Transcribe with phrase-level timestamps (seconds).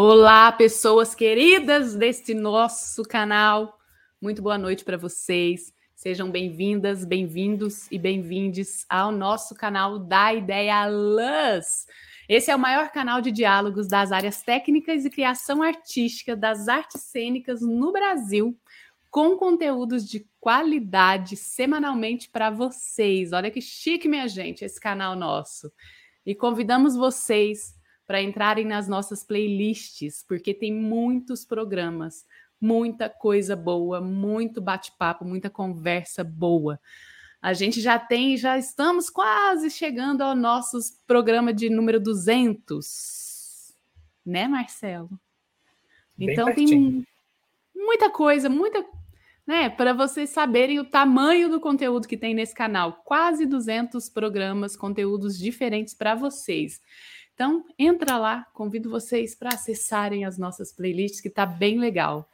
[0.00, 3.76] Olá, pessoas queridas deste nosso canal.
[4.22, 5.74] Muito boa noite para vocês.
[5.92, 11.84] Sejam bem-vindas, bem-vindos e bem-vindes ao nosso canal da Ideia Luz.
[12.28, 17.02] Esse é o maior canal de diálogos das áreas técnicas e criação artística das artes
[17.02, 18.56] cênicas no Brasil,
[19.10, 23.32] com conteúdos de qualidade semanalmente para vocês.
[23.32, 25.72] Olha que chique, minha gente, esse canal nosso.
[26.24, 27.76] E convidamos vocês
[28.08, 32.24] para entrarem nas nossas playlists, porque tem muitos programas,
[32.58, 36.80] muita coisa boa, muito bate-papo, muita conversa boa.
[37.42, 43.74] A gente já tem, já estamos quase chegando ao nosso programa de número 200.
[44.24, 45.10] Né, Marcelo?
[46.16, 46.68] Bem então pertinho.
[46.68, 47.06] tem
[47.76, 48.86] muita coisa, muita,
[49.46, 53.02] né, para vocês saberem o tamanho do conteúdo que tem nesse canal.
[53.04, 56.80] Quase 200 programas, conteúdos diferentes para vocês.
[57.38, 62.28] Então, entra lá, convido vocês para acessarem as nossas playlists, que tá bem legal.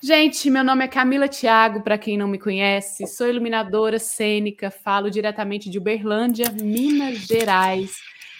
[0.00, 5.10] Gente, meu nome é Camila Thiago, para quem não me conhece, sou iluminadora cênica, falo
[5.10, 7.96] diretamente de Uberlândia, Minas Gerais.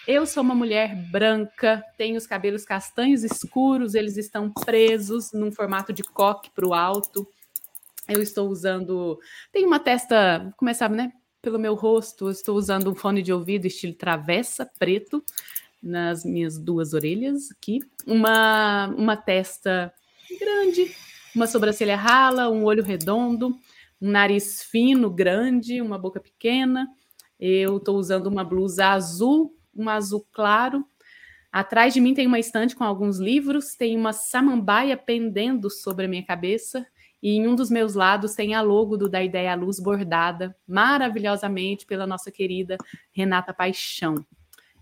[0.06, 5.92] Eu sou uma mulher branca, tenho os cabelos castanhos escuros, eles estão presos num formato
[5.92, 7.26] de coque para o alto.
[8.08, 9.18] Eu estou usando.
[9.50, 11.12] Tenho uma testa, vou começar, né?
[11.40, 15.24] Pelo meu rosto, estou usando um fone de ouvido estilo travessa, preto
[15.82, 19.92] nas minhas duas orelhas aqui, uma, uma testa
[20.38, 20.94] grande,
[21.34, 23.56] uma sobrancelha rala, um olho redondo,
[24.00, 26.86] um nariz fino, grande, uma boca pequena.
[27.38, 30.84] Eu estou usando uma blusa azul, um azul claro.
[31.50, 36.08] Atrás de mim tem uma estante com alguns livros, tem uma samambaia pendendo sobre a
[36.08, 36.86] minha cabeça.
[37.22, 40.56] E em um dos meus lados tem a logo do Da Ideia à Luz bordada
[40.66, 42.76] maravilhosamente pela nossa querida
[43.12, 44.24] Renata Paixão.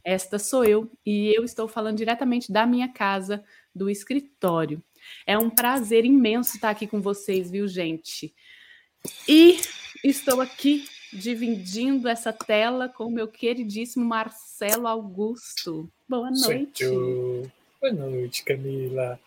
[0.04, 3.44] Esta sou eu e eu estou falando diretamente da minha casa,
[3.74, 4.82] do escritório.
[5.26, 8.34] É um prazer imenso estar aqui com vocês, viu, gente?
[9.28, 9.58] E
[10.04, 15.90] estou aqui dividindo essa tela com o meu queridíssimo Marcelo Augusto.
[16.08, 16.84] Boa noite.
[16.84, 17.50] Certo.
[17.80, 19.18] Boa noite, Camila.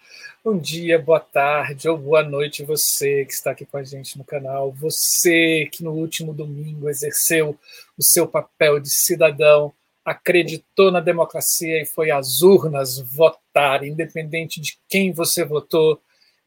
[0.43, 4.23] Bom dia, boa tarde ou boa noite você que está aqui com a gente no
[4.23, 7.57] canal, você que no último domingo exerceu
[7.97, 9.73] o seu papel de cidadão
[10.05, 16.01] acreditou na democracia e foi às urnas votar, independente de quem você votou.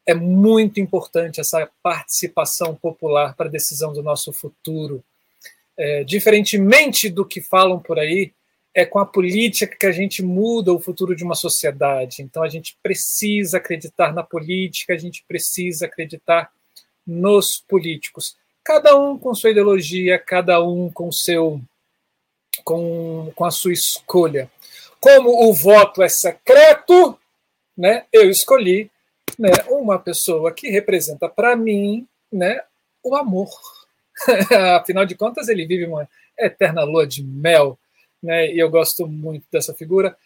[0.05, 5.03] É muito importante essa participação popular para a decisão do nosso futuro.
[5.75, 8.31] É, diferentemente do que falam por aí,
[8.73, 12.21] é com a política que a gente muda o futuro de uma sociedade.
[12.21, 16.51] Então a gente precisa acreditar na política, a gente precisa acreditar
[17.05, 18.37] nos políticos.
[18.63, 21.59] Cada um com sua ideologia, cada um com seu
[22.63, 24.49] com, com a sua escolha.
[24.99, 27.17] Como o voto é secreto,
[27.77, 28.89] né, eu escolhi
[29.37, 32.61] né, uma pessoa que representa para mim né,
[33.03, 33.49] o amor.
[34.79, 36.07] Afinal de contas, ele vive uma
[36.37, 37.77] eterna lua de mel,
[38.21, 40.17] né, e eu gosto muito dessa figura.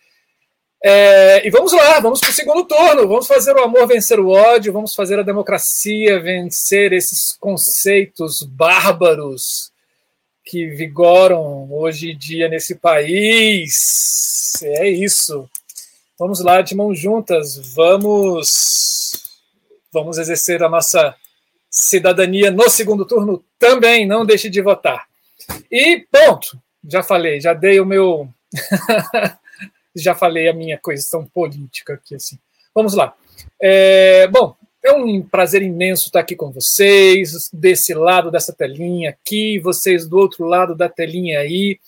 [0.83, 3.07] É, e vamos lá, vamos para o segundo turno.
[3.07, 9.70] Vamos fazer o amor vencer o ódio, vamos fazer a democracia vencer esses conceitos bárbaros
[10.45, 13.73] que vigoram hoje em dia nesse país.
[14.63, 15.49] É isso.
[16.17, 18.49] Vamos lá, de mãos juntas, vamos
[19.91, 21.15] vamos exercer a nossa
[21.69, 25.07] cidadania no segundo turno também, não deixe de votar.
[25.69, 28.29] E ponto, já falei, já dei o meu
[29.95, 32.37] já falei a minha questão política aqui assim.
[32.73, 33.15] Vamos lá.
[33.61, 39.59] É, bom, é um prazer imenso estar aqui com vocês, desse lado dessa telinha aqui,
[39.59, 41.79] vocês do outro lado da telinha aí.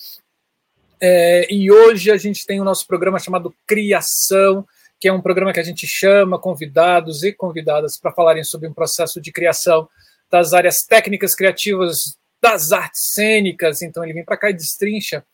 [1.02, 4.66] É, e hoje a gente tem o nosso programa chamado Criação,
[5.00, 8.74] que é um programa que a gente chama convidados e convidadas para falarem sobre um
[8.74, 9.90] processo de criação
[10.30, 13.82] das áreas técnicas criativas das artes cênicas.
[13.82, 15.26] Então ele vem para cá e destrincha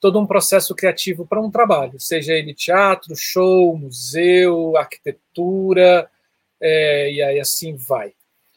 [0.00, 6.10] todo um processo criativo para um trabalho, seja ele teatro, show, museu, arquitetura,
[6.62, 8.12] é, e aí assim vai.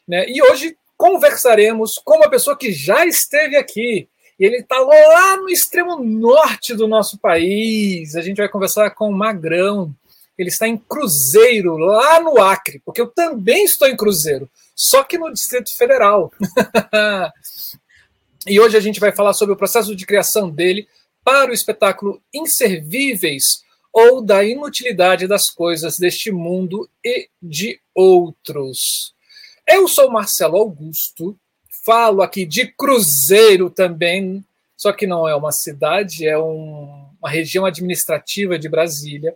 [0.06, 0.24] Né?
[0.28, 4.08] E hoje conversaremos com uma pessoa que já esteve aqui.
[4.38, 8.14] E ele está lá no extremo norte do nosso país.
[8.14, 9.94] A gente vai conversar com o Magrão.
[10.38, 15.16] Ele está em Cruzeiro, lá no Acre, porque eu também estou em Cruzeiro, só que
[15.16, 16.30] no Distrito Federal.
[18.46, 20.86] e hoje a gente vai falar sobre o processo de criação dele
[21.24, 23.64] para o espetáculo Inservíveis,
[23.98, 29.14] ou da inutilidade das coisas deste mundo e de outros.
[29.66, 31.34] Eu sou Marcelo Augusto,
[31.82, 34.44] falo aqui de Cruzeiro também,
[34.76, 39.34] só que não é uma cidade, é um, uma região administrativa de Brasília.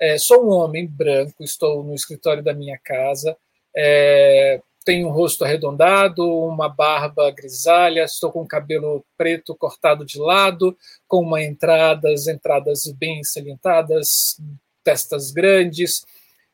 [0.00, 3.36] É, sou um homem branco, estou no escritório da minha casa,
[3.76, 10.18] é, tenho um rosto arredondado, uma barba grisalha, estou com o cabelo preto cortado de
[10.18, 10.76] lado,
[11.06, 14.08] com uma entradas, entradas bem salientadas,
[14.82, 16.04] testas grandes,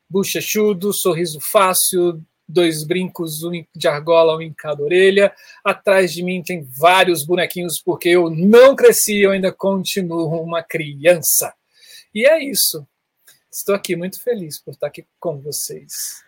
[0.06, 5.32] bochechudo, sorriso fácil, dois brincos, um de argola, um em cada orelha.
[5.64, 11.54] Atrás de mim tem vários bonequinhos, porque eu não cresci, eu ainda continuo uma criança.
[12.14, 12.86] E é isso.
[13.50, 16.25] Estou aqui muito feliz por estar aqui com vocês.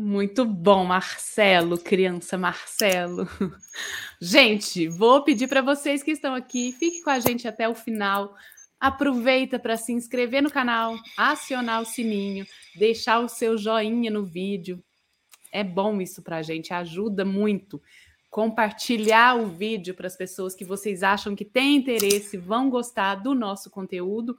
[0.00, 3.26] Muito bom, Marcelo, criança Marcelo.
[4.22, 8.32] Gente, vou pedir para vocês que estão aqui, fique com a gente até o final.
[8.78, 12.46] Aproveita para se inscrever no canal, acionar o sininho,
[12.76, 14.80] deixar o seu joinha no vídeo.
[15.50, 17.82] É bom isso para a gente, ajuda muito.
[18.30, 23.34] Compartilhar o vídeo para as pessoas que vocês acham que têm interesse, vão gostar do
[23.34, 24.36] nosso conteúdo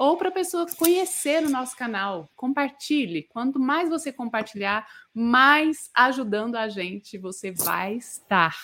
[0.00, 2.26] ou para a pessoa conhecer o nosso canal.
[2.34, 3.24] Compartilhe.
[3.24, 8.56] Quanto mais você compartilhar, mais ajudando a gente você vai estar.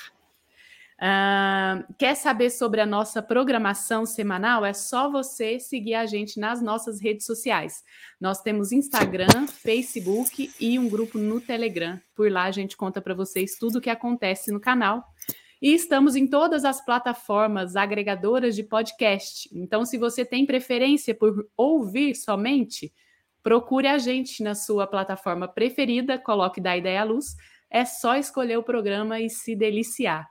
[0.97, 4.65] Uh, quer saber sobre a nossa programação semanal?
[4.65, 7.85] É só você seguir a gente nas nossas redes sociais.
[8.19, 12.00] Nós temos Instagram, Facebook e um grupo no Telegram.
[12.15, 15.05] Por lá a gente conta para vocês tudo o que acontece no canal.
[15.67, 19.51] E estamos em todas as plataformas agregadoras de podcast.
[19.53, 22.93] Então, se você tem preferência por ouvir somente,
[23.43, 27.35] procure a gente na sua plataforma preferida, coloque da ideia à luz.
[27.69, 30.29] É só escolher o programa e se deliciar.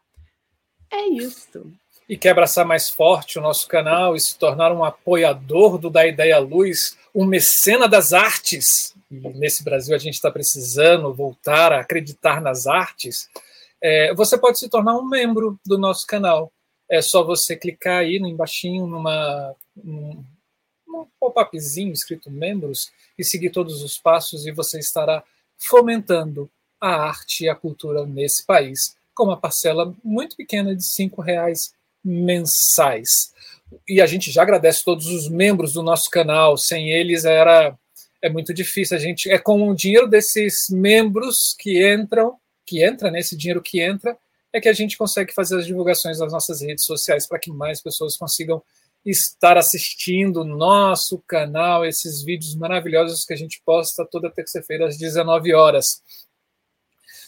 [0.89, 1.69] É isso.
[2.07, 6.07] E quer abraçar mais forte o nosso canal e se tornar um apoiador do Da
[6.07, 8.95] Ideia à Luz, um mecena das artes.
[9.11, 13.27] E nesse Brasil a gente está precisando voltar a acreditar nas artes
[13.87, 16.51] é, você pode se tornar um membro do nosso canal.
[16.89, 20.25] É só você clicar aí no embaixinho, numa, num,
[20.87, 25.23] num pop-upzinho escrito membros e seguir todos os passos e você estará
[25.55, 26.49] fomentando
[26.81, 31.71] a arte e a cultura nesse país com uma parcela muito pequena de cinco reais
[32.03, 33.31] mensais.
[33.87, 36.57] E a gente já agradece todos os membros do nosso canal.
[36.57, 37.77] Sem eles era
[38.19, 38.97] é muito difícil.
[38.97, 43.61] A gente é com o dinheiro desses membros que entram que entra, né, esse dinheiro
[43.61, 44.17] que entra,
[44.51, 47.81] é que a gente consegue fazer as divulgações das nossas redes sociais para que mais
[47.81, 48.63] pessoas consigam
[49.05, 55.53] estar assistindo nosso canal, esses vídeos maravilhosos que a gente posta toda terça-feira às 19
[55.53, 56.01] horas.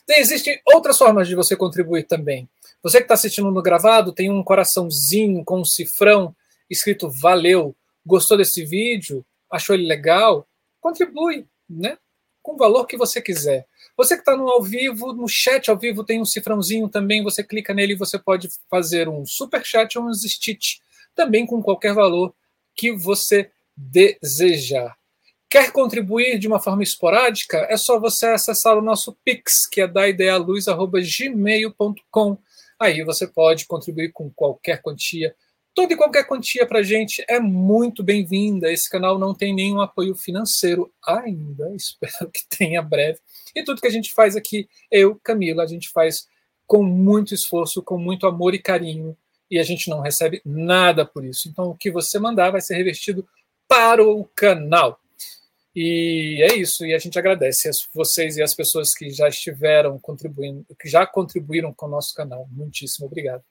[0.05, 2.49] Tem, existem outras formas de você contribuir também.
[2.81, 6.35] Você que está assistindo no gravado, tem um coraçãozinho com um cifrão
[6.69, 7.75] escrito valeu,
[8.05, 10.47] gostou desse vídeo, achou ele legal,
[10.79, 11.97] contribui, né?
[12.41, 13.67] Com o valor que você quiser.
[13.97, 17.44] Você que está no ao vivo, no chat ao vivo tem um cifrãozinho também, você
[17.44, 20.75] clica nele e você pode fazer um super chat ou um stitch,
[21.15, 22.31] também com qualquer valor
[22.75, 24.95] que você desejar.
[25.49, 27.65] Quer contribuir de uma forma esporádica?
[27.69, 32.38] É só você acessar o nosso Pix, que é daidealuz.gmail.com.
[32.79, 35.33] Aí você pode contribuir com qualquer quantia
[35.77, 38.71] Toda e qualquer quantia para a gente é muito bem-vinda.
[38.71, 43.19] Esse canal não tem nenhum apoio financeiro ainda, espero que tenha breve.
[43.56, 46.28] E tudo que a gente faz aqui, eu, Camila, a gente faz
[46.66, 49.16] com muito esforço, com muito amor e carinho,
[49.51, 51.47] e a gente não recebe nada por isso.
[51.47, 53.23] Então, o que você mandar vai ser revertido
[53.68, 54.99] para o canal.
[55.75, 59.99] E é isso, e a gente agradece a vocês e as pessoas que já estiveram
[59.99, 62.47] contribuindo, que já contribuíram com o nosso canal.
[62.49, 63.44] Muitíssimo obrigado.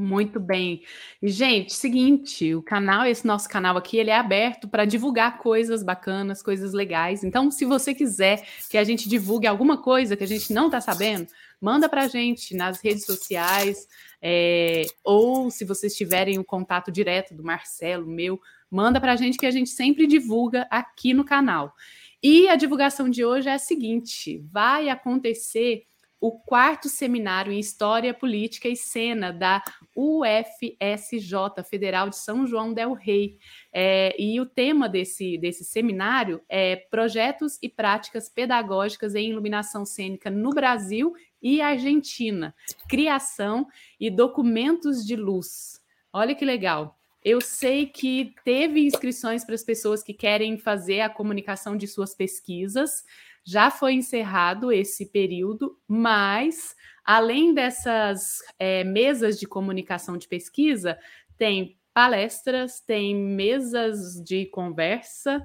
[0.00, 0.82] Muito bem.
[1.20, 5.82] E, gente, seguinte, o canal, esse nosso canal aqui, ele é aberto para divulgar coisas
[5.82, 7.22] bacanas, coisas legais.
[7.22, 10.80] Então, se você quiser que a gente divulgue alguma coisa que a gente não está
[10.80, 11.26] sabendo,
[11.60, 13.86] manda para a gente nas redes sociais,
[14.22, 18.40] é, ou se vocês tiverem o contato direto do Marcelo, meu,
[18.70, 21.74] manda para a gente que a gente sempre divulga aqui no canal.
[22.22, 25.84] E a divulgação de hoje é a seguinte: vai acontecer
[26.20, 29.62] o quarto seminário em História, Política e Cena da
[29.96, 33.38] UFSJ, Federal de São João del Rei.
[33.72, 40.28] É, e o tema desse, desse seminário é Projetos e Práticas Pedagógicas em Iluminação Cênica
[40.28, 42.54] no Brasil e Argentina,
[42.86, 43.66] Criação
[43.98, 45.80] e Documentos de Luz.
[46.12, 47.00] Olha que legal.
[47.22, 52.14] Eu sei que teve inscrições para as pessoas que querem fazer a comunicação de suas
[52.14, 53.04] pesquisas.
[53.50, 60.96] Já foi encerrado esse período, mas além dessas é, mesas de comunicação de pesquisa,
[61.36, 65.44] tem palestras, tem mesas de conversa.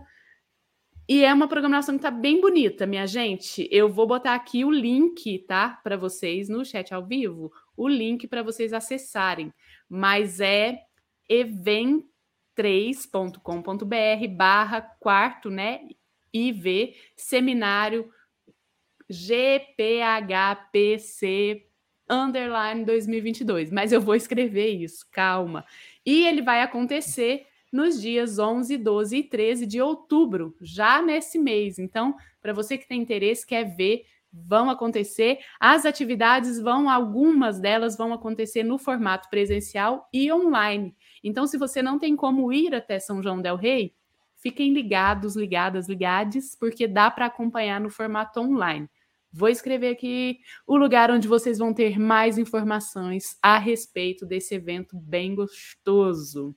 [1.09, 3.67] E é uma programação que está bem bonita, minha gente.
[3.71, 5.69] Eu vou botar aqui o link, tá?
[5.83, 9.51] Para vocês no chat ao vivo, o link para vocês acessarem.
[9.89, 10.77] Mas é
[11.27, 12.07] evento
[12.55, 15.79] 3.com.br barra quarto, né?
[16.35, 18.09] IV Seminário
[19.09, 20.35] GPHPC
[22.09, 23.71] underline 2022.
[23.71, 25.65] Mas eu vou escrever isso, calma.
[26.05, 31.77] E ele vai acontecer nos dias 11, 12 e 13 de outubro, já nesse mês.
[31.77, 35.39] Então, para você que tem interesse, quer ver, vão acontecer.
[35.59, 40.95] As atividades vão, algumas delas vão acontecer no formato presencial e online.
[41.23, 43.93] Então, se você não tem como ir até São João del Rei,
[44.45, 48.87] fiquem ligados, ligadas, ligades, porque dá para acompanhar no formato online.
[49.33, 50.37] Vou escrever aqui
[50.67, 56.55] o lugar onde vocês vão ter mais informações a respeito desse evento bem gostoso.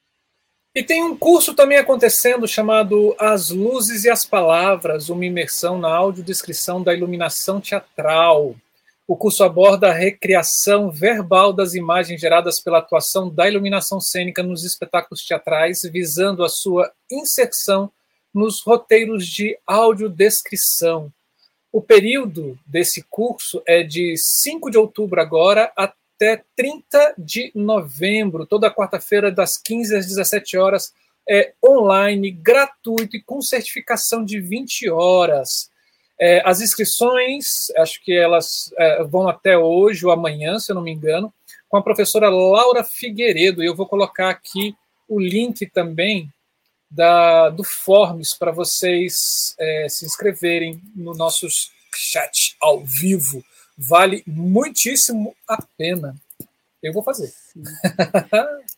[0.75, 5.89] E tem um curso também acontecendo chamado As Luzes e as Palavras, uma imersão na
[5.89, 8.55] audiodescrição da iluminação teatral.
[9.09, 14.65] O curso aborda a recriação verbal das imagens geradas pela atuação da iluminação cênica nos
[14.65, 17.91] espetáculos teatrais, visando a sua inserção
[18.35, 21.11] nos roteiros de audiodescrição.
[21.73, 28.71] O período desse curso é de 5 de outubro agora até 30 de novembro, toda
[28.71, 30.93] quarta-feira, das 15 às 17 horas,
[31.27, 35.71] é online, gratuito e com certificação de 20 horas.
[36.21, 40.83] É, as inscrições, acho que elas é, vão até hoje ou amanhã, se eu não
[40.83, 41.33] me engano,
[41.69, 43.63] com a professora Laura Figueiredo.
[43.63, 44.75] E eu vou colocar aqui
[45.09, 46.29] o link também
[46.91, 49.15] da, do Forms para vocês
[49.59, 51.47] é, se inscreverem no nosso
[51.95, 53.45] chat ao vivo.
[53.77, 56.17] Vale muitíssimo a pena.
[56.83, 57.33] Eu vou fazer.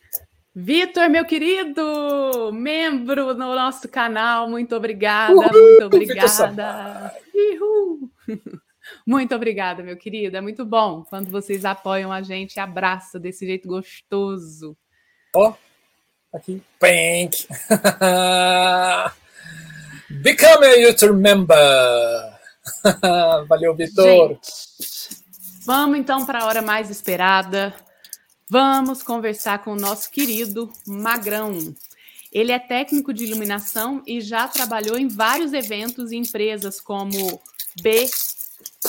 [0.53, 7.15] Vitor, meu querido, membro no nosso canal, muito obrigada, Uhul, muito obrigada.
[9.05, 10.37] Muito obrigada, meu querido.
[10.37, 14.75] É muito bom quando vocês apoiam a gente e abraçam desse jeito gostoso.
[15.33, 15.55] Ó, oh,
[16.35, 16.61] aqui.
[16.79, 17.47] Pink.
[20.21, 21.55] Become a YouTube member.
[23.47, 24.37] Valeu, Vitor.
[25.65, 27.73] Vamos então para a hora mais esperada.
[28.51, 31.73] Vamos conversar com o nosso querido Magrão.
[32.33, 37.41] Ele é técnico de iluminação e já trabalhou em vários eventos e empresas como
[37.81, 38.09] B.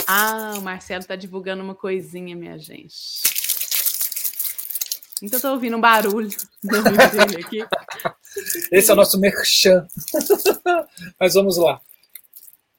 [0.04, 3.22] Ah, o Marcelo está divulgando uma coisinha, minha gente.
[5.22, 7.64] Então estou ouvindo um barulho dele aqui.
[8.72, 9.86] Esse é o nosso merchan.
[11.20, 11.80] Mas vamos lá.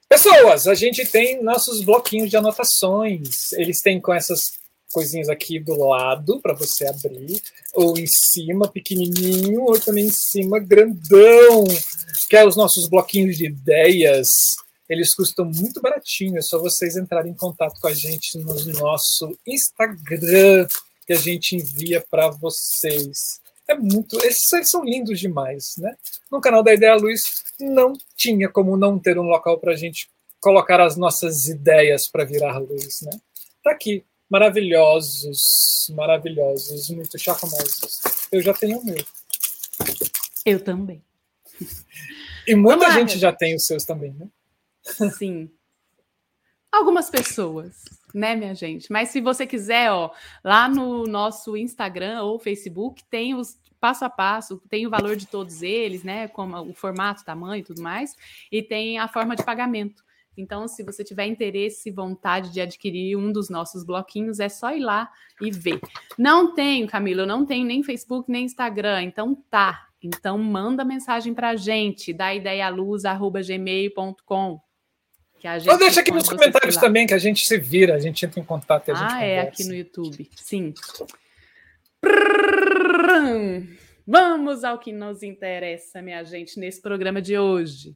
[0.10, 3.54] Pessoas, a gente tem nossos bloquinhos de anotações.
[3.54, 4.62] Eles têm com essas
[4.94, 7.42] coisinhas aqui do lado para você abrir,
[7.74, 11.66] ou em cima, pequenininho, ou também em cima, grandão,
[12.30, 14.28] que é os nossos bloquinhos de ideias.
[14.88, 19.36] Eles custam muito baratinho, é só vocês entrarem em contato com a gente no nosso
[19.48, 20.68] Instagram,
[21.08, 23.42] que a gente envia para vocês.
[23.68, 24.18] É muito.
[24.24, 25.96] Esses são lindos demais, né?
[26.32, 27.22] No canal da Ideia Luz
[27.60, 30.10] não tinha como não ter um local para a gente
[30.40, 33.12] colocar as nossas ideias para virar luz, né?
[33.64, 38.02] Tá aqui, maravilhosos, maravilhosos, muito charmosos.
[38.32, 39.06] Eu já tenho o meu.
[40.44, 41.04] Eu também.
[42.48, 44.28] E muita gente já tem os seus também, né?
[45.12, 45.52] Sim.
[46.72, 48.92] Algumas pessoas, né, minha gente?
[48.92, 50.10] Mas se você quiser, ó,
[50.44, 55.28] lá no nosso Instagram ou Facebook tem os passo a passo, tem o valor de
[55.28, 56.28] todos eles, né?
[56.30, 58.16] Como o formato, tamanho e tudo mais,
[58.52, 60.03] e tem a forma de pagamento.
[60.36, 64.76] Então, se você tiver interesse e vontade de adquirir um dos nossos bloquinhos, é só
[64.76, 65.80] ir lá e ver.
[66.18, 69.88] Não tenho, Camila, eu não tenho nem Facebook nem Instagram, então tá.
[70.02, 74.60] Então manda mensagem para a gente, da ideialuz@gmail.com.
[75.40, 78.00] Que a gente Ou deixa aqui nos comentários também que a gente se vira, a
[78.00, 80.30] gente entra em contato e a gente Ah, é aqui no YouTube.
[80.36, 80.74] Sim.
[84.06, 87.96] Vamos ao que nos interessa, minha gente, nesse programa de hoje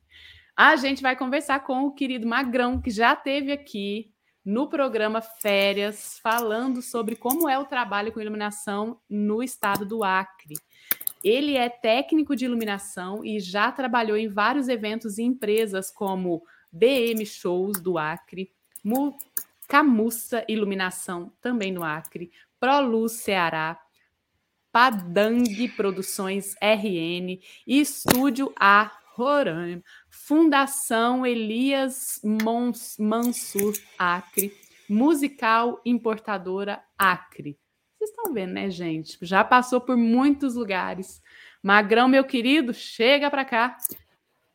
[0.57, 4.11] a gente vai conversar com o querido Magrão, que já teve aqui
[4.43, 10.55] no programa Férias, falando sobre como é o trabalho com iluminação no estado do Acre.
[11.23, 17.23] Ele é técnico de iluminação e já trabalhou em vários eventos e empresas como BM
[17.23, 18.51] Shows do Acre,
[19.67, 23.79] Camussa Iluminação, também no Acre, ProLuz Ceará,
[24.71, 29.81] Padang Produções RN e Estúdio A Roraima,
[30.11, 34.53] Fundação Elias Mons, Mansur Acre,
[34.87, 37.57] Musical Importadora Acre.
[37.97, 39.17] Vocês estão vendo, né, gente?
[39.23, 41.19] Já passou por muitos lugares.
[41.63, 43.75] Magrão, meu querido, chega para cá.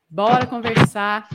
[0.09, 1.29] Bora conversar.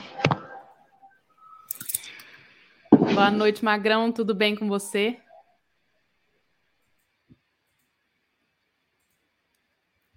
[3.14, 4.10] Boa noite, Magrão.
[4.10, 5.20] Tudo bem com você?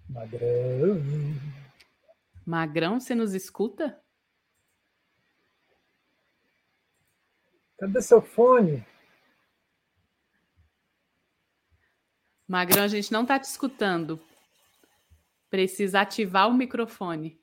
[0.07, 1.50] Magrão.
[2.51, 3.97] Magrão, você nos escuta?
[7.79, 8.85] Cadê seu fone?
[12.45, 14.21] Magrão, a gente não está te escutando.
[15.49, 17.41] Precisa ativar o microfone.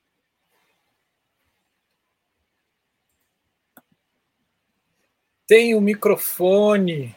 [5.47, 7.17] Tem o microfone.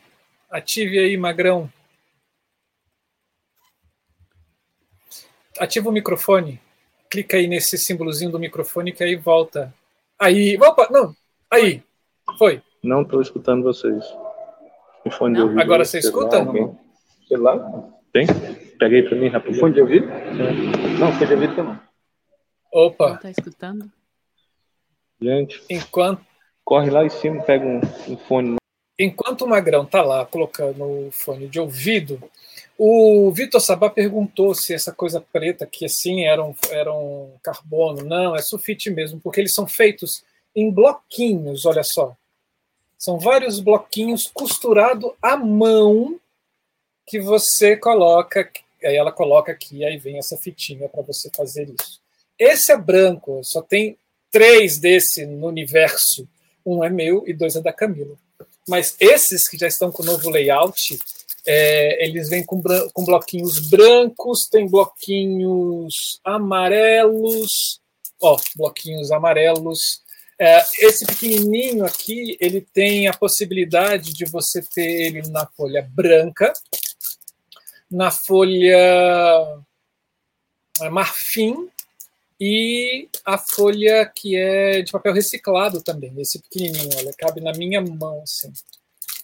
[0.50, 1.70] Ative aí, Magrão.
[5.60, 6.71] Ativa o microfone.
[7.12, 9.74] Clica aí nesse símbolozinho do microfone que aí volta.
[10.18, 11.14] Aí, opa, não,
[11.52, 11.84] aí,
[12.38, 12.62] foi.
[12.82, 14.04] Não estou escutando vocês.
[15.18, 16.38] Fone de ouvido, Agora você escuta?
[16.38, 16.74] Alguém?
[17.28, 17.58] Sei lá.
[18.14, 18.26] Tem?
[18.80, 19.60] Peguei para mim rapidinho.
[19.60, 20.10] Fone de ouvido?
[20.10, 20.98] É.
[21.00, 21.80] Não, fone de ouvido também.
[22.72, 23.08] Opa.
[23.10, 23.92] Não está escutando?
[25.22, 25.62] Gente.
[25.70, 26.26] Enquanto
[26.64, 28.56] corre lá em cima, pega um, um fone.
[29.04, 32.22] Enquanto o Magrão tá lá colocando o fone de ouvido,
[32.78, 38.04] o Vitor Sabá perguntou se essa coisa preta aqui assim era um, era um carbono.
[38.04, 40.24] Não, é sulfite mesmo, porque eles são feitos
[40.56, 42.16] em bloquinhos, olha só.
[42.96, 46.20] São vários bloquinhos costurados à mão
[47.08, 48.52] que você coloca,
[48.84, 52.00] aí ela coloca aqui, aí vem essa fitinha para você fazer isso.
[52.38, 53.98] Esse é branco, só tem
[54.30, 56.28] três desse no universo
[56.66, 58.16] um é meu e dois é da Camila.
[58.72, 60.98] Mas esses que já estão com o novo layout,
[61.46, 62.64] é, eles vêm com,
[62.94, 67.82] com bloquinhos brancos, tem bloquinhos amarelos,
[68.22, 70.02] ó, bloquinhos amarelos.
[70.40, 76.54] É, esse pequenininho aqui, ele tem a possibilidade de você ter ele na folha branca,
[77.92, 79.62] na folha
[80.80, 81.70] é, marfim
[82.44, 87.80] e a folha que é de papel reciclado também, esse pequenininho, olha, cabe na minha
[87.80, 88.52] mão, assim,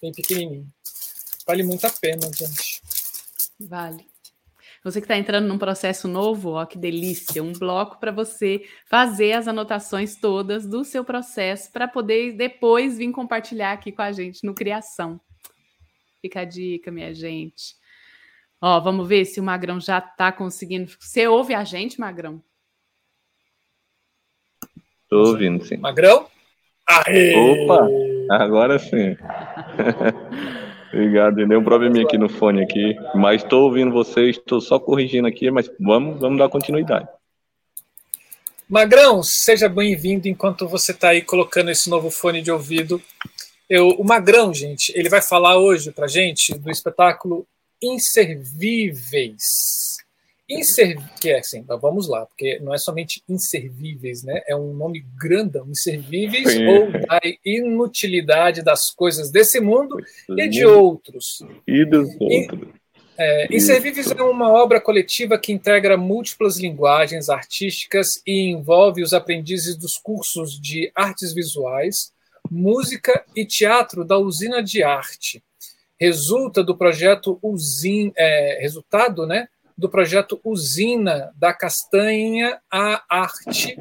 [0.00, 0.68] bem pequenininho.
[1.44, 2.80] Vale muito a pena, gente.
[3.58, 4.06] Vale.
[4.84, 7.42] Você que está entrando num processo novo, ó, que delícia!
[7.42, 13.10] Um bloco para você fazer as anotações todas do seu processo para poder depois vir
[13.10, 15.20] compartilhar aqui com a gente no Criação.
[16.22, 17.74] Fica a dica, minha gente.
[18.60, 20.92] Ó, vamos ver se o Magrão já está conseguindo.
[21.00, 22.40] Você ouve a gente, Magrão?
[25.08, 25.78] Tô ouvindo, sim.
[25.78, 26.26] Magrão?
[26.86, 27.34] Aê!
[27.34, 27.88] Opa!
[28.30, 29.16] Agora sim.
[30.92, 35.28] Obrigado, deu um probleminha aqui no fone aqui, mas estou ouvindo vocês, estou só corrigindo
[35.28, 37.06] aqui, mas vamos, vamos dar continuidade.
[38.68, 43.00] Magrão, seja bem-vindo enquanto você está aí colocando esse novo fone de ouvido.
[43.68, 47.46] Eu, o Magrão, gente, ele vai falar hoje para gente do espetáculo
[47.82, 49.38] Inservíveis
[50.48, 54.42] inservíveis, que é assim, vamos lá, porque não é somente inservíveis, né?
[54.46, 56.66] É um nome grandão, inservíveis Sim.
[56.66, 59.96] ou da inutilidade das coisas desse mundo
[60.30, 61.42] e de outros.
[61.66, 62.78] E dos outros.
[63.20, 69.76] É, Inservíveis é uma obra coletiva que integra múltiplas linguagens artísticas e envolve os aprendizes
[69.76, 72.12] dos cursos de artes visuais,
[72.48, 75.42] música e teatro da usina de arte.
[76.00, 83.76] Resulta do projeto Usin, é, resultado, né, do projeto Usina da Castanha à Arte,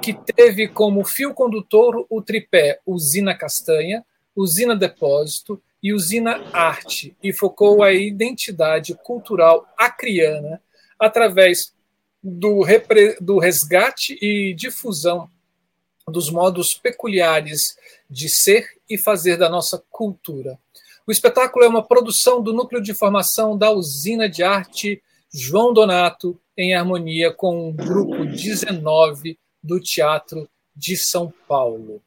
[0.00, 7.32] que teve como fio condutor o tripé Usina Castanha, Usina Depósito e Usina Arte, e
[7.32, 10.62] focou a identidade cultural acriana
[10.96, 11.74] através
[12.22, 12.64] do,
[13.20, 15.28] do resgate e difusão
[16.06, 17.76] dos modos peculiares
[18.08, 20.56] de ser e fazer da nossa cultura.
[21.04, 25.02] O espetáculo é uma produção do Núcleo de Formação da Usina de Arte
[25.32, 32.02] João Donato, em harmonia com o grupo 19 do Teatro de São Paulo.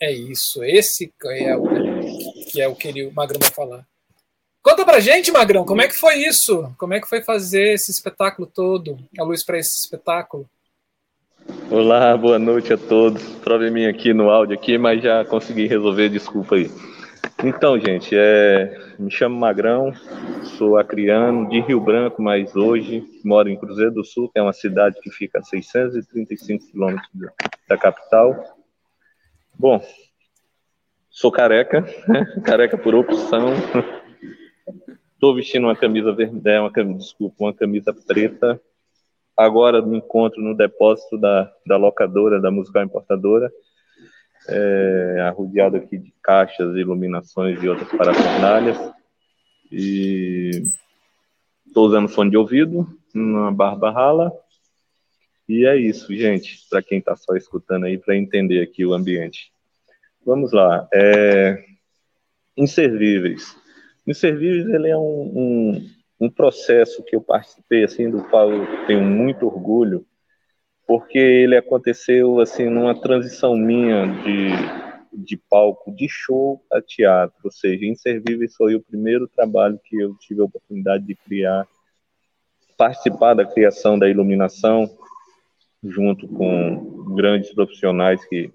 [0.00, 1.62] É isso, esse é o
[2.50, 3.86] que é o que o Magrão vai falar.
[4.62, 6.72] Conta pra gente, Magrão, como é que foi isso?
[6.78, 8.98] Como é que foi fazer esse espetáculo todo?
[9.18, 10.48] A luz para esse espetáculo?
[11.70, 13.22] Olá, boa noite a todos.
[13.42, 16.70] Probleminha aqui no áudio aqui, mas já consegui resolver, desculpa aí.
[17.44, 19.92] Então, gente, é, me chamo Magrão,
[20.56, 24.52] sou acriano de Rio Branco, mas hoje moro em Cruzeiro do Sul, que é uma
[24.52, 27.08] cidade que fica a 635 quilômetros
[27.68, 28.34] da capital.
[29.56, 29.80] Bom,
[31.08, 32.26] sou careca, né?
[32.44, 33.50] careca por opção.
[35.14, 38.60] Estou vestindo uma camisa vermelha, é uma camisa, desculpa, uma camisa preta.
[39.36, 43.48] Agora me encontro no depósito da, da locadora, da musical importadora
[44.48, 48.78] é, arrodeado aqui de caixas, iluminações e outras parafernálias.
[49.70, 50.62] E
[51.66, 54.32] estou usando fone de ouvido, uma barba rala.
[55.48, 59.50] E é isso, gente, para quem está só escutando aí, para entender aqui o ambiente.
[60.24, 60.88] Vamos lá.
[60.92, 61.64] É...
[62.56, 63.56] Inservíveis.
[64.06, 69.02] Inservíveis ele é um, um, um processo que eu participei, assim, do qual eu tenho
[69.02, 70.04] muito orgulho,
[70.88, 74.48] porque ele aconteceu assim numa transição minha de,
[75.12, 80.14] de palco de show a teatro, ou seja, Inservíveis foi o primeiro trabalho que eu
[80.14, 81.68] tive a oportunidade de criar,
[82.78, 84.88] participar da criação da iluminação,
[85.84, 88.50] junto com grandes profissionais que,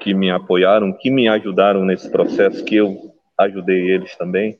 [0.00, 4.58] que me apoiaram, que me ajudaram nesse processo, que eu ajudei eles também.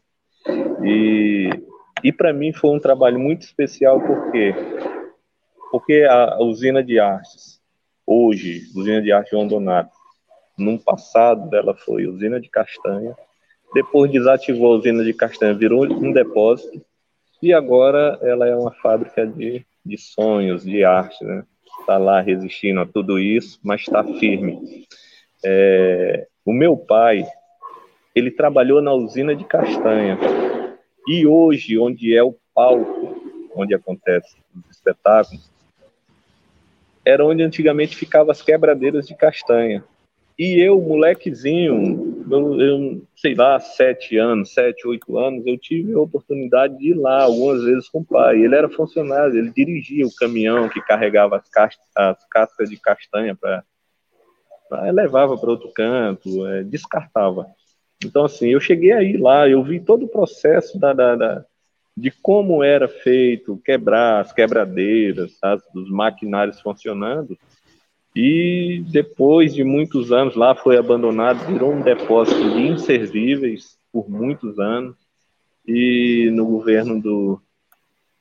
[0.82, 1.50] E,
[2.02, 4.54] e para mim foi um trabalho muito especial, porque
[5.74, 7.60] porque a usina de artes,
[8.06, 9.90] hoje, usina de arte João Donato,
[10.56, 13.12] num passado dela foi usina de castanha,
[13.74, 16.80] depois desativou a usina de castanha, virou um depósito,
[17.42, 21.44] e agora ela é uma fábrica de, de sonhos, de arte, né?
[21.80, 24.87] Está lá resistindo a tudo isso, mas está firme.
[25.44, 27.26] É, o meu pai,
[28.14, 30.20] ele trabalhou na usina de castanha,
[31.08, 35.52] e hoje, onde é o palco, onde acontece os espetáculos,
[37.04, 39.84] era onde antigamente ficavam as quebradeiras de castanha.
[40.36, 46.00] E eu, molequezinho, eu, eu, sei lá, sete anos, sete, oito anos, eu tive a
[46.00, 48.42] oportunidade de ir lá algumas vezes com o pai.
[48.42, 53.36] Ele era funcionário, ele dirigia o caminhão que carregava as, castas, as cascas de castanha
[53.36, 53.62] para
[54.92, 57.46] levava para outro canto, é, descartava.
[58.04, 61.44] Então, assim, eu cheguei aí lá, eu vi todo o processo da, da, da
[61.96, 67.38] de como era feito quebrar as quebradeiras, as, os maquinários funcionando.
[68.14, 74.59] E depois de muitos anos lá foi abandonado, virou um depósito de inservíveis por muitos
[74.59, 74.96] anos.
[75.66, 77.40] E no governo do,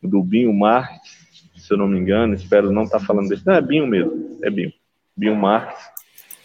[0.02, 1.24] do Binho Marques,
[1.56, 4.40] se eu não me engano, espero não estar tá falando desse, não é Binho mesmo,
[4.44, 4.74] é Binho,
[5.16, 5.82] Binho Marques,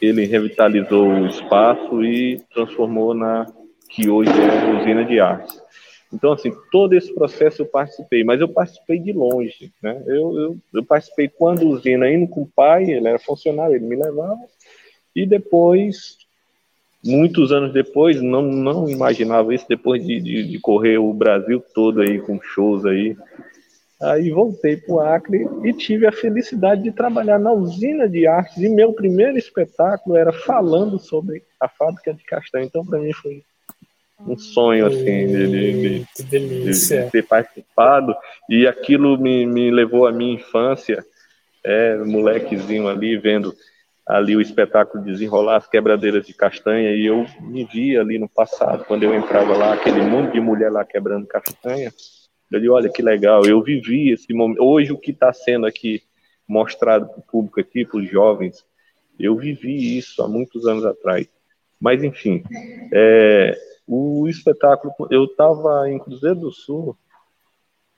[0.01, 3.47] ele revitalizou o espaço e transformou na
[3.89, 5.61] que hoje é a usina de artes.
[6.13, 10.03] Então, assim, todo esse processo eu participei, mas eu participei de longe, né?
[10.07, 13.97] Eu, eu, eu participei quando usina, indo com o pai, ele era funcionário, ele me
[13.97, 14.41] levava,
[15.15, 16.17] e depois,
[17.05, 22.01] muitos anos depois, não, não imaginava isso, depois de, de, de correr o Brasil todo
[22.01, 23.15] aí com shows aí,
[24.01, 28.57] aí voltei para o Acre e tive a felicidade de trabalhar na usina de artes,
[28.57, 33.43] e meu primeiro espetáculo era falando sobre a fábrica de castanha, então para mim foi
[34.21, 38.15] um sonho assim de, de, de, ter participado.
[38.49, 41.05] E aquilo me, me levou à minha infância.
[41.65, 43.55] É, molequezinho ali vendo
[44.07, 46.93] ali o espetáculo desenrolar as quebradeiras de castanha.
[46.93, 50.73] E eu me via ali no passado quando eu entrava lá aquele monte de mulher
[50.73, 51.93] lá quebrando castanha.
[52.51, 56.03] Eu disse, olha que legal eu vivi esse momento hoje o que está sendo aqui
[56.47, 58.65] mostrado para o público aqui para os jovens
[59.21, 61.29] eu vivi isso há muitos anos atrás.
[61.79, 62.43] Mas enfim
[62.91, 63.55] é,
[63.89, 66.95] o espetáculo, eu estava em Cruzeiro do Sul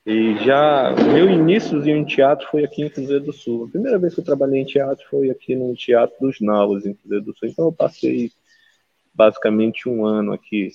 [0.05, 3.65] e já meu início em teatro foi aqui em Cruzeiro do Sul.
[3.65, 6.93] A primeira vez que eu trabalhei em teatro foi aqui no Teatro dos Naus, em
[6.93, 7.49] Cruzeiro do Sul.
[7.49, 8.31] Então eu passei
[9.13, 10.69] basicamente um ano aqui.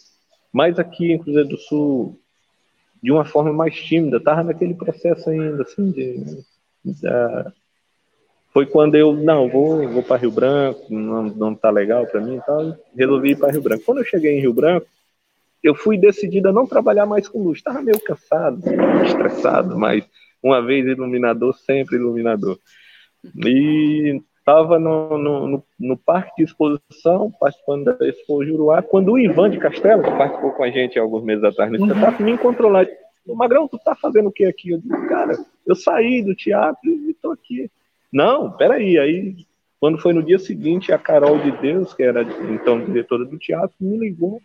[0.53, 2.21] Mas aqui em Cruzeiro do Sul,
[3.03, 6.45] de uma forma mais tímida, estava naquele processo ainda, assim, de,
[6.85, 7.09] de
[8.53, 12.37] foi quando eu, não, vou, vou para Rio Branco, não, não tá legal para mim
[12.37, 13.85] e tal, resolvi ir para Rio Branco.
[13.85, 14.87] Quando eu cheguei em Rio Branco,
[15.67, 17.59] eu fui decidido a não trabalhar mais com luz.
[17.59, 18.61] Estava meio cansado,
[19.05, 20.09] estressado, mas
[20.43, 22.59] uma vez iluminador, sempre iluminador.
[23.45, 29.51] E estava no, no, no, parque de exposição, participando da Expo Juruá, quando o Ivan
[29.51, 32.87] de Castelo, que participou com a gente alguns meses atrás no espetáculo, me encontrou lá.
[33.27, 34.71] Magrão, tu tá fazendo o que aqui?
[34.71, 37.69] Eu disse, cara, eu saí do teatro e estou aqui.
[38.13, 38.97] Não, peraí.
[38.99, 39.35] Aí,
[39.81, 43.75] quando foi no dia seguinte, a Carol de Deus, que era então diretora do teatro,
[43.81, 44.41] me ligou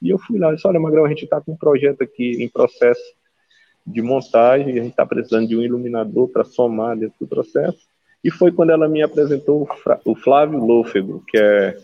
[0.00, 2.42] e eu fui lá e disse, olha, Magrão, a gente está com um projeto aqui
[2.42, 3.02] em processo
[3.86, 7.78] de montagem, a gente está precisando de um iluminador para somar dentro do processo.
[8.22, 9.68] E foi quando ela me apresentou
[10.04, 11.76] o Flávio Lôfego, que é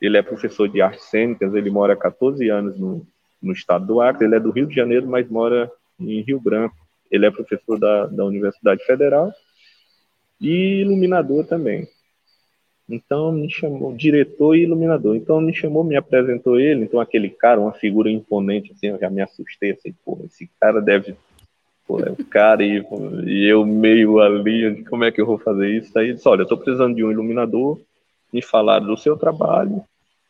[0.00, 3.06] ele é professor de artes cênicas, ele mora há 14 anos no,
[3.40, 5.70] no estado do Acre, ele é do Rio de Janeiro, mas mora
[6.00, 6.74] em Rio Branco.
[7.08, 9.30] Ele é professor da, da Universidade Federal
[10.40, 11.86] e iluminador também.
[12.92, 15.16] Então me chamou, diretor e iluminador.
[15.16, 16.84] Então me chamou, me apresentou ele.
[16.84, 20.80] Então aquele cara, uma figura imponente, assim, eu já me assustei, assim, pô, esse cara
[20.80, 21.16] deve.
[21.88, 22.84] Pô, é o cara e,
[23.26, 25.98] e eu meio ali, como é que eu vou fazer isso?
[25.98, 27.80] Aí disse, olha, eu estou precisando de um iluminador,
[28.30, 29.82] me falaram do seu trabalho,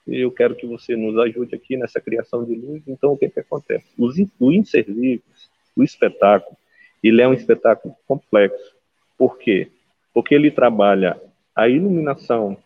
[0.06, 2.82] e eu quero que você nos ajude aqui nessa criação de luz.
[2.86, 3.86] Então o que que acontece?
[3.98, 6.56] Os, o Inservíveis, o espetáculo,
[7.02, 8.76] ele é um espetáculo complexo.
[9.18, 9.68] Por quê?
[10.14, 11.20] Porque ele trabalha
[11.54, 12.56] a iluminação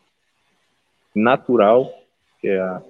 [1.15, 1.93] natural,
[2.41, 2.83] que é a,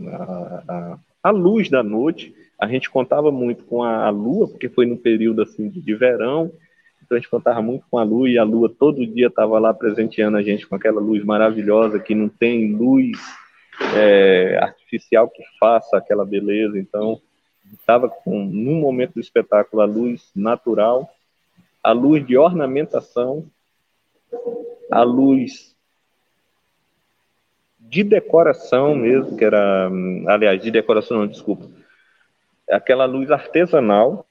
[0.00, 2.34] a, a, a, luz da noite.
[2.60, 6.50] A gente contava muito com a, a lua, porque foi no período assim de verão,
[7.02, 9.72] Então a gente contava muito com a lua e a lua todo dia estava lá
[9.72, 13.18] presenteando a gente com aquela luz maravilhosa que não tem luz
[13.96, 16.78] é, artificial que faça aquela beleza.
[16.78, 17.20] Então
[17.72, 21.08] estava com no momento do espetáculo a luz natural,
[21.82, 23.46] a luz de ornamentação,
[24.90, 25.74] a luz
[27.78, 29.90] de decoração mesmo, que era,
[30.28, 31.68] aliás, de decoração não, desculpa,
[32.70, 34.26] aquela luz artesanal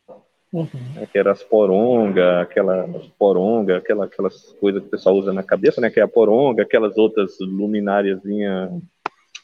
[0.53, 0.69] Uhum.
[0.93, 2.87] Né, que era as poronga, aquela
[3.17, 5.89] poronga, aquela, aquelas coisas que o pessoal usa na cabeça, né?
[5.89, 8.69] Que é a poronga, aquelas outras lumináriazinhas.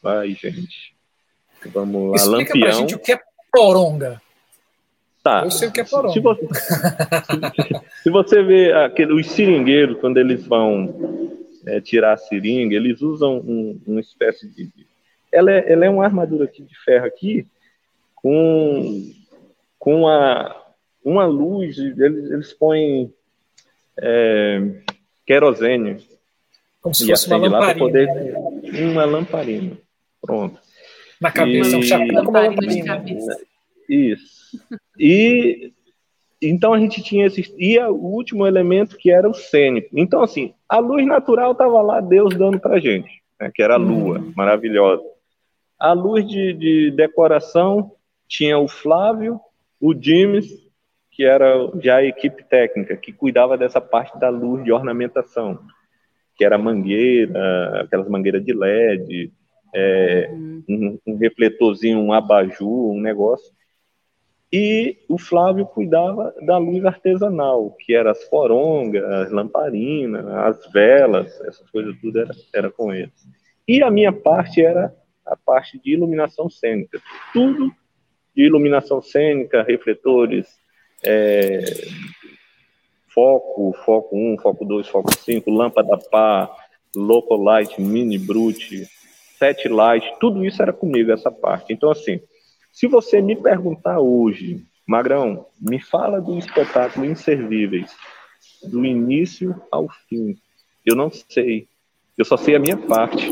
[0.04, 0.94] Ai, gente.
[1.66, 2.60] Vamos lá, Explica lampião.
[2.60, 3.20] Pra gente o que é
[3.52, 4.22] poronga.
[5.22, 5.42] Tá.
[5.44, 6.14] Eu sei o que é poronga.
[6.14, 12.16] Se você, se, se você vê aquele, os seringueiros, quando eles vão é, tirar a
[12.16, 14.70] seringa, eles usam um, uma espécie de.
[15.30, 17.46] Ela é, ela é uma armadura aqui de ferro aqui,
[18.14, 19.12] com,
[19.78, 20.56] com a,
[21.04, 23.12] uma luz, eles, eles põem
[23.98, 24.60] é,
[25.26, 25.98] querosene.
[26.80, 27.78] Como se fosse uma lamparina.
[27.78, 28.32] Poder, né?
[28.90, 29.76] Uma lamparina.
[30.20, 30.58] Pronto.
[31.20, 33.04] Na cabeça, e, um chapéu com lamparina.
[33.90, 34.58] Isso.
[34.98, 35.72] E
[36.42, 39.88] então a gente tinha esse e o último elemento que era o cênico.
[39.92, 43.78] Então assim, a luz natural estava lá, Deus dando para gente, né, que era a
[43.78, 44.32] lua, uhum.
[44.36, 45.02] maravilhosa.
[45.78, 47.92] A luz de, de, decoração
[48.28, 49.40] tinha o Flávio,
[49.80, 50.46] o Dimes
[51.10, 55.58] que era já a equipe técnica, que cuidava dessa parte da luz de ornamentação,
[56.34, 59.32] que era mangueira, aquelas mangueiras de LED,
[59.74, 60.64] é, uhum.
[60.68, 63.52] um, um, refletorzinho, um abajur, um negócio.
[64.52, 71.40] E o Flávio cuidava da luz artesanal, que era as forongas, as lamparinas, as velas,
[71.42, 73.14] essas coisas tudo era, era com eles.
[73.66, 74.92] E a minha parte era
[75.24, 77.00] a parte de iluminação cênica.
[77.32, 77.72] Tudo
[78.34, 80.48] de iluminação cênica, refletores,
[81.04, 81.60] é,
[83.14, 86.50] foco, foco 1, foco 2, foco 5, lâmpada pá,
[86.96, 88.86] local light, mini brute,
[89.38, 91.72] set light, tudo isso era comigo, essa parte.
[91.72, 92.20] Então, assim,
[92.72, 97.94] se você me perguntar hoje, Magrão, me fala do espetáculo Inservíveis,
[98.62, 100.36] do início ao fim.
[100.84, 101.68] Eu não sei.
[102.16, 103.30] Eu só sei a minha parte.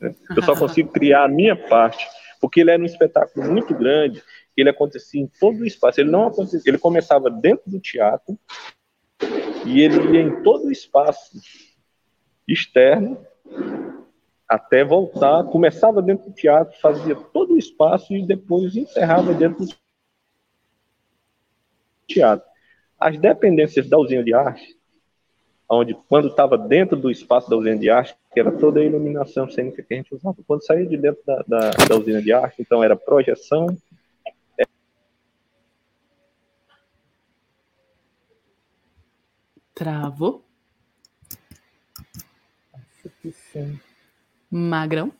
[0.00, 0.14] Né?
[0.36, 2.06] Eu só consigo criar a minha parte.
[2.40, 4.22] Porque ele era um espetáculo muito grande
[4.60, 6.00] ele acontecia em todo o espaço.
[6.00, 8.38] Ele não acontecia, ele começava dentro do teatro
[9.64, 11.40] e ele ia em todo o espaço
[12.46, 13.24] externo
[14.48, 19.74] até voltar, começava dentro do teatro, fazia todo o espaço e depois encerrava dentro do
[22.06, 22.48] teatro.
[22.98, 24.76] As dependências da usina de arte,
[25.68, 29.50] onde quando estava dentro do espaço da usina de arte, que era toda a iluminação
[29.50, 32.62] cênica que a gente usava, quando saía de dentro da, da, da usina de arte,
[32.62, 33.66] então era projeção,
[39.78, 40.44] Travou.
[42.74, 43.78] Acho que sim.
[44.50, 45.12] Magrão.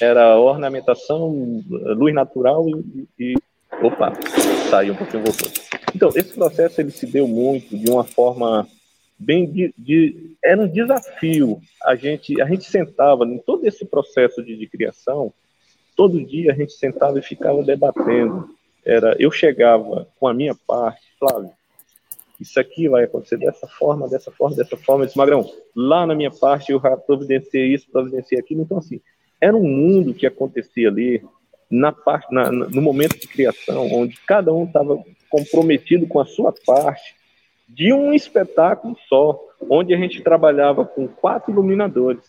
[0.00, 3.34] Era ornamentação, luz natural e, e
[3.82, 4.12] opa,
[4.70, 5.48] saiu um pouquinho voltou.
[5.94, 8.68] Então esse processo ele se deu muito de uma forma
[9.18, 11.60] bem de, de, era um desafio.
[11.84, 15.32] A gente a gente sentava em todo esse processo de, de criação,
[15.96, 18.48] todo dia a gente sentava e ficava debatendo.
[18.84, 21.50] Era eu chegava com a minha parte, Flávio,
[22.40, 25.02] isso aqui vai acontecer dessa forma, dessa forma, dessa forma.
[25.02, 28.62] Eu disse, Magrão, lá na minha parte eu providenciei isso, providenciei aquilo.
[28.62, 29.00] Então, assim,
[29.40, 31.22] era um mundo que acontecia ali
[31.70, 36.54] na parte, na, no momento de criação, onde cada um estava comprometido com a sua
[36.64, 37.14] parte
[37.68, 42.24] de um espetáculo só, onde a gente trabalhava com quatro iluminadores.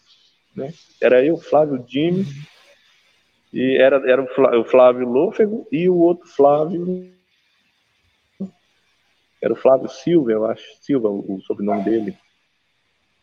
[0.55, 0.73] Né?
[1.01, 2.25] Era eu, Flávio Dime,
[3.53, 4.21] e era, era
[4.59, 7.09] o Flávio Lôfego e o outro Flávio
[9.41, 12.17] era o Flávio Silva, eu acho, Silva, o sobrenome dele.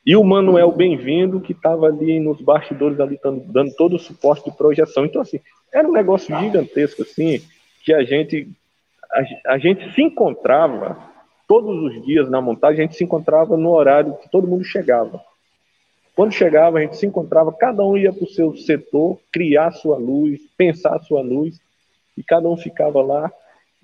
[0.05, 4.57] E o Manuel Bem-vindo, que estava ali nos bastidores, ali, dando todo o suporte de
[4.57, 5.05] projeção.
[5.05, 5.41] Então, assim,
[5.73, 7.43] era um negócio gigantesco, assim,
[7.85, 8.49] que a gente,
[9.11, 10.97] a, a gente se encontrava
[11.49, 15.21] todos os dias na montagem, a gente se encontrava no horário que todo mundo chegava.
[16.15, 19.99] Quando chegava, a gente se encontrava, cada um ia para o seu setor, criar sua
[19.99, 21.61] luz, pensar sua luz,
[22.17, 23.31] e cada um ficava lá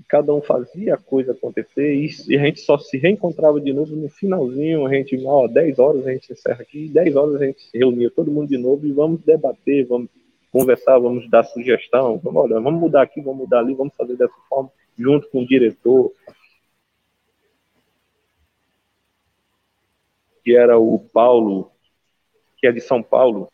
[0.08, 4.08] cada um fazia a coisa acontecer e, a gente só se reencontrava de novo no
[4.08, 7.78] finalzinho, a gente, ó, 10 horas a gente encerra aqui, 10 horas a gente se
[7.78, 10.08] reunia todo mundo de novo e vamos debater, vamos
[10.50, 14.34] conversar, vamos dar sugestão, vamos, olha, vamos mudar aqui, vamos mudar ali, vamos fazer dessa
[14.48, 16.12] forma, junto com o diretor,
[20.44, 21.70] que era o Paulo,
[22.58, 23.48] que é de São Paulo,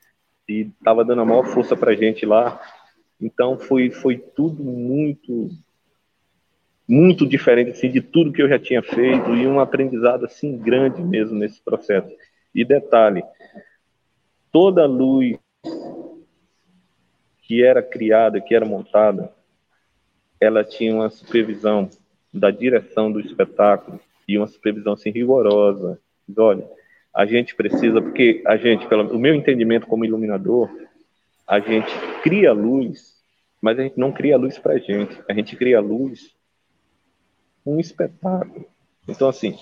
[0.49, 2.61] e estava dando a maior força para gente lá.
[3.21, 5.51] Então foi, foi tudo muito
[6.89, 11.03] muito diferente assim, de tudo que eu já tinha feito e um aprendizado assim grande
[11.03, 12.11] mesmo nesse processo.
[12.55, 13.23] E detalhe,
[14.51, 15.37] toda luz
[17.43, 19.31] que era criada, que era montada,
[20.41, 21.91] ela tinha uma supervisão
[22.33, 25.99] da direção do espetáculo e uma supervisão assim rigorosa.
[26.37, 26.67] Olha,
[27.15, 30.71] a gente precisa, porque a gente, pelo o meu entendimento como iluminador,
[31.47, 31.91] a gente
[32.23, 33.15] cria luz,
[33.61, 36.38] mas a gente não cria luz para a gente, a gente cria luz
[37.69, 38.67] um espetáculo.
[39.07, 39.57] Então, assim,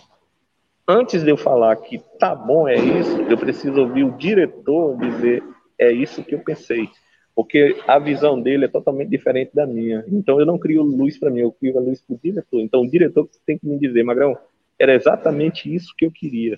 [0.86, 5.42] antes de eu falar que tá bom, é isso, eu preciso ouvir o diretor dizer
[5.78, 6.88] é isso que eu pensei.
[7.34, 10.04] Porque a visão dele é totalmente diferente da minha.
[10.08, 12.60] Então eu não crio luz para mim, eu crio a luz para o diretor.
[12.60, 14.38] Então o diretor tem que me dizer, Magrão,
[14.78, 16.56] era exatamente isso que eu queria.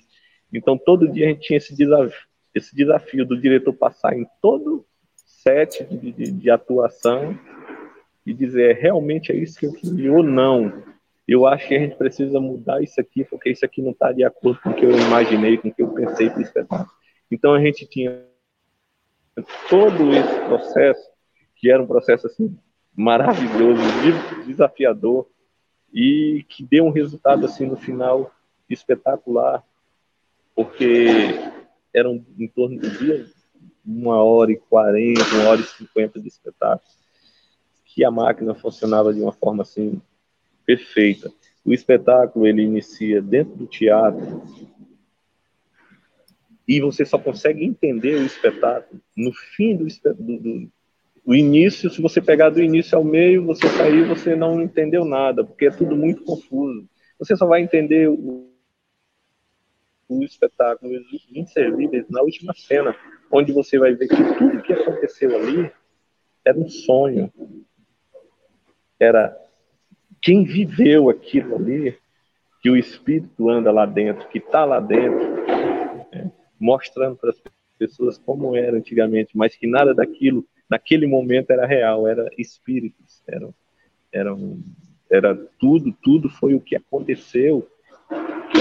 [0.53, 2.17] Então todo dia a gente tinha esse desafio,
[2.55, 4.85] esse desafio do diretor passar em todo
[5.25, 7.37] set de, de, de atuação
[8.25, 10.83] e dizer realmente é isso que eu queria ou não.
[11.31, 14.23] Eu acho que a gente precisa mudar isso aqui, porque isso aqui não está de
[14.23, 16.89] acordo com o que eu imaginei, com o que eu pensei para o espetáculo.
[17.29, 18.25] Então a gente tinha
[19.69, 21.07] todo esse processo,
[21.55, 22.57] que era um processo assim
[22.95, 23.79] maravilhoso,
[24.47, 25.29] desafiador
[25.93, 28.31] e que deu um resultado assim no final
[28.67, 29.63] espetacular,
[30.55, 31.07] porque
[31.93, 33.27] eram em torno de
[33.85, 36.89] uma hora e quarenta, uma hora e cinquenta de espetáculo,
[37.85, 40.01] que a máquina funcionava de uma forma assim
[40.69, 41.31] perfeita.
[41.65, 44.43] O espetáculo ele inicia dentro do teatro
[46.67, 50.71] e você só consegue entender o espetáculo no fim do, do, do
[51.25, 51.89] o início.
[51.89, 55.71] Se você pegar do início ao meio, você sair, você não entendeu nada, porque é
[55.71, 56.87] tudo muito confuso.
[57.17, 58.51] Você só vai entender o,
[60.07, 60.93] o espetáculo,
[61.33, 62.95] inservíveis na última cena,
[63.31, 65.71] onde você vai ver que tudo que aconteceu ali
[66.45, 67.33] era um sonho.
[68.99, 69.48] Era
[70.21, 71.97] quem viveu aquilo ali,
[72.61, 75.45] que o espírito anda lá dentro, que está lá dentro,
[76.11, 77.41] né, mostrando para as
[77.77, 83.49] pessoas como era antigamente, mas que nada daquilo, naquele momento, era real, era espíritos, era,
[84.11, 84.35] era,
[85.09, 87.65] era tudo, tudo foi o que aconteceu,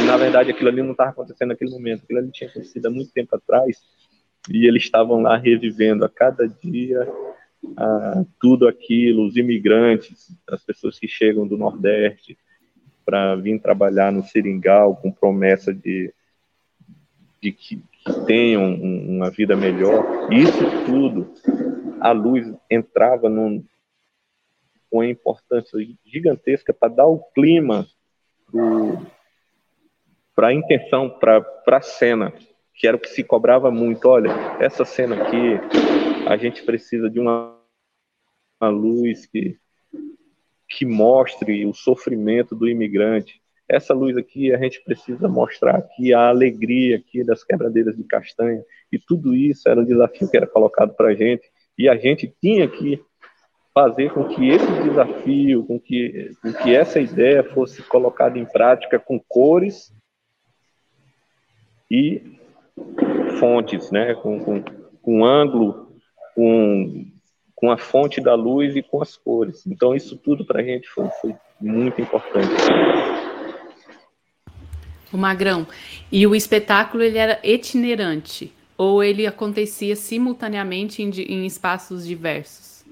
[0.06, 3.12] na verdade aquilo ali não estava acontecendo naquele momento, aquilo ali tinha acontecido há muito
[3.12, 3.82] tempo atrás,
[4.48, 7.06] e eles estavam lá revivendo a cada dia
[7.76, 12.38] a tudo aquilo, os imigrantes, as pessoas que chegam do Nordeste
[13.04, 16.12] para vir trabalhar no Seringal com promessa de,
[17.40, 20.32] de que, que tenham uma vida melhor.
[20.32, 21.32] Isso tudo,
[22.00, 23.64] a luz entrava num,
[24.90, 27.86] com importância gigantesca para dar o clima
[30.34, 32.32] para a intenção, para a cena,
[32.74, 34.08] que era o que se cobrava muito.
[34.08, 37.58] Olha, essa cena aqui a gente precisa de uma,
[38.60, 39.58] uma luz que,
[40.68, 43.40] que mostre o sofrimento do imigrante.
[43.68, 48.62] Essa luz aqui a gente precisa mostrar aqui a alegria aqui das quebradeiras de castanha.
[48.90, 51.50] E tudo isso era um desafio que era colocado para a gente.
[51.76, 53.02] E a gente tinha que
[53.74, 58.98] fazer com que esse desafio, com que, com que essa ideia fosse colocada em prática
[58.98, 59.94] com cores
[61.90, 62.38] e
[63.38, 64.64] fontes, né, com, com,
[65.00, 65.87] com ângulo
[66.38, 67.04] com,
[67.56, 69.66] com a fonte da luz e com as cores.
[69.66, 72.54] Então, isso tudo para a gente foi, foi muito importante.
[75.12, 75.66] O Magrão,
[76.12, 82.84] e o espetáculo ele era itinerante ou ele acontecia simultaneamente em, em espaços diversos?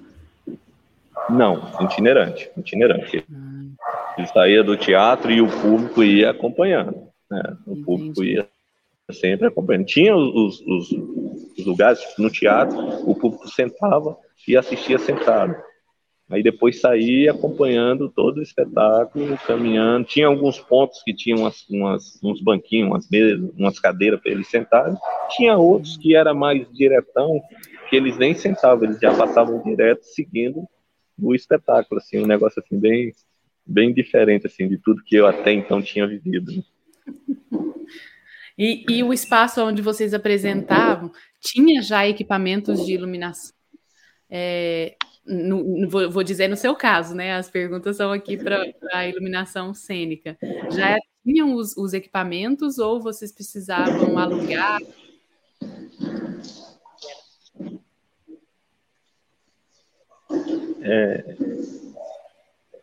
[1.30, 3.24] Não, itinerante, itinerante.
[3.30, 3.74] Hum.
[4.18, 7.06] Ele saía do teatro e o público ia acompanhando.
[7.30, 7.56] Né?
[7.64, 7.85] O Entendi.
[7.85, 8.48] público ia
[9.12, 9.86] sempre acompanhando.
[9.86, 10.90] Tinha os, os,
[11.58, 12.76] os, lugares, no teatro,
[13.08, 14.16] o público sentava
[14.46, 15.54] e assistia sentado.
[16.28, 20.06] Aí depois saía acompanhando todo o espetáculo, caminhando.
[20.06, 24.48] Tinha alguns pontos que tinham umas, umas, uns banquinhos, umas mesas, umas cadeiras para eles
[24.48, 24.96] sentarem.
[25.36, 27.40] Tinha outros que era mais diretão,
[27.88, 30.66] que eles nem sentavam, eles já passavam direto seguindo
[31.18, 33.12] o espetáculo, assim, um negócio assim bem,
[33.64, 36.52] bem diferente assim de tudo que eu até então tinha vivido.
[38.59, 43.54] E, e o espaço onde vocês apresentavam tinha já equipamentos de iluminação?
[44.30, 44.96] É,
[45.26, 47.34] no, no, vou, vou, dizer no seu caso, né?
[47.34, 50.38] As perguntas são aqui para a iluminação cênica.
[50.70, 54.80] Já tinham os, os, equipamentos ou vocês precisavam alugar?
[60.80, 61.36] É,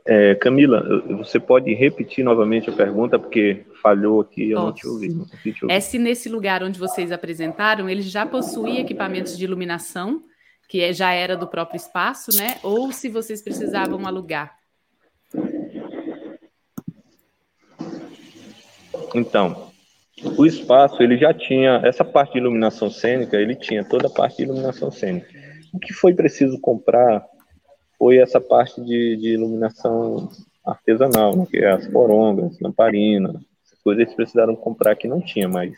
[0.06, 5.10] é, Camila, você pode repetir novamente a pergunta, porque falhou aqui, eu não te ouvi.
[5.10, 5.54] Não te.
[5.70, 10.24] É se nesse lugar onde vocês apresentaram, ele já possuía equipamentos de iluminação,
[10.70, 12.56] que é, já era do próprio espaço, né?
[12.64, 14.56] Ou se vocês precisavam alugar?
[19.14, 19.72] Então,
[20.38, 24.38] o espaço ele já tinha essa parte de iluminação cênica, ele tinha toda a parte
[24.38, 25.28] de iluminação cênica.
[25.74, 27.24] O que foi preciso comprar
[27.98, 30.30] foi essa parte de, de iluminação
[30.66, 33.53] artesanal, né, que é as porongas, lamparina, essas
[33.84, 35.78] coisas eles precisaram comprar que não tinha mais.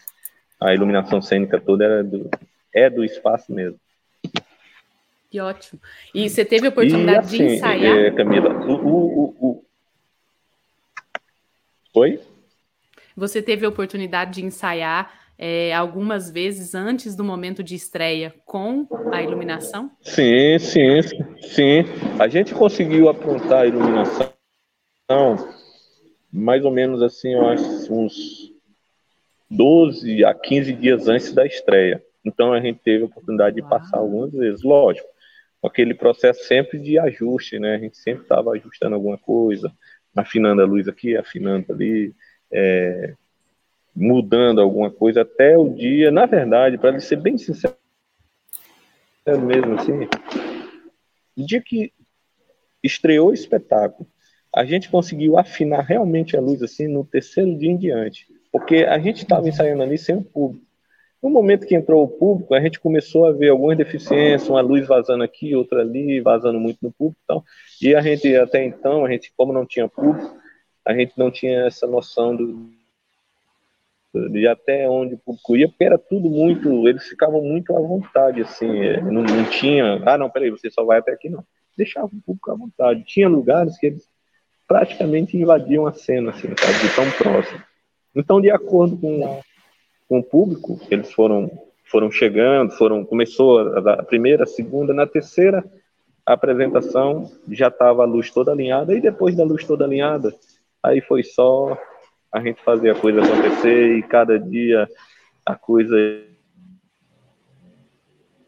[0.62, 2.30] A iluminação cênica toda era do,
[2.74, 3.80] é do espaço mesmo.
[5.30, 5.82] Que ótimo.
[6.14, 7.98] E você teve a oportunidade e, assim, de ensaiar?
[7.98, 9.66] É, Camila, o, o, o, o...
[11.96, 12.20] Oi?
[13.18, 18.88] Você teve a oportunidade de ensaiar é, algumas vezes antes do momento de estreia com
[19.12, 19.92] a iluminação?
[20.02, 21.02] Sim, sim,
[21.42, 21.86] sim.
[22.20, 24.34] A gente conseguiu aprontar a iluminação
[26.36, 28.52] mais ou menos assim, eu acho, uns
[29.50, 32.04] 12 a 15 dias antes da estreia.
[32.26, 35.08] Então a gente teve a oportunidade de passar algumas vezes, lógico,
[35.64, 37.76] aquele processo sempre de ajuste, né?
[37.76, 39.72] A gente sempre estava ajustando alguma coisa,
[40.14, 42.14] afinando a luz aqui, afinando ali,
[42.52, 43.14] é,
[43.96, 46.12] mudando alguma coisa até o dia.
[46.12, 47.76] Na verdade, para ser bem sincero
[49.26, 50.08] mesmo assim,
[51.36, 51.92] o dia que
[52.84, 54.08] estreou o espetáculo,
[54.56, 58.98] a gente conseguiu afinar realmente a luz assim no terceiro dia em diante, porque a
[58.98, 60.66] gente estava ensaiando ali sem o público.
[61.22, 64.88] No momento que entrou o público, a gente começou a ver algumas deficiências, uma luz
[64.88, 67.44] vazando aqui, outra ali, vazando muito no público, então,
[67.82, 70.38] e a gente até então, a gente como não tinha público,
[70.86, 72.70] a gente não tinha essa noção do,
[74.30, 78.42] de até onde o público ia, porque era tudo muito, eles ficavam muito à vontade,
[78.42, 81.44] assim, é, não, não tinha, ah, não, peraí, você só vai até aqui, não.
[81.78, 83.04] Deixava o público à vontade.
[83.04, 84.08] Tinha lugares que eles
[84.68, 87.62] praticamente invadiam a cena, assim, sabe, de tão próximo.
[88.16, 89.42] Então, de acordo com,
[90.08, 91.50] com o público, eles foram
[91.86, 95.64] foram chegando, foram começou a, primeira, a segunda, na terceira
[96.26, 100.34] apresentação já estava a luz toda alinhada e depois da luz toda alinhada,
[100.82, 101.78] aí foi só
[102.32, 104.90] a gente fazer a coisa acontecer e cada dia
[105.46, 105.96] a coisa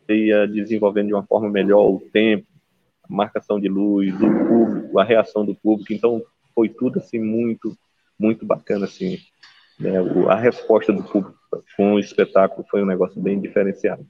[0.10, 2.48] ia desenvolvendo de uma forma melhor o tempo,
[3.10, 5.94] marcação de luz, o público, a reação do público.
[5.94, 6.22] Então
[6.54, 7.78] foi tudo assim muito,
[8.20, 9.18] muito bacana assim.
[9.80, 9.94] Né?
[10.30, 11.38] A resposta do público
[11.76, 14.06] com o espetáculo foi um negócio bem diferenciado.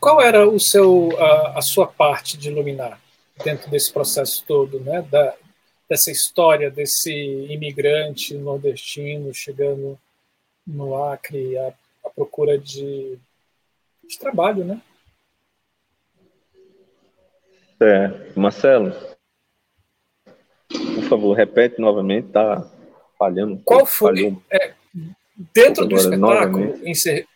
[0.00, 3.00] Qual era o seu a, a sua parte de iluminar
[3.44, 5.02] dentro desse processo todo, né?
[5.02, 5.34] Da,
[5.88, 9.98] dessa história desse imigrante nordestino chegando
[10.66, 13.18] no Acre à, à procura de,
[14.08, 14.80] de trabalho, né?
[17.82, 18.92] É, Marcelo,
[20.68, 22.64] por favor, repete novamente, tá
[23.18, 23.60] falhando.
[23.64, 24.38] Qual foi?
[24.48, 24.72] É,
[25.52, 27.26] dentro do espetáculo, inser,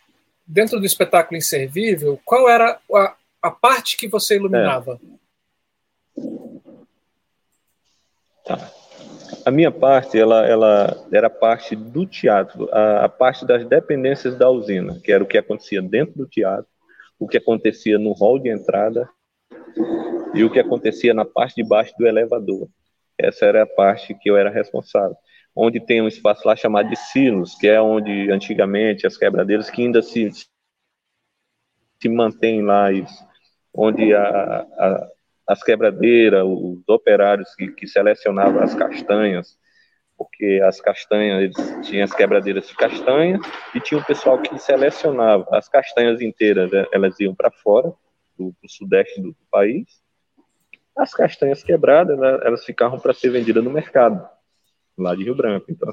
[0.45, 4.97] dentro do espetáculo inservível, qual era a, a parte que você iluminava?
[6.17, 6.27] É.
[8.45, 8.71] Tá.
[9.45, 14.49] A minha parte, ela, ela era parte do teatro, a, a, parte das dependências da
[14.49, 16.67] usina, que era o que acontecia dentro do teatro,
[17.19, 19.09] o que acontecia no hall de entrada
[20.33, 22.67] e o que acontecia na parte de baixo do elevador.
[23.17, 25.15] Essa era a parte que eu era responsável.
[25.55, 29.81] Onde tem um espaço lá chamado de silos, que é onde antigamente as quebradeiras que
[29.81, 30.29] ainda se,
[32.01, 33.25] se mantêm lá, isso,
[33.73, 34.21] onde a,
[34.61, 35.07] a
[35.47, 39.57] as quebradeiras, os operários que, que selecionavam as castanhas,
[40.17, 43.39] porque as castanhas, eles tinham as quebradeiras de castanha
[43.73, 47.93] e tinha o pessoal que selecionava as castanhas inteiras, né, elas iam para fora,
[48.37, 50.01] do, do, sudeste do país.
[50.95, 54.27] As castanhas quebradas, né, elas ficavam para ser vendidas no mercado,
[54.97, 55.67] lá de Rio Branco.
[55.69, 55.89] Então,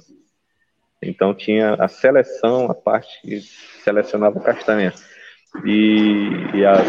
[1.03, 3.41] então tinha a seleção, a parte que
[3.83, 4.93] selecionava castanha.
[5.65, 6.87] E, e as,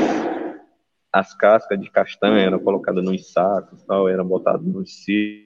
[1.12, 5.46] as cascas de castanha eram colocadas nos sacos, tal, eram botadas nos silos.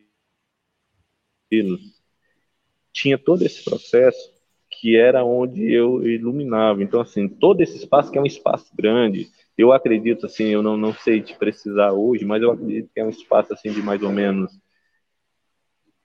[2.91, 4.39] Tinha todo esse processo
[4.69, 6.81] que era onde eu iluminava.
[6.81, 9.29] Então, assim, todo esse espaço, que é um espaço grande,
[9.59, 13.03] eu acredito, assim, eu não, não sei te precisar hoje, mas eu acredito que é
[13.03, 14.57] um espaço, assim, de mais ou menos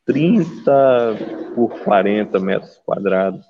[0.04, 3.46] 30 por 40 metros quadrados.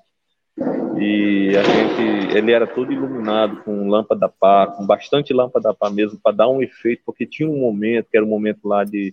[0.99, 6.19] E a gente, ele era todo iluminado com lâmpada pá, com bastante lâmpada pá mesmo,
[6.21, 9.11] para dar um efeito, porque tinha um momento, que era um momento lá de,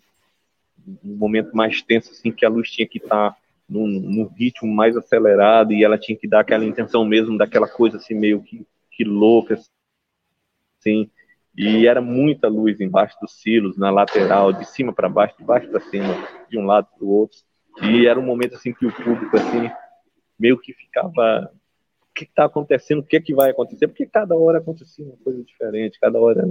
[1.02, 3.36] um momento mais tenso, assim, que a luz tinha que estar tá
[3.66, 7.96] num, num, ritmo mais acelerado e ela tinha que dar aquela intenção mesmo, daquela coisa
[7.96, 9.58] assim, meio que, que louca,
[10.82, 11.08] assim,
[11.56, 15.68] e era muita luz embaixo dos silos, na lateral, de cima para baixo, de baixo
[15.68, 16.14] para cima,
[16.50, 17.38] de um lado para o outro,
[17.82, 19.70] e era um momento assim que o público assim
[20.38, 21.50] meio que ficava
[22.02, 25.16] o que está acontecendo, o que, é que vai acontecer, porque cada hora acontecia uma
[25.18, 26.46] coisa diferente, cada hora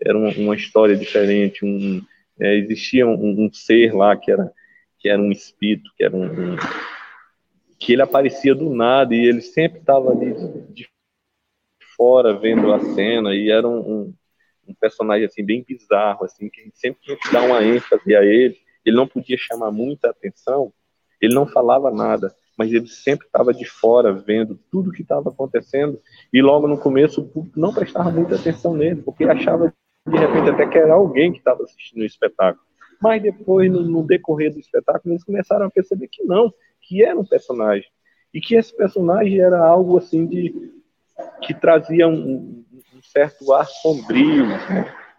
[0.00, 2.02] era, uma, uma, história diferente, um,
[2.40, 4.52] é, existia um, um, ser lá que era,
[4.98, 6.56] que era um espírito, que era um,
[7.78, 10.34] que ele aparecia do nada e ele sempre estava ali
[10.70, 10.88] de
[11.98, 14.14] fora vendo a cena e era um, um,
[14.68, 18.56] um, personagem assim bem bizarro assim que sempre tinha que dar uma ênfase a ele.
[18.84, 20.72] Ele não podia chamar muita atenção
[21.20, 26.00] ele não falava nada mas ele sempre estava de fora vendo tudo que estava acontecendo
[26.32, 29.74] e logo no começo o público não prestava muita atenção nele porque achava
[30.08, 32.64] de repente até que era alguém que estava assistindo o espetáculo.
[33.00, 37.18] Mas depois no, no decorrer do espetáculo eles começaram a perceber que não que era
[37.18, 37.88] um personagem.
[38.32, 40.54] E que esse personagem era algo assim de
[41.42, 42.64] que trazia um,
[42.94, 44.46] um certo ar sombrio.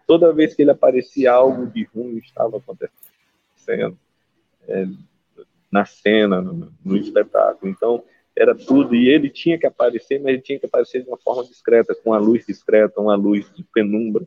[0.06, 3.98] Toda vez que ele aparecia, algo de ruim estava acontecendo
[4.66, 4.86] é,
[5.70, 7.70] na cena, no, no, espetáculo.
[7.70, 8.02] Então
[8.36, 11.44] era tudo e ele tinha que aparecer, mas ele tinha que aparecer de uma forma
[11.44, 14.26] discreta, com uma luz discreta, uma luz de penumbra,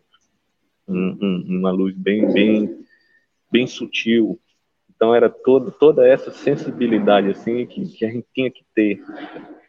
[0.87, 2.85] um, um, uma luz bem bem
[3.51, 4.39] bem sutil
[5.03, 9.03] então era todo, toda essa sensibilidade assim que, que a gente tinha que ter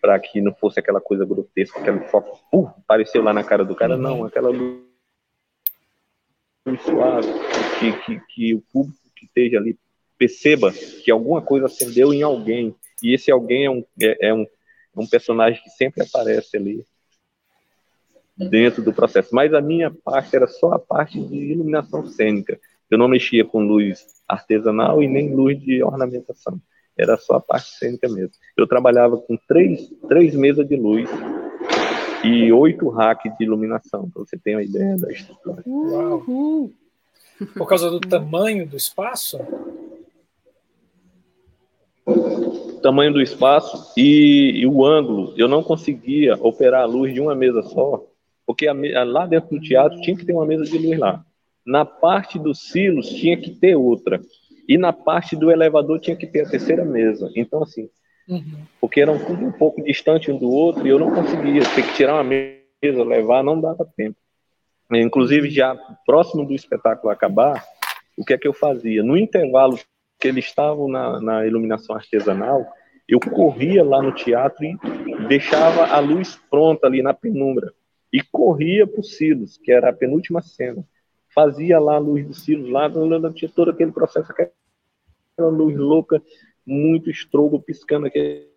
[0.00, 3.74] para que não fosse aquela coisa grotesca, aquele foco uh, apareceu lá na cara do
[3.74, 4.84] cara, não, aquela luz
[6.84, 7.26] suave,
[7.80, 9.76] que, que, que o público que esteja ali
[10.16, 12.72] perceba que alguma coisa acendeu em alguém,
[13.02, 16.86] e esse alguém é um, é, é um, é um personagem que sempre aparece ali
[18.36, 19.34] dentro do processo.
[19.34, 22.60] Mas a minha parte era só a parte de iluminação cênica.
[22.90, 26.60] Eu não mexia com luz artesanal e nem luz de ornamentação.
[26.96, 28.32] Era só a parte cênica mesmo.
[28.56, 31.08] Eu trabalhava com três, três mesas de luz
[32.24, 35.62] e oito racks de iluminação, para você ter uma ideia da estrutura.
[35.66, 36.70] Uau.
[37.56, 39.38] Por causa do tamanho do espaço?
[42.84, 45.32] tamanho do espaço e, e, o ângulo.
[45.38, 48.04] Eu não conseguia operar a luz de uma mesa só,
[48.46, 48.74] porque a,
[49.04, 51.24] lá dentro do teatro tinha que ter uma mesa de luz lá.
[51.66, 54.20] Na parte dos silos tinha que ter outra.
[54.68, 57.30] E na parte do elevador tinha que ter a terceira mesa.
[57.34, 57.88] Então, assim,
[58.28, 58.64] uhum.
[58.80, 61.62] porque eram tudo um pouco distante um do outro e eu não conseguia.
[61.74, 64.16] Ter que tirar uma mesa, levar, não dava tempo.
[64.92, 67.64] Inclusive, já próximo do espetáculo acabar,
[68.16, 69.02] o que é que eu fazia?
[69.02, 69.78] No intervalo
[70.20, 72.66] que eles estavam na, na iluminação artesanal,
[73.08, 74.76] eu corria lá no teatro e
[75.28, 77.72] deixava a luz pronta ali na penumbra.
[78.12, 80.84] E corria para os silos, que era a penúltima cena
[81.34, 82.88] fazia lá a luz dos silos, lá
[83.34, 86.22] tinha todo aquele processo, aquela luz louca,
[86.66, 88.48] muito estrogo, piscando aquele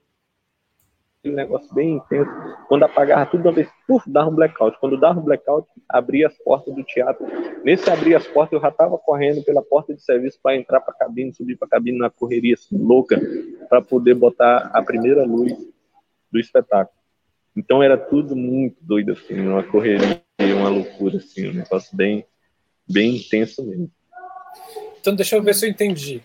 [1.23, 2.32] negócio bem intenso.
[2.67, 4.80] Quando apagava tudo uma vez, puf, dava um blackout.
[4.80, 7.25] Quando dava um blackout, abria as portas do teatro.
[7.63, 10.93] Nesse abrir as portas, eu já estava correndo pela porta de serviço para entrar para
[10.93, 13.19] a cabine, subir para a cabine na correria assim, louca,
[13.67, 15.53] para poder botar a primeira luz
[16.32, 16.95] do espetáculo.
[17.55, 20.21] Então era tudo muito doido, assim, uma correria,
[20.55, 22.23] uma loucura, assim, um negócio bem,
[22.88, 23.91] bem intenso mesmo.
[24.99, 26.21] Então, deixa eu ver se eu entendi.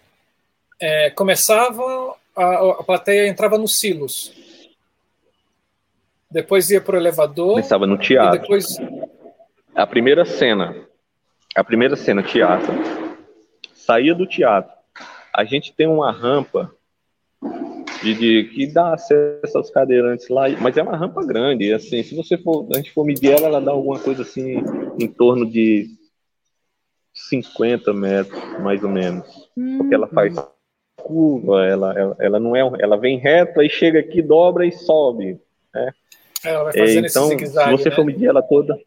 [0.80, 4.32] É, começava, a, a plateia entrava nos silos.
[6.30, 7.50] Depois ia para o elevador.
[7.50, 8.40] Começava no teatro.
[8.40, 8.76] depois...
[9.74, 10.76] A primeira cena,
[11.54, 12.72] a primeira cena, teatro.
[13.72, 14.72] Saía do teatro.
[15.32, 16.74] A gente tem uma rampa
[18.02, 21.72] de, de, que dá acesso aos cadeirantes lá, mas é uma rampa grande.
[21.72, 24.62] Assim, se você for, a gente for medir ela, ela dá alguma coisa assim
[24.98, 25.88] em torno de
[27.12, 29.26] 50 metros, mais ou menos.
[29.56, 29.78] Hum.
[29.78, 30.34] Porque ela faz
[30.96, 35.40] curva, ela, ela, ela, não é, ela vem reta e chega aqui, dobra e sobe.
[35.74, 35.92] Né?
[36.44, 37.94] Ela vai fazendo então, esse se você né?
[37.94, 38.78] for medir ela toda,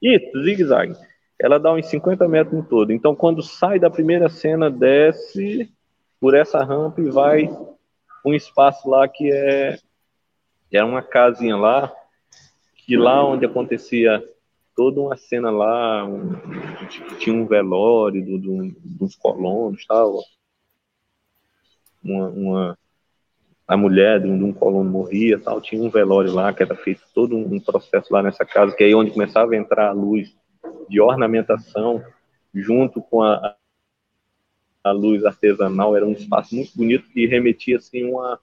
[0.00, 0.96] isso, zigue-zague.
[1.38, 2.92] Ela dá uns 50 metros no todo.
[2.92, 5.70] Então, quando sai da primeira cena, desce
[6.20, 7.50] por essa rampa e vai
[8.24, 9.78] um espaço lá que é,
[10.70, 11.92] é uma casinha lá,
[12.76, 14.22] que lá onde acontecia
[14.74, 16.32] toda uma cena lá, um,
[17.18, 20.20] tinha um velório do, do, dos colonos, tal.
[22.02, 22.78] Uma, uma,
[23.66, 25.60] a mulher de um, de um, colono morria, tal.
[25.60, 28.86] Tinha um velório lá que era feito todo um processo lá nessa casa, que é
[28.86, 30.34] aí onde começava a entrar a luz
[30.88, 32.02] de ornamentação
[32.54, 33.56] junto com a,
[34.82, 35.96] a luz artesanal.
[35.96, 38.40] Era um espaço muito bonito que remetia assim uma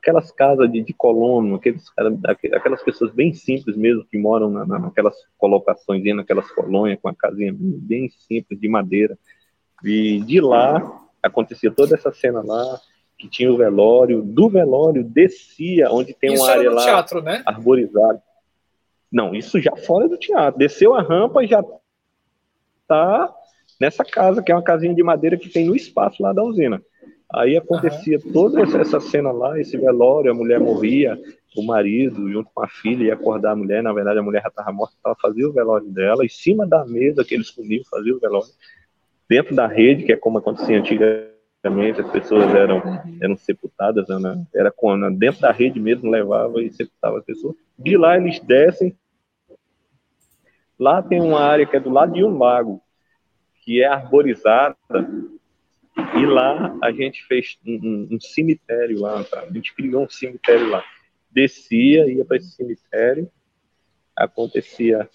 [0.00, 1.84] aquelas casas de, de colono, aqueles,
[2.54, 7.54] aquelas pessoas bem simples mesmo que moram na, naquelas colocações, naquelas colônias com a casinha
[7.54, 9.16] bem, simples de madeira.
[9.84, 12.80] E de lá acontecia toda essa cena lá,
[13.18, 17.42] que tinha o velório, do velório descia onde tem isso uma área lá teatro, né?
[17.44, 18.22] arborizada.
[19.12, 20.58] Não, isso já fora do teatro.
[20.58, 21.62] Desceu a rampa e já
[22.88, 23.34] tá
[23.78, 26.82] nessa casa, que é uma casinha de madeira que tem no espaço lá da usina.
[27.34, 28.32] Aí acontecia uhum.
[28.32, 31.18] toda essa cena lá, esse velório, a mulher morria,
[31.56, 34.48] o marido, junto com a filha, ia acordar a mulher, na verdade a mulher já
[34.48, 38.14] estava morta, ela fazia o velório dela, em cima da mesa que eles comiam, fazia
[38.14, 38.48] o velório,
[39.28, 43.18] dentro da rede, que é como acontecia antigamente, as pessoas eram, uhum.
[43.20, 44.44] eram sepultadas, né?
[44.54, 47.54] era com, dentro da rede mesmo, levava e sepultava as pessoas.
[47.78, 48.96] De lá eles descem.
[50.78, 52.80] Lá tem uma área que é do lado de um lago,
[53.62, 54.76] que é arborizada,
[56.20, 59.40] e lá a gente fez um, um, cemitério lá, tá?
[59.40, 60.84] a gente criou um cemitério lá.
[61.30, 63.30] Descia, ia para esse cemitério,
[64.16, 65.08] acontecia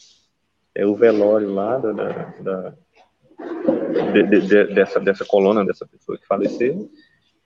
[0.74, 1.94] é, o velório lá da,
[2.40, 2.74] da
[4.14, 6.90] de, de, de, dessa, dessa coluna, dessa pessoa que faleceu,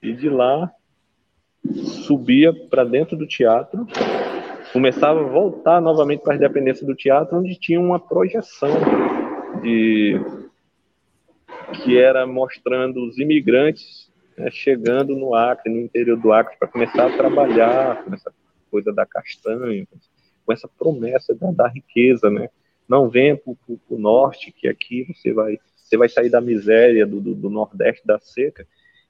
[0.02, 0.72] e de lá
[2.06, 3.86] subia para dentro do teatro,
[4.72, 8.72] começava a voltar novamente para as dependências do teatro, onde tinha uma projeção
[9.62, 10.20] de
[11.72, 17.08] que era mostrando os imigrantes né, chegando no Acre, no interior do Acre, para começar
[17.08, 18.34] a trabalhar com essa
[18.72, 19.86] coisa da castanha,
[20.46, 22.50] com essa promessa da, da riqueza, né?
[22.88, 23.54] Não venha para
[23.90, 25.60] o norte, que aqui você vai
[25.90, 28.66] você vai sair da miséria do, do, do Nordeste, da seca,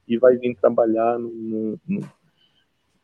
[0.08, 2.10] e vai vir trabalhar no, no,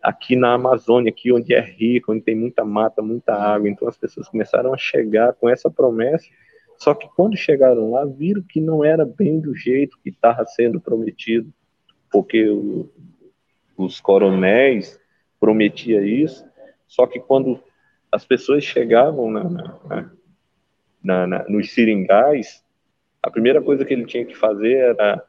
[0.02, 3.70] aqui na Amazônia, aqui onde é rico, onde tem muita mata, muita água.
[3.70, 6.26] Então as pessoas começaram a chegar com essa promessa,
[6.78, 10.80] só que quando chegaram lá, viram que não era bem do jeito que estava sendo
[10.80, 11.52] prometido,
[12.12, 12.90] porque o,
[13.78, 15.00] os coronéis
[15.40, 16.46] prometiam isso,
[16.88, 17.62] só que quando
[18.12, 20.12] as pessoas chegavam na, na,
[21.04, 22.64] na, na nos seringais,
[23.22, 25.24] a primeira coisa que ele tinha que fazer era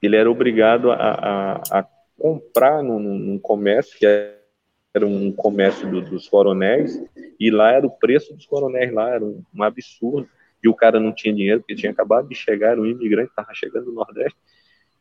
[0.00, 1.86] ele era obrigado a, a, a
[2.18, 4.38] comprar num, num, comércio que era
[5.02, 7.02] um comércio do, dos coronéis
[7.38, 10.28] e lá era o preço dos coronéis lá era um, um, absurdo
[10.62, 13.52] e o cara não tinha dinheiro porque tinha acabado de chegar era um imigrante estava
[13.54, 14.38] chegando do Nordeste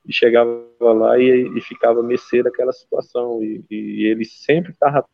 [0.05, 5.05] e chegava lá e, e ficava a mercê daquela situação e, e ele sempre estava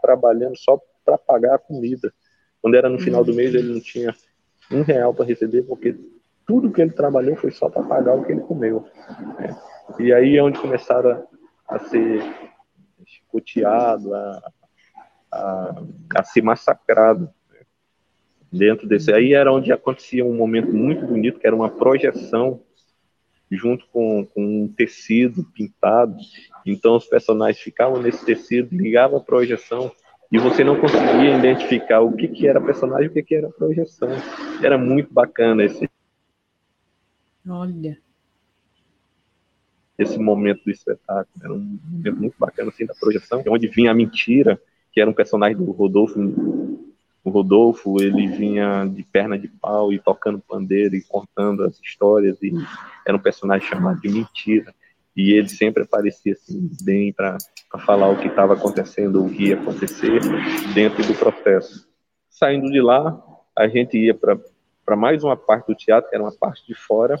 [0.00, 2.12] trabalhando só para pagar a comida
[2.62, 4.14] quando era no final do mês ele não tinha
[4.70, 5.96] um real para receber, porque
[6.46, 8.84] tudo que ele trabalhou foi só para pagar o que ele comeu.
[9.38, 9.56] Né?
[9.98, 11.26] E aí é onde começaram
[11.68, 12.22] a, a ser
[13.04, 14.52] chicoteado, a,
[15.32, 15.82] a,
[16.16, 17.28] a ser massacrado.
[17.50, 17.60] Né?
[18.52, 19.12] Dentro desse.
[19.12, 22.62] Aí era onde acontecia um momento muito bonito, que era uma projeção
[23.50, 26.16] junto com, com um tecido pintado.
[26.64, 29.92] Então os personagens ficavam nesse tecido, ligavam a projeção
[30.30, 33.48] e você não conseguia identificar o que, que era personagem e o que, que era
[33.50, 34.08] projeção.
[34.62, 35.88] Era muito bacana esse.
[37.48, 38.05] Olha.
[39.98, 41.28] Esse momento do espetáculo.
[41.42, 44.60] Era um momento muito bacana assim, da projeção, onde vinha a mentira,
[44.92, 46.20] que era um personagem do Rodolfo.
[47.24, 52.40] O Rodolfo, ele vinha de perna de pau e tocando pandeiro e contando as histórias,
[52.42, 52.52] e
[53.06, 54.72] era um personagem chamado de Mentira
[55.16, 57.38] e ele sempre aparecia assim bem para
[57.86, 60.20] falar o que estava acontecendo, o que ia acontecer
[60.74, 61.88] dentro do processo.
[62.28, 63.18] Saindo de lá,
[63.56, 67.18] a gente ia para mais uma parte do teatro, que era uma parte de fora.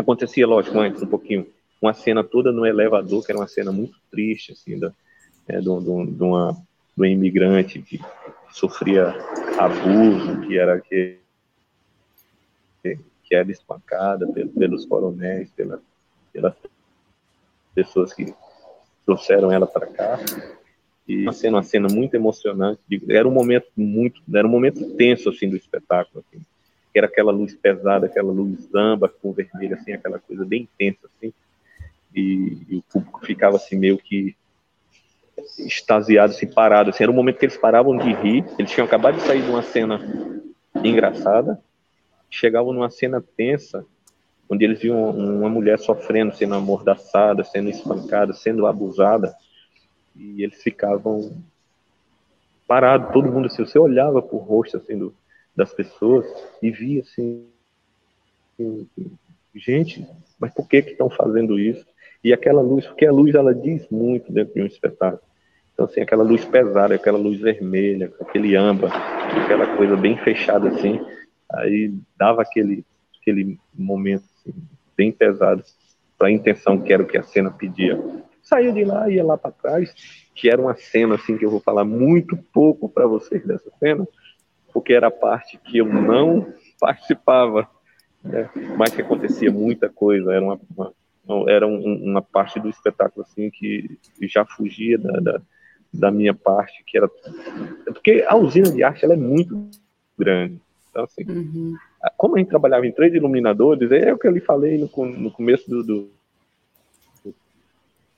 [0.00, 1.46] Acontecia, lógico, antes um pouquinho,
[1.80, 4.92] uma cena toda no elevador, que era uma cena muito triste, assim, da,
[5.46, 6.56] é, de, de, de, uma,
[6.96, 8.00] um imigrante que
[8.50, 9.14] sofria
[9.58, 11.18] abuso, que era que,
[12.82, 14.26] que era espancada
[14.58, 15.82] pelos coronéis, pela,
[16.32, 16.54] pelas
[17.74, 18.34] pessoas que
[19.04, 20.18] trouxeram ela para cá.
[21.06, 22.80] E uma cena, uma cena muito emocionante.
[23.08, 26.24] Era um momento muito, era um momento tenso assim do espetáculo.
[26.26, 26.42] Assim.
[26.94, 31.32] Era aquela luz pesada, aquela luz amba com vermelho, assim, aquela coisa bem intensa assim.
[32.14, 34.34] E, e, o público ficava assim meio que
[35.58, 36.90] extasiado, assim, parado.
[36.90, 37.04] Assim.
[37.04, 38.44] Era um momento que eles paravam de rir.
[38.58, 40.00] Eles tinham acabado de sair de uma cena
[40.82, 41.60] engraçada,
[42.28, 43.84] chegavam numa cena tensa
[44.50, 49.32] onde eles viam uma mulher sofrendo, sendo amordaçada, sendo espancada, sendo abusada,
[50.16, 51.40] e eles ficavam
[52.66, 55.14] parados, todo mundo assim, você olhava para o rosto assim, do,
[55.54, 56.26] das pessoas
[56.62, 57.46] e via assim,
[59.54, 60.06] gente,
[60.38, 61.84] mas por que que estão fazendo isso?
[62.22, 65.22] E aquela luz, porque a luz ela diz muito dentro de um espetáculo.
[65.72, 68.92] Então assim, aquela luz pesada, aquela luz vermelha, aquele âmbar,
[69.42, 71.00] aquela coisa bem fechada assim,
[71.50, 72.84] aí dava aquele
[73.20, 74.54] aquele momento assim,
[74.96, 75.62] bem pesado
[76.18, 77.98] para a intenção que era o que a cena pedia.
[78.42, 79.94] Saiu de lá, ia lá para trás,
[80.34, 84.06] que era uma cena assim que eu vou falar muito pouco para vocês dessa cena,
[84.72, 87.68] porque era a parte que eu não participava,
[88.22, 88.48] né?
[88.76, 90.92] mas que acontecia muita coisa, era uma, uma
[91.48, 95.40] era um, uma parte do espetáculo assim que já fugia da, da,
[95.92, 97.08] da, minha parte, que era
[97.84, 99.68] porque a usina de arte ela é muito
[100.18, 100.60] grande,
[100.90, 101.24] então assim.
[101.28, 101.76] Uhum
[102.16, 105.30] como a gente trabalhava em três iluminadores, é o que eu lhe falei no, no
[105.30, 106.10] começo do, do,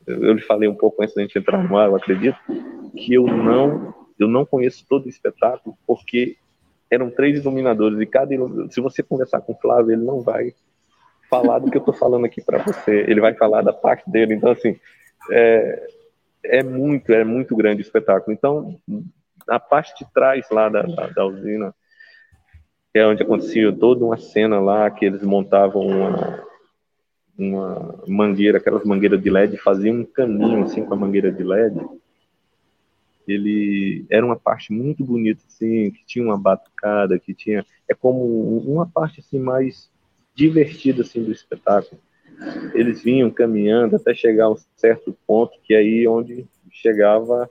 [0.06, 2.38] Eu lhe falei um pouco antes da gente entrar no ar, eu acredito,
[2.96, 6.36] que eu não, eu não conheço todo o espetáculo, porque
[6.92, 8.34] eram três iluminadores, e cada
[8.68, 10.52] se você conversar com o Flávio, ele não vai
[11.30, 13.06] falar do que eu estou falando aqui para você.
[13.08, 14.34] Ele vai falar da parte dele.
[14.34, 14.78] Então, assim,
[15.30, 15.86] é,
[16.44, 18.34] é muito, é muito grande o espetáculo.
[18.34, 18.78] Então,
[19.48, 21.74] a parte de trás lá da, da, da usina,
[22.92, 26.44] é onde acontecia toda uma cena lá, que eles montavam uma,
[27.38, 31.80] uma mangueira, aquelas mangueiras de LED, faziam um caminho assim com a mangueira de LED.
[33.26, 37.64] Ele era uma parte muito bonita, assim, que tinha uma batucada, que tinha.
[37.88, 39.90] É como uma parte assim mais
[40.34, 42.00] divertida assim do espetáculo.
[42.74, 47.48] Eles vinham caminhando até chegar a um certo ponto, que é aí onde chegava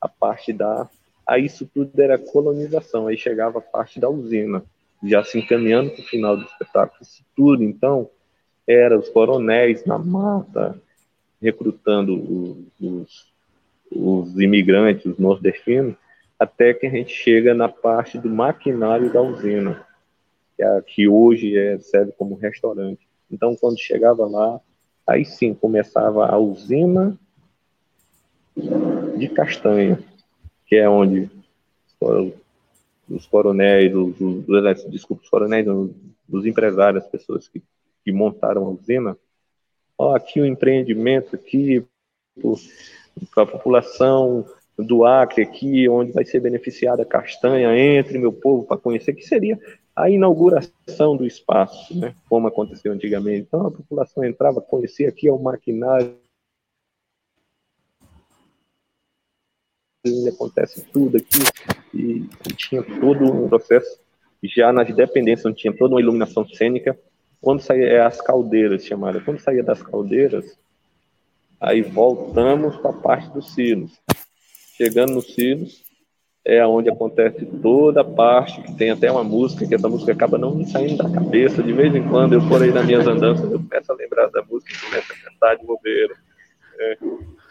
[0.00, 0.88] a parte da.
[1.26, 4.64] Aí isso tudo era colonização, aí chegava a parte da usina,
[5.02, 7.02] já se encaminhando para o final do espetáculo.
[7.02, 8.10] Isso tudo, então,
[8.66, 10.80] era os coronéis na mata,
[11.40, 13.32] recrutando os, os
[13.90, 15.94] imigrantes, os nordestinos,
[16.38, 19.86] até que a gente chega na parte do maquinário da usina,
[20.56, 23.06] que, é, que hoje é, serve como restaurante.
[23.30, 24.60] Então, quando chegava lá,
[25.06, 27.18] aí sim começava a usina
[29.16, 29.98] de castanha,
[30.66, 31.30] que é onde
[33.08, 35.66] os coronéis, os, os, desculpa, os coronéis,
[36.28, 37.62] os empresários, as pessoas que
[38.04, 39.16] que montaram a usina,
[39.96, 41.84] ó, aqui o empreendimento aqui
[43.34, 44.46] para a população
[44.78, 49.22] do Acre aqui, onde vai ser beneficiada a castanha, entre meu povo para conhecer, que
[49.22, 49.58] seria
[49.94, 53.46] a inauguração do espaço, né, como aconteceu antigamente.
[53.46, 56.16] Então a população entrava, conhecia aqui o maquinário,
[60.28, 61.38] acontece tudo aqui,
[61.92, 64.00] e, e tinha todo um processo,
[64.42, 66.98] já nas dependências, onde tinha toda uma iluminação cênica,
[67.40, 70.58] quando saía é as caldeiras chamadas, quando saía das caldeiras,
[71.60, 73.92] aí voltamos para a parte dos sinos.
[74.76, 75.84] Chegando nos sinos,
[76.44, 80.38] é onde acontece toda a parte, que tem até uma música, que essa música acaba
[80.38, 81.62] não me saindo da cabeça.
[81.62, 84.42] De vez em quando, eu por aí nas minhas andanças, eu começo a lembrar da
[84.42, 86.14] música e começo a cantar de bobeira.
[86.78, 86.98] É.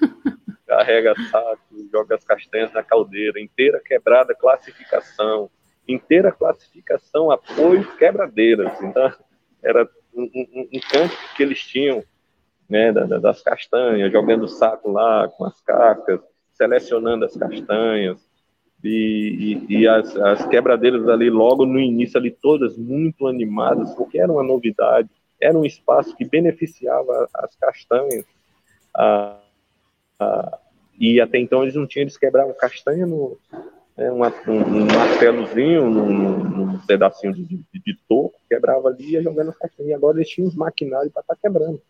[0.66, 5.50] Carrega saco, joga as castanhas na caldeira, inteira quebrada, classificação.
[5.88, 8.72] Inteira classificação, apoio, quebradeiras.
[8.82, 9.12] Então,
[9.64, 12.04] era um, um, um campo que eles tinham,
[12.70, 16.20] né, das castanhas, jogando saco lá com as cascas,
[16.54, 18.20] selecionando as castanhas,
[18.84, 24.18] e, e, e as, as, quebradeiras ali logo no início ali todas muito animadas porque
[24.18, 25.10] era uma novidade
[25.42, 28.24] era um espaço que beneficiava as castanhas
[28.96, 29.38] a,
[30.18, 30.60] a,
[30.98, 33.38] e até então eles não tinham eles quebravam castanha no,
[34.00, 39.22] né, um, um, martelozinho num, num pedacinho de, de, de, toco, quebrava ali e ia
[39.22, 39.90] jogando as caixinhas.
[39.90, 41.82] E agora eles tinham os maquinários para estar tá quebrando.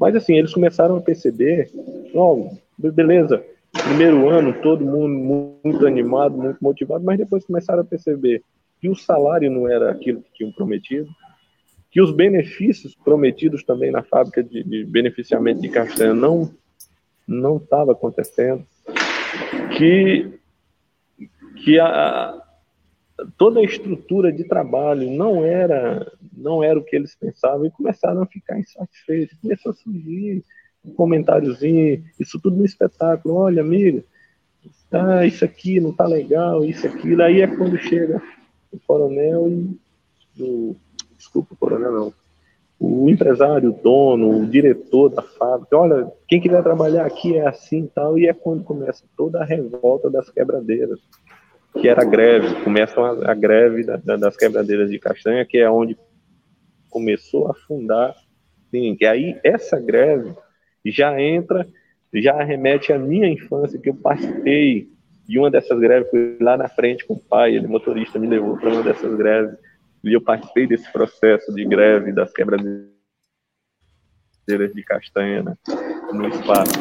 [0.00, 1.70] Mas assim, eles começaram a perceber,
[2.14, 2.48] oh,
[2.78, 8.42] beleza, primeiro ano, todo mundo muito animado, muito motivado, mas depois começaram a perceber
[8.80, 11.06] que o salário não era aquilo que tinham prometido,
[11.90, 16.50] que os benefícios prometidos também na fábrica de, de beneficiamento de castanha não
[17.28, 18.66] não estava acontecendo,
[19.76, 20.32] que
[21.62, 22.42] que a,
[23.36, 28.22] toda a estrutura de trabalho não era não era o que eles pensavam e começaram
[28.22, 29.36] a ficar insatisfeitos.
[29.40, 30.42] Começou a surgir
[30.84, 33.34] um comentáriozinho, isso tudo no espetáculo.
[33.34, 34.02] Olha, amiga,
[34.90, 37.22] ah, isso aqui não tá legal, isso aquilo.
[37.22, 38.22] Aí é quando chega
[38.72, 40.76] o coronel e o
[41.16, 42.14] desculpa, o coronel não.
[42.78, 47.84] O empresário, o dono, o diretor da fábrica, olha, quem quiser trabalhar aqui é assim
[47.84, 50.98] e tal, e é quando começa toda a revolta das quebradeiras
[51.72, 55.58] que era a greve, começam a, a greve da, da, das quebradeiras de castanha, que
[55.58, 55.96] é onde
[56.88, 58.14] começou a fundar,
[58.70, 60.34] que aí essa greve
[60.84, 61.66] já entra,
[62.14, 64.88] já remete à minha infância, que eu participei
[65.26, 68.56] de uma dessas greves, fui lá na frente com o pai, ele motorista me levou
[68.56, 69.56] para uma dessas greves,
[70.02, 72.90] e eu participei desse processo de greve das quebradeiras
[74.48, 75.56] de castanha né,
[76.12, 76.72] no espaço.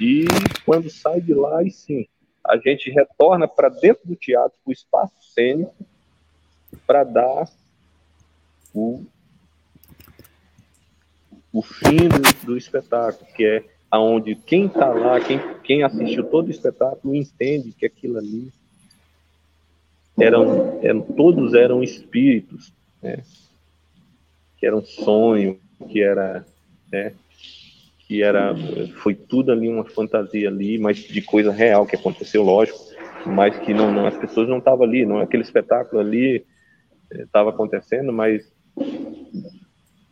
[0.00, 0.24] E
[0.64, 2.06] quando sai de lá, e sim,
[2.44, 5.74] a gente retorna para dentro do teatro, o espaço cênico,
[6.86, 7.48] para dar
[8.74, 9.04] o,
[11.52, 16.48] o fim do, do, espetáculo, que é aonde quem está lá, quem, quem assistiu todo
[16.48, 18.50] o espetáculo, entende que aquilo ali
[20.18, 22.72] eram, eram todos eram espíritos,
[23.02, 23.22] né?
[24.56, 26.46] que era um sonho, que era
[26.92, 27.14] né?
[28.12, 28.54] Que era
[28.96, 32.78] foi tudo ali uma fantasia ali, mas de coisa real que aconteceu, lógico,
[33.24, 36.44] mas que não, não as pessoas não estavam ali, não aquele espetáculo ali
[37.10, 38.52] estava eh, acontecendo, mas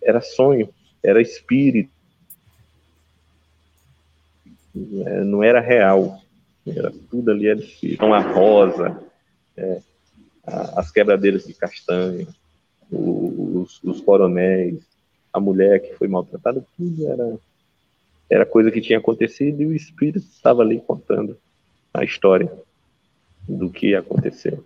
[0.02, 0.70] era sonho,
[1.02, 1.90] era espírito,
[5.04, 6.22] é, não era real,
[6.66, 7.96] era tudo ali era espírito.
[7.96, 8.98] Então a rosa,
[9.58, 9.82] é,
[10.46, 12.26] as quebradeiras de castanha,
[12.90, 14.80] os, os coronéis,
[15.34, 17.38] a mulher que foi maltratada, tudo era,
[18.30, 21.36] era coisa que tinha acontecido e o espírito estava ali contando
[21.92, 22.50] a história
[23.48, 24.64] do que aconteceu.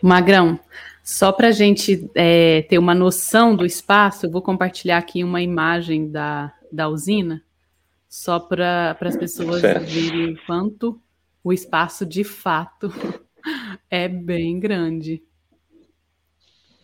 [0.00, 0.58] Magrão,
[1.04, 5.42] só para a gente é, ter uma noção do espaço, eu vou compartilhar aqui uma
[5.42, 7.42] imagem da, da usina,
[8.08, 9.84] só para as pessoas certo.
[9.84, 11.00] verem quanto
[11.44, 12.90] o espaço de fato
[13.90, 15.22] é bem grande.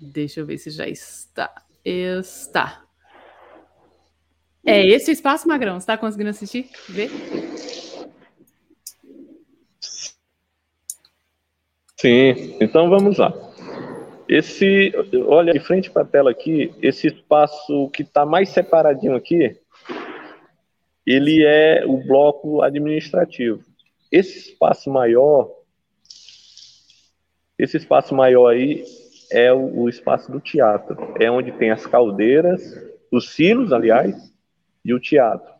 [0.00, 1.62] Deixa eu ver se já está.
[1.84, 2.83] Está.
[4.66, 5.74] É esse o espaço, Magrão?
[5.74, 6.70] Você está conseguindo assistir?
[6.88, 7.10] Ver?
[11.96, 13.32] Sim, então vamos lá.
[14.26, 14.92] Esse,
[15.26, 19.58] olha de frente para a tela aqui, esse espaço que está mais separadinho aqui,
[21.06, 23.62] ele é o bloco administrativo.
[24.10, 25.50] Esse espaço maior,
[27.58, 28.82] esse espaço maior aí
[29.30, 30.96] é o, o espaço do teatro.
[31.20, 32.62] É onde tem as caldeiras,
[33.10, 34.33] os silos, aliás,
[34.84, 35.52] e o teatro.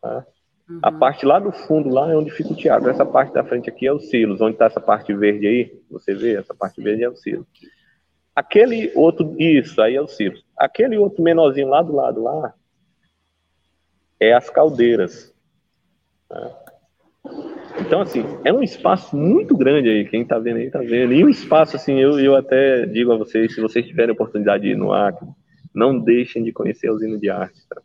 [0.00, 0.26] Tá?
[0.68, 0.78] Uhum.
[0.82, 2.88] A parte lá do fundo lá é onde fica o teatro.
[2.88, 5.82] Essa parte da frente aqui é os silos, onde está essa parte verde aí.
[5.90, 7.46] Você vê, essa parte verde é o silo.
[8.34, 10.36] Aquele outro, isso, aí é o silo.
[10.56, 12.54] Aquele outro menorzinho lá do lado lá
[14.18, 15.32] é as caldeiras.
[16.28, 16.64] Tá?
[17.80, 20.08] Então, assim, é um espaço muito grande aí.
[20.08, 21.12] Quem tá vendo aí, tá vendo.
[21.12, 24.70] E um espaço, assim, eu, eu até digo a vocês, se vocês tiverem oportunidade de
[24.70, 25.28] ir no Acre,
[25.74, 27.60] não deixem de conhecer a usina de arte.
[27.68, 27.82] Tá?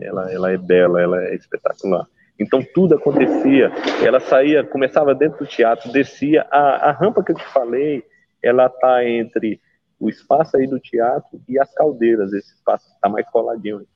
[0.00, 2.06] Ela, ela é bela, ela é espetacular.
[2.38, 3.70] Então, tudo acontecia.
[4.04, 6.46] Ela saía, começava dentro do teatro, descia.
[6.50, 8.02] A, a rampa que eu te falei,
[8.42, 9.60] ela tá entre
[9.98, 12.32] o espaço aí do teatro e as caldeiras.
[12.32, 13.86] Esse espaço está mais coladinho.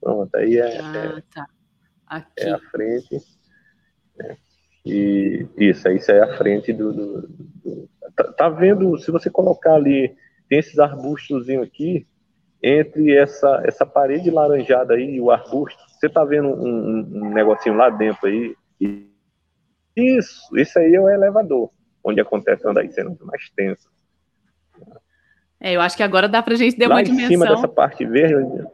[0.00, 2.26] Pronto, aí é, ah, é, tá.
[2.38, 3.18] é a frente.
[4.16, 4.36] Né?
[4.86, 6.92] E isso, isso é a frente do.
[6.92, 8.96] do, do tá, tá, vendo?
[8.98, 10.16] Se você colocar ali,
[10.48, 12.06] tem esses arbustos aqui,
[12.62, 17.76] entre essa, essa parede laranjada aí e o arbusto, você tá vendo um, um negocinho
[17.76, 18.54] lá dentro aí?
[19.96, 21.70] Isso, isso aí é o elevador,
[22.04, 23.90] onde acontece as cenas mais tensas.
[25.58, 27.26] É, eu acho que agora dá pra gente dar uma dimensão.
[27.26, 28.64] Em cima dessa parte verde,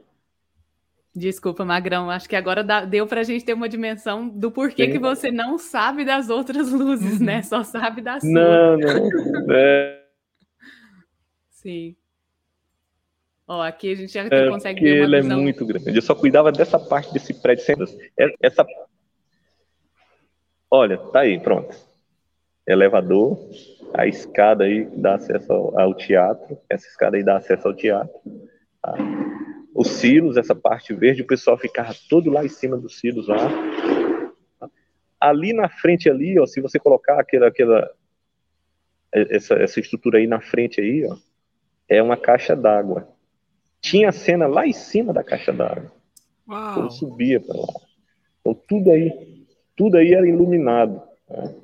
[1.16, 2.11] Desculpa, Magrão.
[2.11, 4.93] Acho que agora dá, deu para a gente ter uma dimensão do porquê Sim.
[4.93, 7.41] que você não sabe das outras luzes, né?
[7.43, 8.28] Só sabe da sua.
[8.28, 9.55] Não, não.
[9.55, 10.03] É...
[11.49, 11.97] Sim.
[13.49, 15.39] Ó, aqui a gente já é, consegue ver uma ele é visão...
[15.39, 15.95] é muito grande.
[15.95, 17.65] Eu só cuidava dessa parte desse prédio.
[18.19, 18.67] É, essa...
[20.71, 21.77] Olha, tá aí, pronto.
[22.67, 23.39] Elevador,
[23.95, 26.59] a escada aí dá acesso ao, ao teatro.
[26.69, 28.21] Essa escada aí dá acesso ao teatro.
[28.83, 28.97] Tá?
[29.77, 33.51] os silos, essa parte verde, o pessoal ficava todo lá em cima dos silos lá.
[35.21, 37.91] Ali na frente ali, ó, se você colocar aquela, aquela
[39.13, 41.17] essa, essa estrutura aí na frente aí, ó,
[41.89, 43.07] é uma caixa d'água.
[43.81, 45.93] Tinha a cena lá em cima da caixa d'água.
[46.77, 47.66] Eu subia para lá.
[48.41, 49.47] Então tudo aí,
[49.77, 51.03] tudo aí era iluminado.
[51.29, 51.55] Né?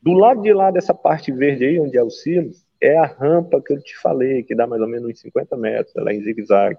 [0.00, 2.50] Do lado de lá dessa parte verde aí, onde é o silo,
[2.80, 5.94] é a rampa que eu te falei, que dá mais ou menos uns 50 metros,
[5.96, 6.78] ela é em zigue-zague.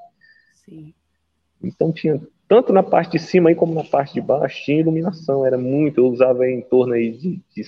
[0.65, 0.93] Sim.
[1.63, 5.45] Então tinha tanto na parte de cima aí como na parte de baixo tinha iluminação,
[5.45, 7.63] era muito, eu usava em torno aí de, de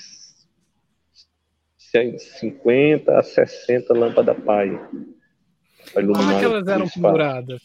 [2.20, 4.89] 50 a 60 lâmpadas paia.
[5.94, 7.62] Como é que elas eram penduradas?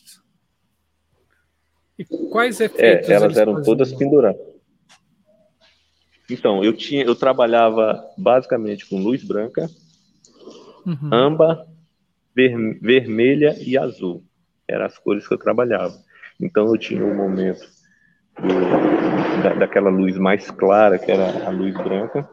[1.99, 3.09] E quais efeitos?
[3.09, 3.65] É, elas eram faziam?
[3.65, 4.41] todas penduradas.
[6.31, 9.69] Então, eu tinha, eu trabalhava basicamente com luz branca,
[10.87, 11.13] uhum.
[11.13, 11.67] âmbar,
[12.35, 14.25] ver, vermelha e azul
[14.71, 15.95] eram as cores que eu trabalhava.
[16.41, 17.61] Então eu tinha um momento
[18.39, 22.29] do, da, daquela luz mais clara, que era a luz branca.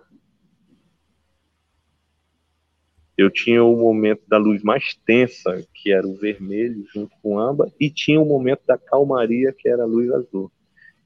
[3.17, 7.39] Eu tinha o momento da luz mais tensa, que era o vermelho junto com o
[7.39, 10.51] âmbar, e tinha o momento da calmaria, que era a luz azul.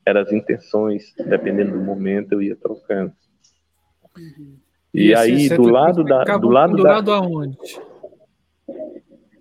[0.05, 3.13] Eram as intenções, dependendo do momento, eu ia trocando.
[4.17, 4.57] Uhum.
[4.93, 6.23] E, e aí, do lado da.
[6.37, 7.15] Do lado da.
[7.15, 7.57] aonde?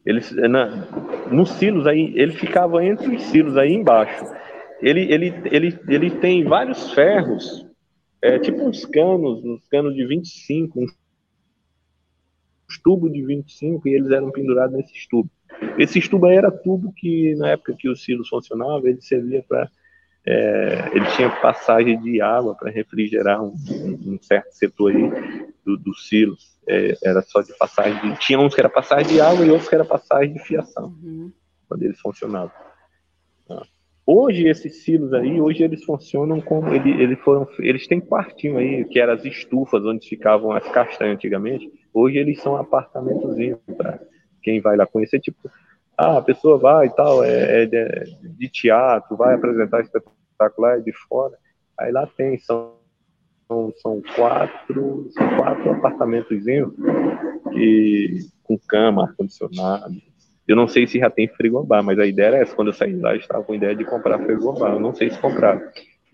[0.06, 0.86] Eles, na,
[1.30, 4.24] nos silos aí, ele ficava entre os silos aí embaixo.
[4.80, 7.66] Ele, ele, ele, ele tem vários ferros,
[8.22, 10.92] é, tipo uns canos, uns canos de 25, uns
[12.78, 15.30] tubos de 25, e eles eram pendurados nesses tubos.
[15.78, 19.70] Esse tubo aí era tubo que, na época que os silos funcionavam, ele servia para.
[20.26, 23.54] É, ele tinha passagem de água para refrigerar um,
[24.06, 28.00] um, certo setor aí do, dos silos é, era só de passagem.
[28.00, 30.94] De, tinha uns que era passagem de água e outros que era passagem de fiação,
[31.02, 31.32] uhum.
[31.68, 32.52] quando eles funcionavam.
[33.48, 33.62] Ah.
[34.06, 38.84] Hoje esses silos aí, hoje eles funcionam como ele, eles foram, eles têm quartinho aí
[38.84, 41.70] que eram as estufas onde ficavam as castanhas antigamente.
[41.93, 44.01] Hoje eles são apartamentozinhos para
[44.43, 45.51] quem vai lá conhecer, tipo
[46.01, 50.80] ah, a pessoa vai e tal, é, é de, de, teatro, vai apresentar espetacular é
[50.80, 51.36] de fora.
[51.78, 52.72] Aí lá tem, são,
[53.47, 56.72] são, são quatro, são quatro apartamentozinhos
[57.53, 59.95] que, com cama, ar-condicionado.
[60.49, 62.57] Eu não sei se já tem frigobar, mas a ideia era essa.
[62.57, 64.72] Quando eu saí lá, eu estava com a ideia de comprar frigobar.
[64.72, 65.61] Eu não sei se comprar.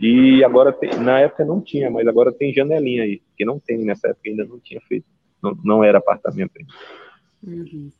[0.00, 3.78] E agora, tem, na época não tinha, mas agora tem janelinha aí, que não tem,
[3.84, 5.06] nessa época ainda não tinha feito.
[5.42, 6.72] Não, não era apartamento ainda.
[7.42, 7.90] Uhum.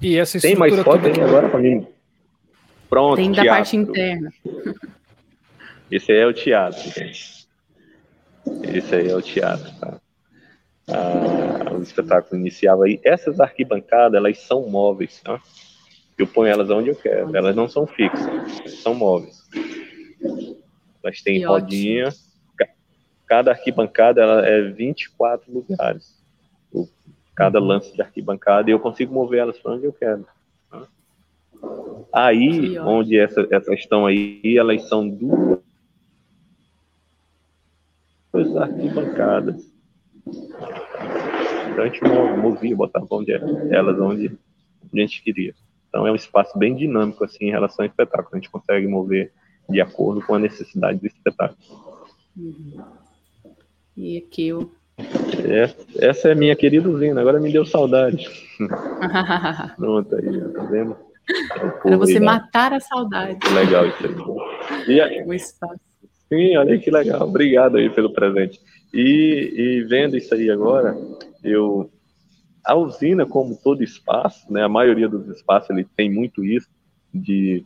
[0.00, 1.86] E essa tem mais foto aí agora para mim.
[2.88, 4.32] Pronto, Tem da parte interna.
[5.90, 7.46] Esse aí é o teatro, gente.
[8.64, 10.00] Esse aí é o teatro, tá?
[10.88, 13.00] Ah, o espetáculo iniciava aí.
[13.04, 15.40] Essas arquibancadas, elas são móveis, tá?
[16.18, 17.34] Eu ponho elas onde eu quero.
[17.36, 18.28] Elas não são fixas,
[18.82, 19.48] são móveis.
[21.02, 22.08] Elas têm que rodinha.
[22.08, 22.30] Ótimo.
[23.26, 26.19] Cada arquibancada ela é 24 lugares.
[27.34, 27.66] Cada uhum.
[27.66, 30.26] lance de arquibancada e eu consigo mover elas para onde eu quero.
[30.70, 30.86] Tá?
[32.12, 35.60] Aí, onde essa, essas estão aí, elas são duas
[38.56, 39.70] arquibancadas.
[40.26, 42.02] Então a gente
[42.38, 44.38] movia, botava onde elas onde
[44.92, 45.54] a gente queria.
[45.88, 48.28] Então é um espaço bem dinâmico assim em relação ao espetáculo.
[48.32, 49.32] A gente consegue mover
[49.68, 51.58] de acordo com a necessidade do espetáculo.
[52.36, 52.82] Uhum.
[53.96, 54.72] E aqui eu.
[55.44, 58.28] É, essa é minha querida usina, agora me deu saudade.
[59.76, 60.96] Pronto aí, tá vendo?
[61.82, 63.38] Para você aí, matar a saudade.
[63.54, 64.94] Legal isso aí.
[64.94, 65.80] E aí, o espaço.
[66.28, 67.22] Sim, olha que legal.
[67.22, 68.60] Obrigado aí pelo presente.
[68.92, 70.96] E, e vendo isso aí agora,
[71.42, 71.90] eu
[72.64, 76.68] a usina, como todo espaço, né, a maioria dos espaços ele tem muito isso
[77.12, 77.64] de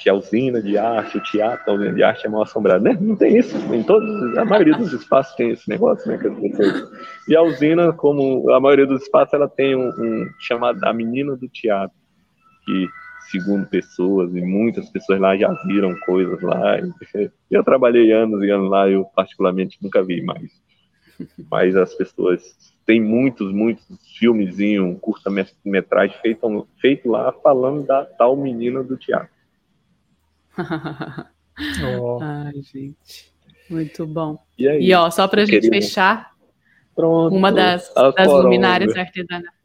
[0.00, 2.96] que a usina de arte, o teatro, a usina de arte é mal assombrada, né?
[2.98, 3.56] Não tem isso.
[3.72, 6.18] Em todos, a maioria dos espaços tem esse negócio, né?
[7.28, 11.36] E a usina, como a maioria dos espaços, ela tem um, um chamado a menina
[11.36, 11.94] do teatro,
[12.64, 12.88] que
[13.30, 16.78] segundo pessoas e muitas pessoas lá já viram coisas lá.
[17.50, 20.50] Eu trabalhei anos e anos lá, eu particularmente nunca vi mais.
[21.50, 23.84] Mas as pessoas tem muitos, muitos
[24.18, 29.39] filmezinhos, curta-metragem feito, feito lá falando da tal menina do teatro.
[32.00, 32.18] Oh.
[32.20, 33.32] Ai, gente.
[33.68, 34.38] Muito bom.
[34.58, 36.34] E, aí, e ó, só para a gente fechar,
[36.94, 39.60] Pronto, uma das, das luminárias artesanais.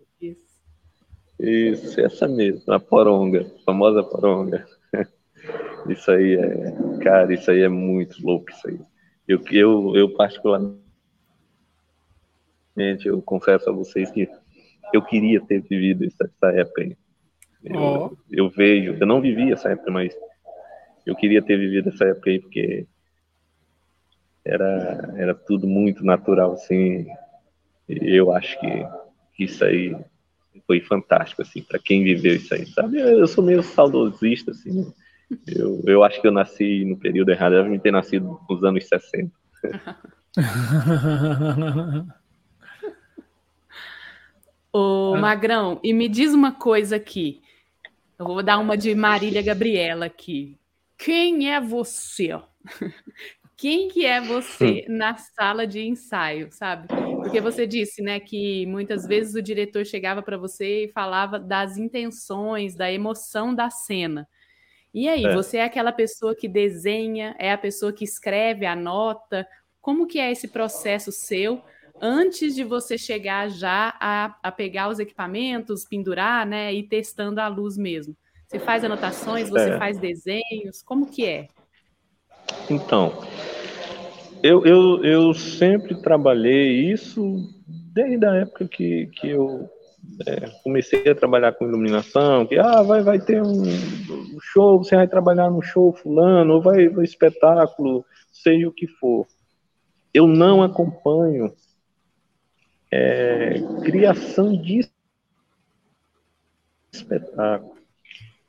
[1.39, 4.65] Isso, essa mesmo, a poronga, a famosa poronga.
[5.89, 6.73] Isso aí é,
[7.03, 8.79] cara, isso aí é muito louco, isso aí.
[9.27, 10.81] Eu, eu, eu particularmente,
[13.05, 14.27] eu confesso a vocês que
[14.91, 16.97] eu queria ter vivido essa, essa época aí.
[17.63, 18.17] Eu, oh.
[18.31, 20.15] eu vejo, eu não vivi essa época, mas
[21.05, 22.85] eu queria ter vivido essa época aí, porque
[24.43, 27.07] era, era tudo muito natural, assim.
[27.87, 28.87] Eu acho que,
[29.35, 29.95] que isso aí
[30.65, 32.99] foi fantástico, assim, para quem viveu isso aí, sabe?
[32.99, 34.91] Eu sou meio saudosista, assim.
[35.47, 38.87] Eu, eu acho que eu nasci no período errado, eu devem ter nascido nos anos
[38.87, 39.31] 60.
[44.71, 47.41] Ô, Magrão, e me diz uma coisa aqui.
[48.19, 50.57] Eu vou dar uma de Marília Gabriela aqui.
[50.97, 52.31] Quem é você?
[53.57, 56.87] Quem que é você na sala de ensaio, sabe?
[56.87, 61.77] Porque você disse, né, que muitas vezes o diretor chegava para você e falava das
[61.77, 64.27] intenções, da emoção da cena.
[64.93, 65.33] E aí, é.
[65.33, 69.47] você é aquela pessoa que desenha, é a pessoa que escreve, anota.
[69.81, 71.61] Como que é esse processo seu
[72.01, 77.47] antes de você chegar já a, a pegar os equipamentos, pendurar, né, e testando a
[77.47, 78.15] luz mesmo?
[78.47, 79.77] Você faz anotações, você é.
[79.77, 81.47] faz desenhos, como que é?
[82.69, 83.11] Então,
[84.43, 89.69] eu, eu, eu sempre trabalhei isso desde a época que, que eu
[90.27, 93.63] é, comecei a trabalhar com iluminação, que ah, vai, vai ter um,
[94.39, 99.27] show, você vai trabalhar no show fulano, ou vai no espetáculo, seja o que for.
[100.13, 101.53] Eu não acompanho
[102.91, 104.87] é, criação de
[106.93, 107.74] espetáculo.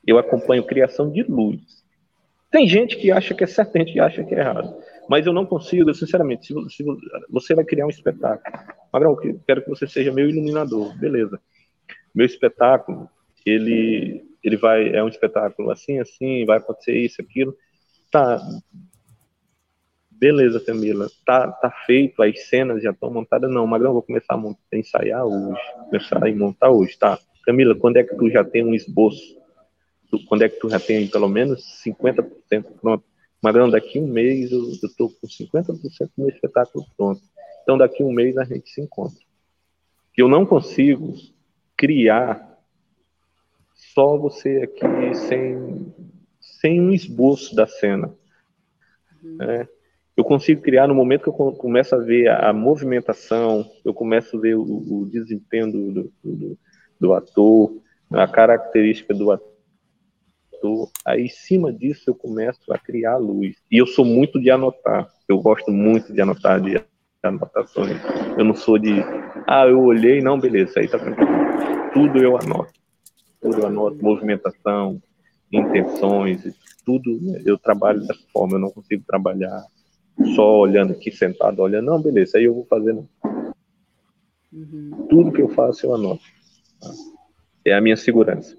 [0.07, 1.84] Eu acompanho criação de luz.
[2.50, 4.76] Tem gente que acha que é certo, tem gente que acha que é errado.
[5.09, 6.84] Mas eu não consigo, sinceramente, se, se
[7.28, 8.57] você vai criar um espetáculo,
[8.92, 11.40] Magrão, eu quero que você seja meu iluminador, beleza.
[12.14, 13.09] Meu espetáculo,
[13.44, 17.54] ele, ele vai, é um espetáculo assim, assim, vai acontecer isso, aquilo.
[18.11, 18.40] Tá,
[20.11, 23.50] beleza, Camila, tá, tá feito, as cenas já estão montadas.
[23.50, 27.18] Não, Magrão, vou começar a, montar, a ensaiar hoje, começar a montar hoje, tá?
[27.44, 29.36] Camila, quando é que tu já tem um esboço?
[30.28, 32.26] Quando é que tu já tem pelo menos 50%
[32.80, 33.04] pronto?
[33.42, 37.20] Magrão, daqui um mês eu estou com 50% do meu espetáculo pronto.
[37.62, 39.18] Então, daqui um mês a gente se encontra.
[40.16, 41.14] Eu não consigo
[41.76, 42.57] criar
[43.74, 45.92] só você aqui sem,
[46.40, 48.14] sem um esboço da cena.
[49.22, 49.42] Uhum.
[49.42, 49.68] É,
[50.16, 54.36] eu consigo criar no momento que eu começo a ver a, a movimentação, eu começo
[54.36, 56.59] a ver o, o desempenho do, do, do,
[56.98, 57.76] do, ator,
[58.11, 59.55] a característica do ator.
[61.04, 63.57] Aí, em cima disso, eu começo a criar a luz.
[63.70, 65.09] E eu sou muito de anotar.
[65.28, 66.80] Eu gosto muito de anotar, de
[67.22, 67.98] anotações.
[68.38, 69.00] Eu não sou de,
[69.46, 71.30] ah, eu olhei, não, beleza, aí tá tranquilo.
[71.92, 72.72] Tudo eu anoto.
[73.40, 75.00] Tudo eu anoto, movimentação,
[75.52, 76.42] intenções,
[76.84, 78.54] tudo eu trabalho dessa forma.
[78.54, 79.64] Eu não consigo trabalhar
[80.34, 82.92] só olhando aqui, sentado, olhando, não, beleza, aí eu vou fazer.
[82.92, 83.09] Não.
[84.52, 85.07] Uhum.
[85.09, 86.22] Tudo que eu faço eu anoto.
[87.64, 88.57] É a minha segurança.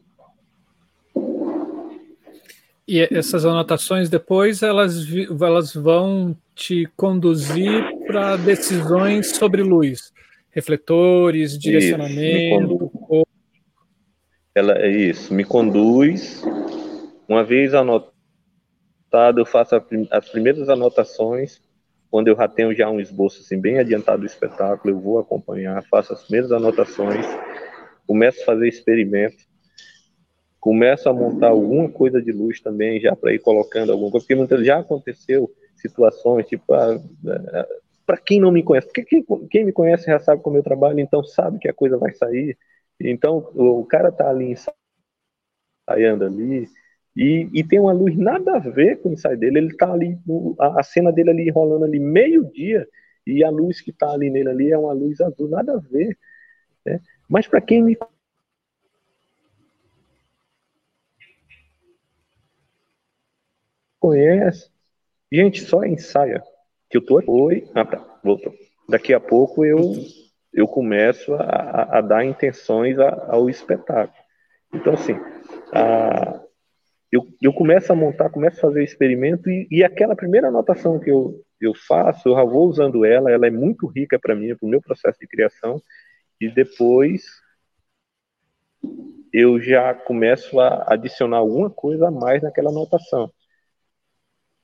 [2.87, 5.05] E essas anotações depois elas,
[5.41, 10.13] elas vão te conduzir para decisões sobre luz,
[10.51, 12.89] refletores, direcionamento.
[12.95, 13.27] Isso,
[14.55, 16.41] ela é isso, me conduz.
[17.27, 18.13] Uma vez anotado,
[19.37, 19.75] eu faço
[20.09, 21.61] as primeiras anotações.
[22.09, 25.83] Quando eu já tenho já um esboço assim, bem adiantado do espetáculo, eu vou acompanhar,
[25.89, 27.25] faço as primeiras anotações,
[28.07, 29.35] começo a fazer experimento,
[30.59, 34.35] começo a montar alguma coisa de luz também, já para ir colocando alguma coisa, porque
[34.35, 37.67] muitas já aconteceu situações, tipo, ah, ah
[38.05, 41.21] para quem não me conhece, quem, quem, me conhece já sabe como eu trabalho, então
[41.25, 42.57] sabe que a coisa vai sair.
[42.97, 44.55] Então, o cara tá ali
[45.89, 46.69] ensaiando ali,
[47.13, 49.57] e, e, tem uma luz nada a ver com o ensaio dele.
[49.57, 50.17] Ele tá ali,
[50.59, 52.87] a, a cena dele ali rolando ali meio-dia,
[53.25, 56.17] e a luz que tá ali nele ali é uma luz azul, nada a ver.
[56.85, 57.01] Né?
[57.27, 57.97] Mas para quem me
[64.07, 64.69] conhece,
[65.31, 66.41] gente, só ensaia.
[66.89, 68.53] Que eu tô Oi, ah tá, voltou.
[68.87, 69.93] Daqui a pouco eu
[70.53, 74.17] eu começo a, a dar intenções ao espetáculo.
[74.73, 75.13] Então assim,
[75.73, 76.41] a,
[77.11, 81.11] eu, eu começo a montar, começo a fazer experimento e, e aquela primeira anotação que
[81.11, 84.65] eu, eu faço, eu já vou usando ela, ela é muito rica para mim, para
[84.65, 85.81] o meu processo de criação,
[86.39, 87.23] e depois
[89.33, 93.29] eu já começo a adicionar alguma coisa a mais naquela anotação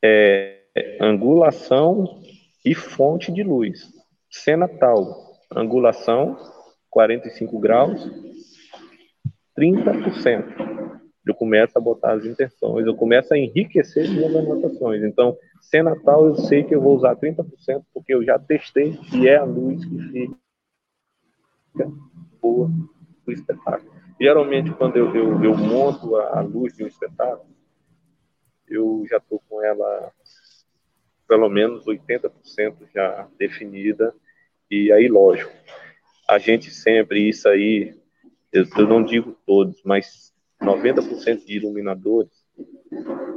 [0.03, 2.21] é, angulação
[2.65, 3.89] e fonte de luz.
[4.29, 6.37] Cena tal, angulação
[6.89, 8.11] 45 graus,
[9.57, 11.01] 30%.
[11.25, 15.03] Eu começo a botar as intenções, eu começo a enriquecer minhas anotações.
[15.03, 17.45] Então, cena tal, eu sei que eu vou usar 30%
[17.93, 19.97] porque eu já testei que é a luz que
[21.71, 21.91] fica
[22.41, 22.69] boa
[23.25, 23.93] do espetáculo.
[24.19, 27.53] Geralmente, quando eu, eu, eu monto a luz de um espetáculo,
[28.75, 30.11] eu já estou com ela
[31.27, 32.31] pelo menos 80%
[32.93, 34.13] já definida.
[34.69, 35.51] E aí, lógico,
[36.29, 37.95] a gente sempre, isso aí,
[38.51, 42.31] eu, eu não digo todos, mas 90% de iluminadores,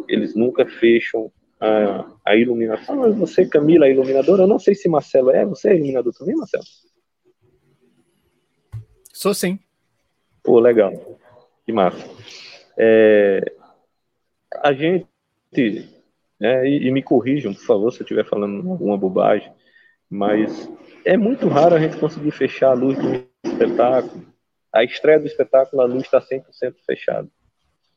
[0.08, 2.96] eles nunca fecham a, a iluminação.
[2.96, 4.42] Mas você, Camila, é iluminadora?
[4.42, 5.44] Eu não sei se Marcelo é.
[5.44, 6.64] Você é iluminador também, Marcelo?
[9.12, 9.58] Sou sim.
[10.42, 10.92] Pô, legal.
[11.64, 12.06] Que massa.
[12.76, 13.52] É,
[14.62, 15.06] a gente
[16.40, 19.50] né, e, e, me corrijam, por favor, se eu estiver falando alguma bobagem,
[20.08, 20.70] mas
[21.04, 24.24] é muito raro a gente conseguir fechar a luz do espetáculo.
[24.72, 27.28] A estreia do espetáculo, a luz está 100% fechada.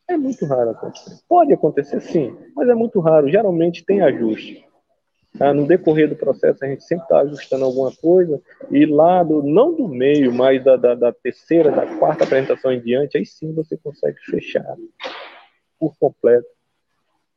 [0.08, 1.20] É muito raro acontecer.
[1.28, 3.30] Pode acontecer, sim, mas é muito raro.
[3.30, 4.66] Geralmente tem ajuste.
[5.38, 5.54] Tá?
[5.54, 8.42] No decorrer do processo, a gente sempre está ajustando alguma coisa,
[8.72, 12.82] e lá, do, não do meio, mas da, da, da terceira, da quarta apresentação em
[12.82, 14.76] diante, aí sim você consegue fechar
[15.80, 16.48] por completo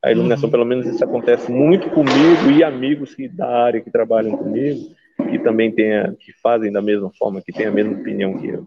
[0.02, 0.50] a iluminação, uhum.
[0.50, 4.94] pelo menos isso acontece muito comigo e amigos que, da área que trabalham comigo,
[5.30, 8.66] que também tenha, que fazem da mesma forma, que têm a mesma opinião que eu.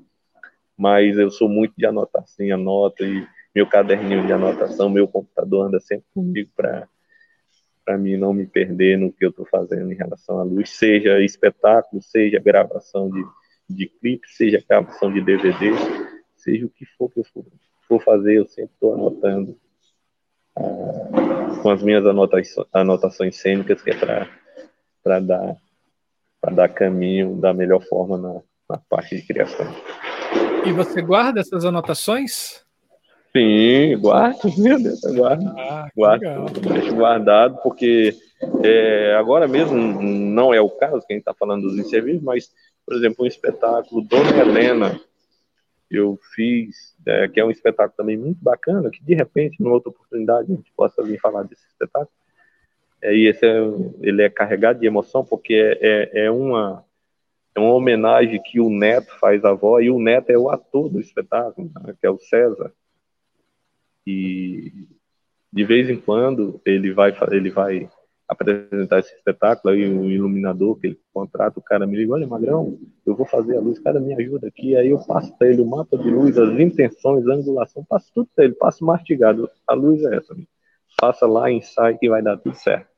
[0.77, 5.67] Mas eu sou muito de anotar, sim, anoto e meu caderninho de anotação, meu computador
[5.67, 6.87] anda sempre comigo para
[7.83, 11.21] para mim não me perder no que eu estou fazendo em relação à luz, seja
[11.21, 13.23] espetáculo, seja gravação de,
[13.69, 15.71] de clipe, seja gravação de DVD,
[16.35, 17.45] seja o que for que eu for,
[17.87, 19.55] for fazer, eu sempre estou anotando
[20.55, 23.95] com as minhas anotações, anotações cênicas, que é
[25.03, 25.55] para dar,
[26.51, 29.67] dar caminho da melhor forma na, na parte de criação.
[30.65, 32.63] E você guarda essas anotações?
[33.35, 35.45] Sim, guardo, meu Deus, eu guardo.
[35.57, 38.15] Ah, guardo, deixo guardado, porque
[38.63, 42.49] é, agora mesmo não é o caso que a gente está falando dos inserviços, mas,
[42.85, 44.99] por exemplo, um espetáculo Dona Helena,
[45.89, 49.89] eu fiz, é, que é um espetáculo também muito bacana, que de repente, numa outra
[49.89, 52.11] oportunidade, a gente possa vir falar desse espetáculo.
[53.01, 53.57] É, e esse é,
[54.01, 56.83] ele é carregado de emoção, porque é, é, é, uma,
[57.53, 60.89] é uma homenagem que o neto faz à avó, e o neto é o ator
[60.89, 62.71] do espetáculo, né, que é o César.
[64.05, 64.87] e
[65.55, 67.89] de vez em quando ele vai ele vai
[68.27, 72.77] apresentar esse espetáculo aí o iluminador que ele contrata o cara me liga olha Magrão
[73.05, 75.65] eu vou fazer a luz cara me ajuda aqui aí eu passo para ele o
[75.65, 80.03] mapa de luz as intenções a angulação passo tudo para ele passo mastigado a luz
[80.03, 80.47] é essa amigo.
[80.99, 82.89] faça lá ensaio que vai dar tudo certo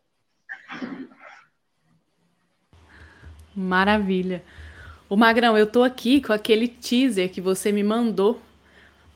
[3.54, 4.42] maravilha
[5.10, 8.40] o Magrão eu tô aqui com aquele teaser que você me mandou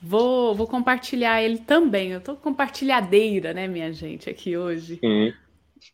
[0.04, 2.10] Vou, vou compartilhar ele também.
[2.10, 5.00] Eu tô compartilhadeira, né, minha gente, aqui hoje.
[5.04, 5.32] Uhum.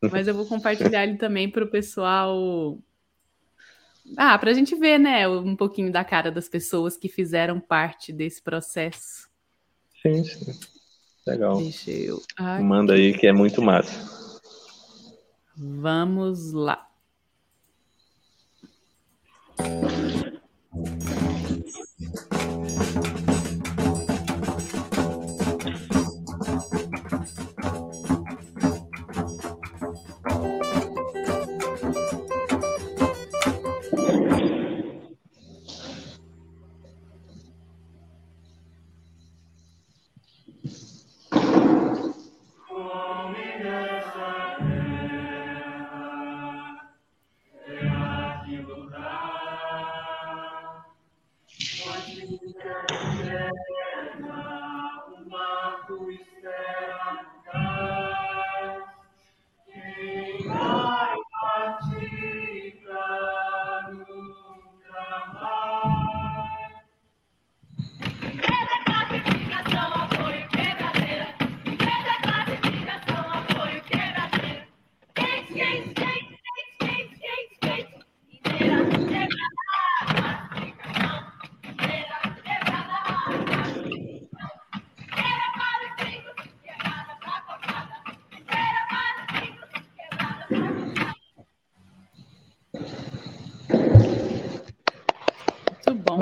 [0.02, 2.80] Mas eu vou compartilhar ele também para o pessoal.
[4.16, 8.14] Ah, para a gente ver, né, um pouquinho da cara das pessoas que fizeram parte
[8.14, 9.28] desse processo.
[10.02, 10.60] Sim, sim.
[11.26, 11.58] Legal.
[11.58, 12.22] Deixa eu.
[12.38, 12.64] Aqui.
[12.64, 13.92] Manda aí que é muito massa.
[15.58, 16.87] Vamos lá.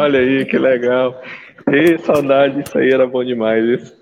[0.05, 1.19] Olha aí, que legal.
[1.67, 3.65] Ei, saudade, isso aí era bom demais.
[3.65, 3.95] Isso.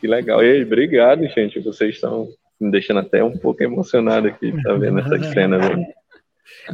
[0.00, 0.42] Que legal.
[0.42, 1.60] Ei, obrigado, gente.
[1.60, 2.26] Vocês estão
[2.60, 5.86] me deixando até um pouco emocionado aqui, tá vendo essa cena, velho.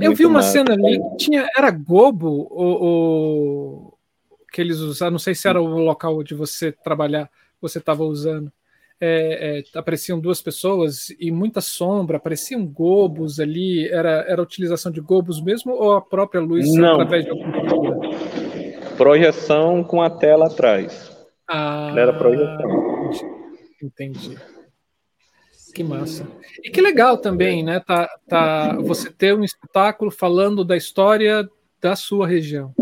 [0.01, 0.53] Eu vi uma massa.
[0.53, 3.93] cena ali que tinha, era Gobo, o,
[4.51, 7.29] que eles usaram, não sei se era o local onde você trabalhar,
[7.61, 8.51] você estava usando.
[8.99, 13.87] É, é, apareciam duas pessoas e muita sombra, apareciam gobos ali.
[13.89, 16.95] Era, era a utilização de gobos mesmo ou a própria luz não.
[16.95, 17.53] através de alguma
[18.99, 21.17] Projeção com a tela atrás.
[21.49, 23.11] Ah, era projeção.
[23.83, 24.37] Entendi.
[25.73, 26.27] Que massa.
[26.65, 27.79] E que legal também, né?
[27.79, 31.49] Tá, tá, você ter um espetáculo falando da história
[31.81, 32.75] da sua região.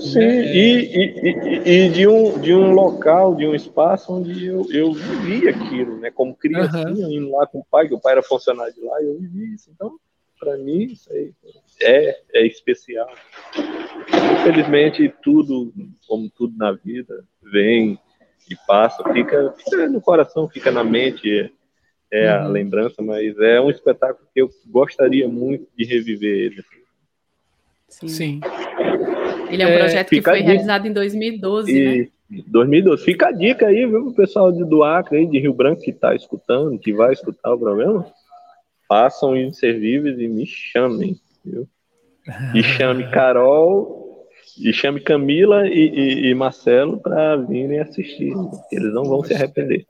[0.00, 0.54] Sim, né?
[0.54, 5.48] e, e, e, de, um, de um local, de um espaço onde eu, eu vivi
[5.48, 6.10] aquilo, né?
[6.12, 7.12] Como criancinha, uhum.
[7.12, 9.70] indo lá com o pai, que o pai era funcionário de lá, eu vivi isso.
[9.74, 9.98] Então,
[10.38, 11.32] para mim, isso aí
[11.80, 13.08] é, é especial.
[14.40, 15.72] Infelizmente, tudo,
[16.06, 17.98] como tudo na vida, vem
[18.50, 21.50] e passa, fica, fica no coração, fica na mente, é,
[22.10, 22.44] é uhum.
[22.44, 26.62] a lembrança, mas é um espetáculo que eu gostaria muito de reviver ele.
[27.88, 28.08] Sim.
[28.08, 28.40] Sim.
[29.50, 32.08] Ele é um projeto é, que foi realizado em 2012, e, né?
[32.48, 33.04] 2012.
[33.04, 36.14] Fica a dica aí, viu, o pessoal do Acre, aí, de Rio Branco, que está
[36.14, 38.06] escutando, que vai escutar o programa.
[38.88, 41.68] Façam inservíveis e me chamem, viu?
[42.54, 44.26] E chame Carol,
[44.58, 48.32] e chame Camila e, e, e Marcelo para virem assistir.
[48.70, 49.86] Eles não vão se arrepender.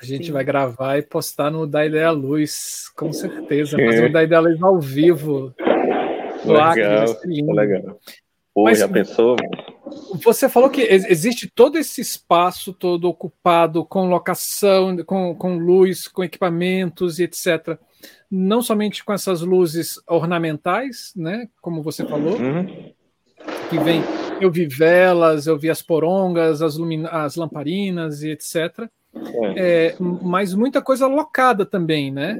[0.00, 0.32] A gente Sim.
[0.32, 3.76] vai gravar e postar no Da Ideia Luz, com certeza.
[3.76, 5.52] Fazer o Da Ideia Luz ao vivo.
[6.44, 7.16] Legal,
[7.54, 8.00] legal.
[8.54, 9.36] Pô, Mas, já pensou?
[10.22, 16.22] Você falou que existe todo esse espaço todo ocupado com locação, com, com luz, com
[16.22, 17.78] equipamentos e etc.
[18.30, 21.48] Não somente com essas luzes ornamentais, né?
[21.60, 22.92] Como você falou, uhum.
[23.70, 24.02] que vem.
[24.40, 26.76] Eu vi velas, eu vi as porongas, as,
[27.10, 28.88] as lamparinas e etc.
[29.14, 29.54] É.
[29.56, 32.38] É, mas muita coisa locada também, né?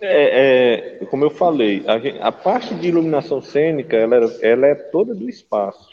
[0.00, 4.74] É, é, como eu falei, a, gente, a, parte de iluminação cênica ela, ela, é
[4.74, 5.88] toda do espaço.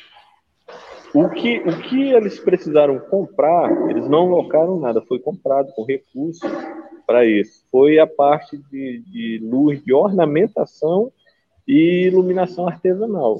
[1.13, 6.45] O que, o que eles precisaram comprar, eles não locaram nada, foi comprado com recurso
[7.05, 7.63] para isso.
[7.71, 11.11] Foi a parte de, de luz de ornamentação
[11.67, 13.39] e iluminação artesanal.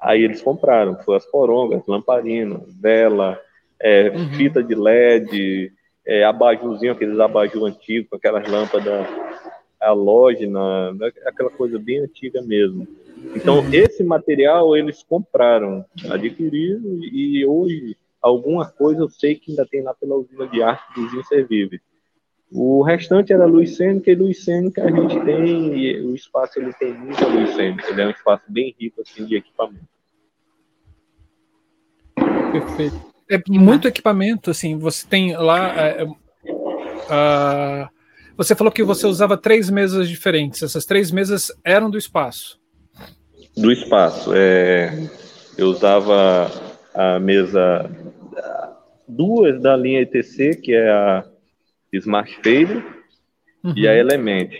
[0.00, 3.38] Aí eles compraram, foi as porongas, lamparina, vela,
[3.80, 4.30] é, uhum.
[4.30, 5.72] fita de LED,
[6.04, 9.06] é, abajurzinho, aqueles abajur antigos, aquelas lâmpadas
[9.80, 10.96] halógena,
[11.26, 12.86] aquela coisa bem antiga mesmo.
[13.34, 13.72] Então, uhum.
[13.72, 19.94] esse material eles compraram, adquiriram e hoje alguma coisa eu sei que ainda tem lá
[19.94, 21.80] pela usina de arte dos inservíveis.
[22.54, 26.92] O restante era luz cênica e luz cênica a gente tem, o espaço ele tem
[26.92, 29.88] muita luz cênica, ele é um espaço bem rico assim de equipamento.
[32.52, 33.12] Perfeito.
[33.30, 35.74] É muito equipamento, assim, você tem lá.
[35.80, 37.88] É, uh,
[38.36, 40.62] você falou que você usava três mesas diferentes.
[40.62, 42.60] Essas três mesas eram do espaço.
[43.56, 44.32] Do espaço.
[44.34, 44.92] É,
[45.56, 46.50] eu usava
[46.94, 47.90] a mesa
[49.08, 51.24] duas da linha ETC, que é a
[51.92, 52.82] Smart Fader
[53.62, 53.74] uhum.
[53.76, 54.50] e a Element.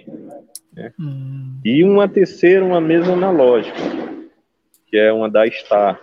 [0.73, 0.93] Né?
[0.99, 1.61] Uhum.
[1.65, 3.79] E uma terceira, uma mesa analógica,
[4.87, 6.01] que é uma da Star.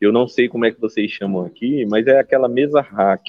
[0.00, 3.22] Eu não sei como é que vocês chamam aqui, mas é aquela mesa hack.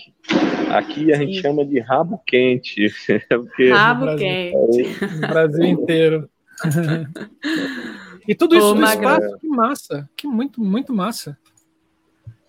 [0.71, 2.87] Aqui a gente chama de rabo quente.
[3.29, 5.05] Porque rabo no quente.
[5.21, 6.29] No Brasil inteiro.
[8.27, 10.09] e tudo isso Ô, no espaço, que massa.
[10.17, 11.37] Que muito, muito massa.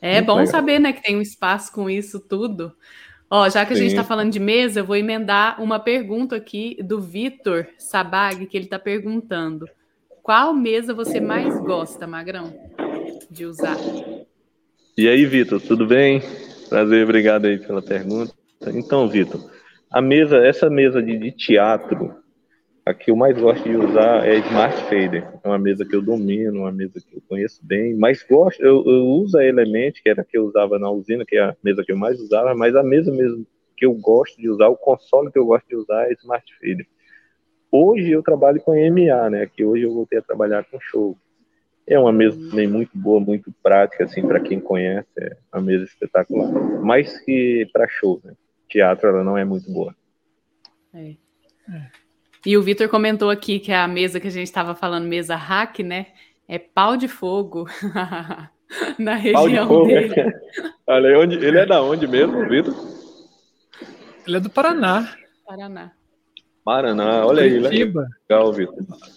[0.01, 0.47] É muito bom legal.
[0.51, 2.73] saber, né, que tem um espaço com isso tudo.
[3.37, 6.79] Ó, já que a gente está falando de mesa, eu vou emendar uma pergunta aqui
[6.81, 9.67] do Vitor Sabag, que ele está perguntando:
[10.23, 12.55] qual mesa você mais gosta, Magrão,
[13.29, 13.77] de usar?
[14.97, 16.23] E aí, Vitor, tudo bem?
[16.69, 18.33] Prazer, obrigado aí pela pergunta.
[18.69, 19.51] Então, Vitor,
[19.91, 22.15] a mesa, essa mesa de, de, teatro,
[22.87, 25.27] a que eu mais gosto de usar é Smart Fader.
[25.43, 28.85] É uma mesa que eu domino, uma mesa que eu conheço bem, mas gosto, eu,
[28.85, 31.57] eu uso a Element, que era a que eu usava na usina, que é a
[31.63, 33.47] mesa que eu mais usava, mas a mesa mesmo
[33.77, 36.87] que eu gosto de usar, o console que eu gosto de usar é Smart Fader.
[37.73, 39.51] Hoje eu trabalho com EMA, né?
[39.53, 41.17] Que hoje eu voltei a trabalhar com show.
[41.87, 45.85] É uma mesa também muito boa, muito prática, assim, para quem conhece, é uma mesa
[45.85, 46.53] espetacular.
[46.83, 48.35] Mais que para show, né?
[48.69, 49.95] Teatro ela não é muito boa.
[50.95, 51.17] É.
[51.69, 52.04] é.
[52.45, 55.81] E o Vitor comentou aqui que a mesa que a gente estava falando, mesa hack,
[55.81, 56.09] né?
[56.47, 57.67] É pau de fogo.
[58.99, 60.21] Na região de fogo, dele.
[60.21, 60.33] É.
[60.87, 62.75] Olha, onde, ele é da onde mesmo, Vitor?
[64.27, 65.15] Ele é do Paraná.
[65.47, 65.93] Paraná.
[66.65, 68.75] Paraná, olha aí, legal, Vitor.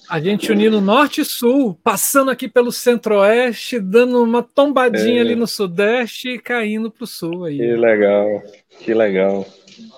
[0.10, 5.22] A gente unindo norte e sul, passando aqui pelo centro-oeste, dando uma tombadinha é.
[5.22, 7.46] ali no sudeste e caindo para o sul.
[7.46, 7.58] Aí.
[7.58, 8.44] Que legal,
[8.82, 9.46] que legal.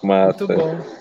[0.04, 0.46] Massa.
[0.46, 0.99] Muito bom.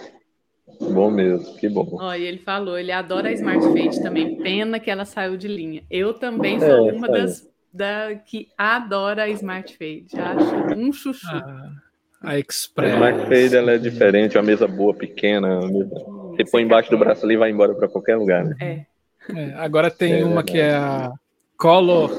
[0.81, 1.89] Bom mesmo, que bom.
[1.93, 4.37] Ó, e ele falou, ele adora a Smart Fade também.
[4.37, 5.83] Pena que ela saiu de linha.
[5.91, 10.09] Eu também sou é, uma das da, que adora a Smart Fade.
[10.17, 11.27] Acho um chuchu.
[11.27, 11.71] Ah,
[12.23, 12.93] a Express.
[12.93, 15.61] A Smart Fade ela é diferente, é uma mesa boa, pequena.
[15.67, 15.95] Mesa...
[16.31, 18.57] Você põe embaixo do braço ali e vai embora para qualquer lugar, né?
[18.61, 18.87] É.
[19.35, 21.13] é agora tem é, uma que é a
[21.57, 22.11] Color,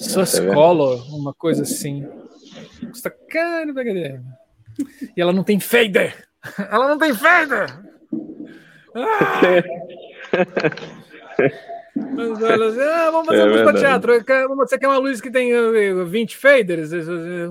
[0.00, 2.06] Sus é Color, uma coisa assim.
[2.88, 4.22] Custa caro, brincadeira.
[5.16, 6.29] E ela não tem fader.
[6.70, 7.68] Ela não tem fader.
[8.94, 9.40] Ah!
[11.96, 14.12] Mas ah, vamos fazer é luz para teatro.
[14.56, 15.52] Você quer uma luz que tem
[16.06, 16.90] 20 faders?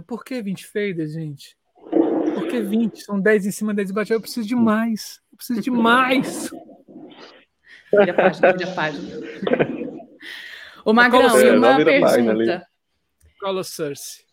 [0.08, 1.58] Por que 20 faders, gente?
[1.90, 3.04] Por que 20?
[3.04, 4.14] São 10 em cima, 10 embaixo.
[4.14, 5.20] Eu preciso de mais.
[5.32, 6.52] Eu preciso de mais.
[7.92, 9.20] Vira a página, vira a página.
[10.86, 12.68] Ô, Magrão, e uma pergunta.
[13.40, 14.29] Colo Cersei.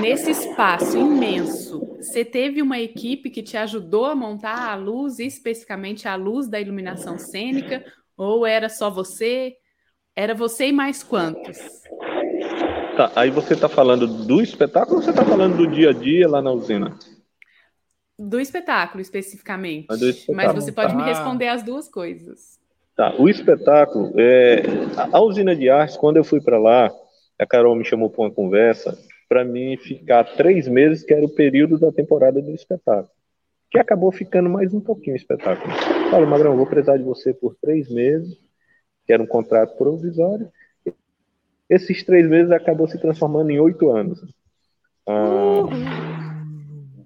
[0.00, 6.08] Nesse espaço imenso, você teve uma equipe que te ajudou a montar a luz, especificamente
[6.08, 7.84] a luz da iluminação cênica,
[8.16, 9.54] ou era só você?
[10.16, 11.58] Era você e mais quantos?
[12.96, 16.28] Tá, aí você está falando do espetáculo ou você está falando do dia a dia
[16.28, 16.98] lá na usina?
[18.18, 19.86] Do espetáculo, especificamente.
[19.88, 20.36] Ah, do espetáculo.
[20.36, 20.98] Mas você pode tá.
[20.98, 22.58] me responder as duas coisas.
[22.96, 24.62] Tá, o espetáculo, é,
[24.96, 26.90] a, a usina de arte, quando eu fui para lá,
[27.38, 28.98] a Carol me chamou para uma conversa
[29.30, 33.08] para mim ficar três meses, que era o período da temporada do espetáculo.
[33.70, 35.72] Que acabou ficando mais um pouquinho o espetáculo.
[36.10, 38.36] Fala, Magrão, vou precisar de você por três meses,
[39.06, 40.50] que era um contrato provisório.
[41.68, 44.20] Esses três meses acabou se transformando em oito anos.
[45.06, 45.62] Ah,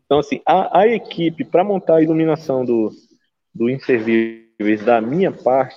[0.06, 2.90] então, assim, a, a equipe para montar a iluminação do,
[3.54, 5.76] do Inservíveis da minha parte,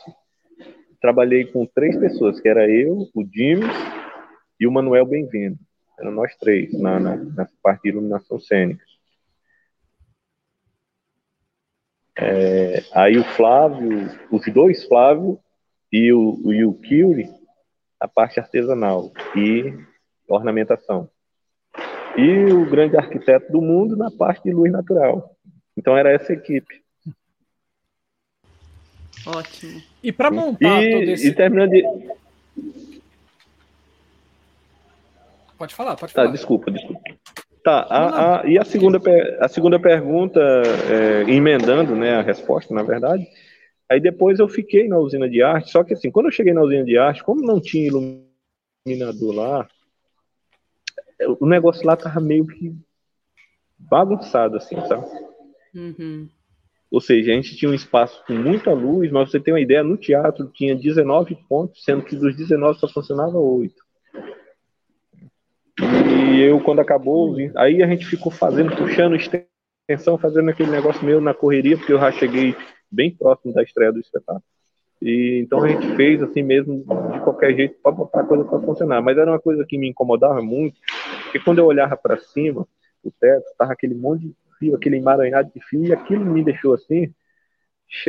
[1.01, 3.75] trabalhei com três pessoas, que era eu, o James
[4.57, 5.66] e o Manuel Bem-vindo.
[5.99, 8.85] Eram nós três, na, na, nessa parte de iluminação cênica.
[12.19, 15.39] É, aí o Flávio, os dois Flávio
[15.91, 17.29] e o, e o Curie,
[17.99, 19.73] a parte artesanal e
[20.27, 21.09] ornamentação.
[22.17, 25.35] E o grande arquiteto do mundo na parte de luz natural.
[25.75, 26.83] Então era essa equipe.
[29.25, 29.81] Ótimo.
[30.01, 31.27] E para montar e, todo esse...
[31.27, 31.83] E terminando de...
[35.57, 36.27] Pode falar, pode tá, falar.
[36.27, 37.01] Tá, desculpa, desculpa.
[37.63, 38.99] Tá, a, a, e a segunda,
[39.39, 43.27] a segunda pergunta, é, emendando né, a resposta, na verdade,
[43.89, 46.61] aí depois eu fiquei na usina de arte, só que assim, quando eu cheguei na
[46.61, 49.67] usina de arte, como não tinha iluminador lá,
[51.39, 52.73] o negócio lá tava meio que
[53.77, 55.05] bagunçado, assim, sabe?
[55.75, 56.29] Uhum.
[56.89, 59.83] Ou seja, a gente tinha um espaço com muita luz, mas você tem uma ideia,
[59.83, 63.86] no teatro tinha 19 pontos, sendo que dos 19 só funcionava 8.
[66.37, 71.19] E eu, quando acabou, aí a gente ficou fazendo, puxando extensão, fazendo aquele negócio meio
[71.19, 72.55] na correria, porque eu já cheguei
[72.91, 74.43] bem próximo da estreia do espetáculo.
[75.01, 78.59] E então a gente fez assim mesmo, de qualquer jeito, para botar a coisa para
[78.59, 79.01] funcionar.
[79.01, 80.79] Mas era uma coisa que me incomodava muito,
[81.23, 82.67] porque quando eu olhava para cima,
[83.03, 86.75] o teto, tava aquele monte de fio, aquele emaranhado de fio, e aquilo me deixou
[86.75, 87.11] assim,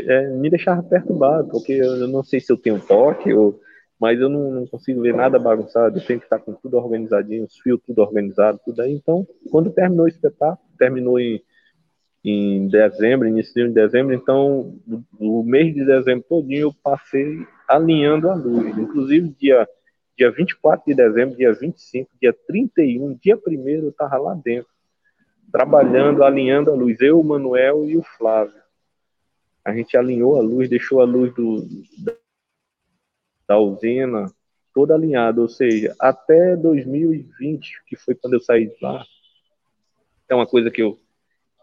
[0.00, 3.58] é, me deixava perturbado, porque eu não sei se eu tenho toque, ou,
[3.98, 7.44] mas eu não, não, consigo ver nada bagunçado, eu tenho que estar com tudo organizadinho,
[7.44, 8.92] os fios tudo organizado, tudo aí.
[8.92, 11.42] Então, quando terminou o espetáculo, terminou em,
[12.24, 14.78] em dezembro, início de dezembro, então,
[15.18, 19.68] o mês de dezembro todinho eu passei alinhando a luz, inclusive dia
[20.16, 24.68] dia 24 de dezembro, dia 25, dia 31, dia 1 eu estava lá dentro
[25.50, 27.00] trabalhando, alinhando a luz.
[27.00, 28.60] Eu, o Manuel e o Flávio.
[29.64, 31.66] A gente alinhou a luz, deixou a luz do,
[33.48, 34.26] da usina
[34.74, 39.02] toda alinhada, ou seja, até 2020, que foi quando eu saí de lá.
[40.28, 40.96] É uma coisa que eu,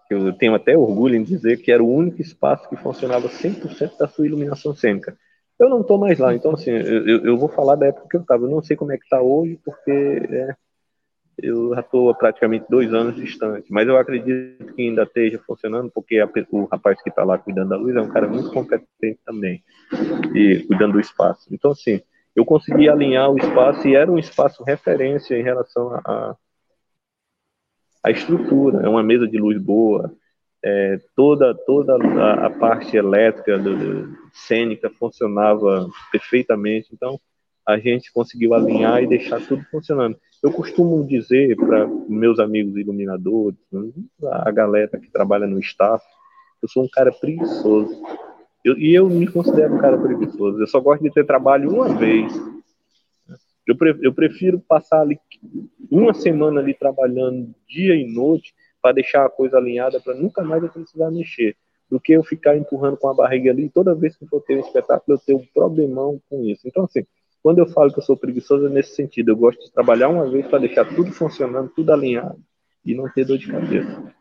[0.07, 3.98] que eu tenho até orgulho em dizer que era o único espaço que funcionava 100%
[3.98, 5.18] da sua iluminação cênica.
[5.57, 8.22] Eu não estou mais lá, então assim, eu, eu vou falar da época que eu
[8.22, 8.44] estava.
[8.44, 10.56] Eu não sei como é que está hoje, porque é,
[11.38, 16.20] eu já estou praticamente dois anos distante, mas eu acredito que ainda esteja funcionando, porque
[16.20, 19.64] a, o rapaz que está lá cuidando da luz é um cara muito competente também,
[20.34, 21.48] e cuidando do espaço.
[21.52, 22.02] Então, assim,
[22.36, 26.36] eu consegui alinhar o espaço e era um espaço referência em relação a,
[28.03, 30.14] a estrutura, é uma mesa de luz boa,
[30.64, 37.20] é, toda toda a, a parte elétrica do, do, cênica funcionava perfeitamente, então
[37.66, 40.18] a gente conseguiu alinhar e deixar tudo funcionando.
[40.46, 43.58] Eu costumo dizer para meus amigos iluminadores,
[44.24, 46.06] a galera que trabalha no staff,
[46.62, 48.00] eu sou um cara preguiçoso.
[48.64, 50.62] Eu, e eu me considero um cara preguiçoso.
[50.62, 52.32] Eu só gosto de ter trabalho uma vez.
[53.66, 55.20] Eu, pre, eu prefiro passar ali
[55.90, 60.62] uma semana ali trabalhando dia e noite para deixar a coisa alinhada para nunca mais
[60.62, 61.58] eu precisar mexer
[61.90, 64.60] do que eu ficar empurrando com a barriga ali toda vez que for ter um
[64.60, 66.68] espetáculo eu tenho um problemão com isso.
[66.68, 67.04] Então assim,
[67.46, 69.30] quando eu falo que eu sou preguiçoso, é nesse sentido.
[69.30, 72.44] Eu gosto de trabalhar uma vez para deixar tudo funcionando, tudo alinhado
[72.84, 74.16] e não ter dor de cabeça.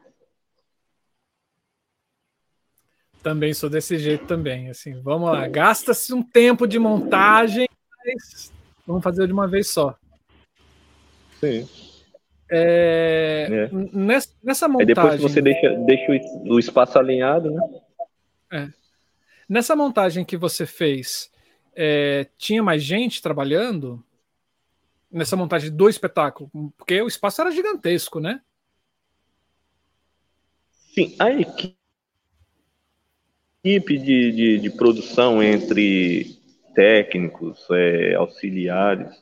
[3.22, 4.68] Também sou desse jeito também.
[4.68, 5.48] Assim, vamos lá.
[5.48, 8.52] Gasta-se um tempo de montagem, mas
[8.86, 9.96] vamos fazer de uma vez só.
[11.40, 11.66] Sim.
[12.50, 13.70] É, é.
[13.90, 14.90] Nessa, nessa montagem.
[14.90, 16.12] Aí depois você deixa, deixa
[16.46, 17.62] o espaço alinhado, né?
[18.52, 18.68] É.
[19.48, 21.32] Nessa montagem que você fez,
[21.76, 24.04] é, tinha mais gente trabalhando
[25.10, 26.50] nessa montagem do espetáculo?
[26.76, 28.40] Porque o espaço era gigantesco, né?
[30.94, 31.76] Sim, a equipe
[33.64, 36.38] de, de, de produção entre
[36.74, 39.12] técnicos, é, auxiliares,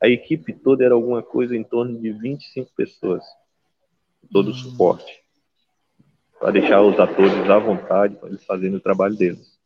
[0.00, 3.24] a equipe toda era alguma coisa em torno de 25 pessoas,
[4.30, 4.54] todo o hum.
[4.54, 5.22] suporte,
[6.38, 9.57] para deixar os atores à vontade para eles fazerem o trabalho deles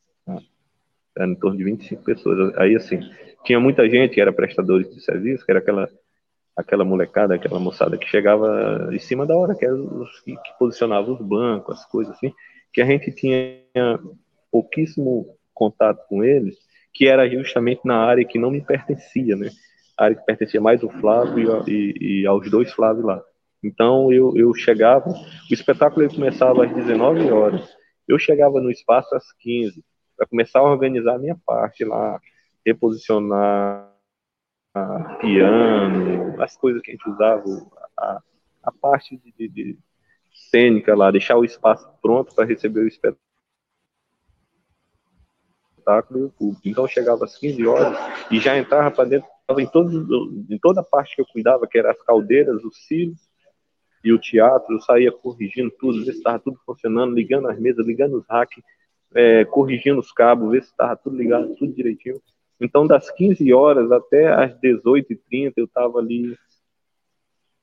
[1.17, 2.57] era em torno de 25 pessoas.
[2.59, 3.01] Aí, assim,
[3.45, 5.89] tinha muita gente que era prestadores de serviço, que era aquela,
[6.57, 10.59] aquela molecada, aquela moçada que chegava em cima da hora, que era os que, que
[10.59, 12.33] posicionavam os bancos, as coisas assim,
[12.73, 13.59] que a gente tinha
[14.51, 16.57] pouquíssimo contato com eles,
[16.95, 19.51] que era justamente na área que não me pertencia, né?
[19.99, 23.23] A área que pertencia mais ao Flávio e, e aos dois Flávios lá.
[23.63, 27.69] Então eu, eu chegava, o espetáculo começava às 19 horas,
[28.09, 29.83] eu chegava no espaço às 15
[30.17, 32.21] para começar a organizar a minha parte lá,
[32.65, 33.93] reposicionar
[34.75, 37.45] a piano, as coisas que a gente usava,
[37.97, 38.23] a,
[38.63, 39.79] a parte de, de, de
[40.51, 43.21] cênica lá, deixar o espaço pronto para receber o espetáculo
[46.21, 46.63] e o público.
[46.65, 47.99] Então chegava às 15 horas
[48.31, 49.69] e já entrava para dentro, estava em,
[50.55, 53.21] em toda a parte que eu cuidava, que eram as caldeiras, os cílios
[54.05, 57.87] e o teatro, eu saía corrigindo tudo, ver se estava tudo funcionando, ligando as mesas,
[57.87, 58.63] ligando os racks,
[59.15, 62.21] é, corrigindo os cabos, ver se estava tudo ligado, tudo direitinho.
[62.61, 66.37] Então, das 15 horas até as 18h30, eu estava ali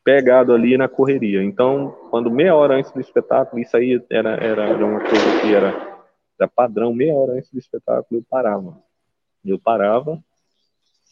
[0.04, 1.44] pegado ali na correria.
[1.44, 6.06] Então, quando meia hora antes do espetáculo, isso aí era, era, uma coisa que era,
[6.40, 8.78] era padrão, meia hora antes do espetáculo, eu parava.
[9.46, 10.22] Eu parava,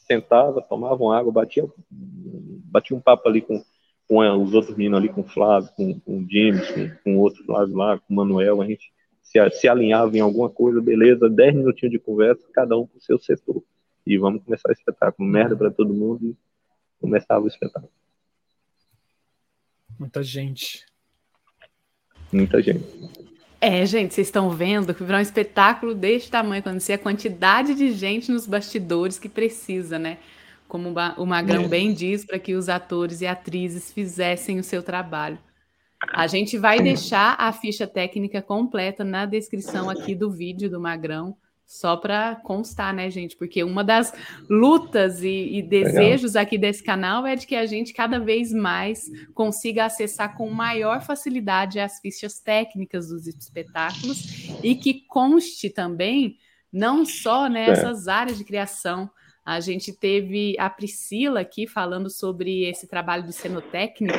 [0.06, 3.64] sentava, tomava uma água, batia, batia um papo ali com,
[4.08, 7.46] com os outros meninos ali, com o Flávio, com, com o James, com, com outros
[7.46, 8.92] Flávio lá, com o Manuel, a gente
[9.28, 13.02] se, se alinhava em alguma coisa, beleza, 10 minutinhos de conversa, cada um com o
[13.02, 13.62] seu setor.
[14.06, 15.28] E vamos começar o espetáculo.
[15.28, 16.36] Merda para todo mundo e
[16.99, 17.91] começava o espetáculo.
[19.99, 20.86] Muita gente.
[22.32, 22.86] Muita gente.
[23.60, 27.74] É, gente, vocês estão vendo que virá um espetáculo deste tamanho, quando se a quantidade
[27.74, 30.20] de gente nos bastidores que precisa, né?
[30.68, 31.68] Como o Magrão é.
[31.68, 35.40] bem diz, para que os atores e atrizes fizessem o seu trabalho.
[36.14, 41.36] A gente vai deixar a ficha técnica completa na descrição aqui do vídeo do Magrão,
[41.65, 43.36] só para constar, né, gente?
[43.36, 44.14] Porque uma das
[44.49, 46.44] lutas e, e desejos Legal.
[46.44, 51.02] aqui desse canal é de que a gente cada vez mais consiga acessar com maior
[51.02, 56.38] facilidade as fichas técnicas dos espetáculos e que conste também
[56.72, 58.11] não só nessas é.
[58.11, 59.10] áreas de criação.
[59.44, 64.18] A gente teve a Priscila aqui falando sobre esse trabalho do cenotécnico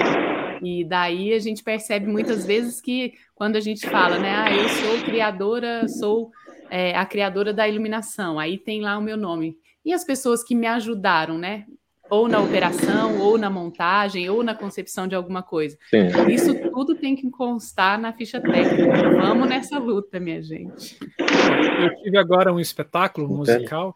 [0.62, 4.68] e daí a gente percebe muitas vezes que quando a gente fala, né, ah, eu
[4.68, 6.30] sou criadora, sou
[6.70, 9.56] é, a criadora da iluminação, aí tem lá o meu nome.
[9.85, 11.64] E as pessoas que me ajudaram, né?
[12.10, 15.76] Ou na operação, ou na montagem, ou na concepção de alguma coisa.
[15.90, 16.09] Sim.
[16.30, 19.10] Isso tudo tem que constar na ficha técnica.
[19.10, 20.98] Vamos nessa luta, minha gente.
[21.18, 23.94] Eu tive agora um espetáculo musical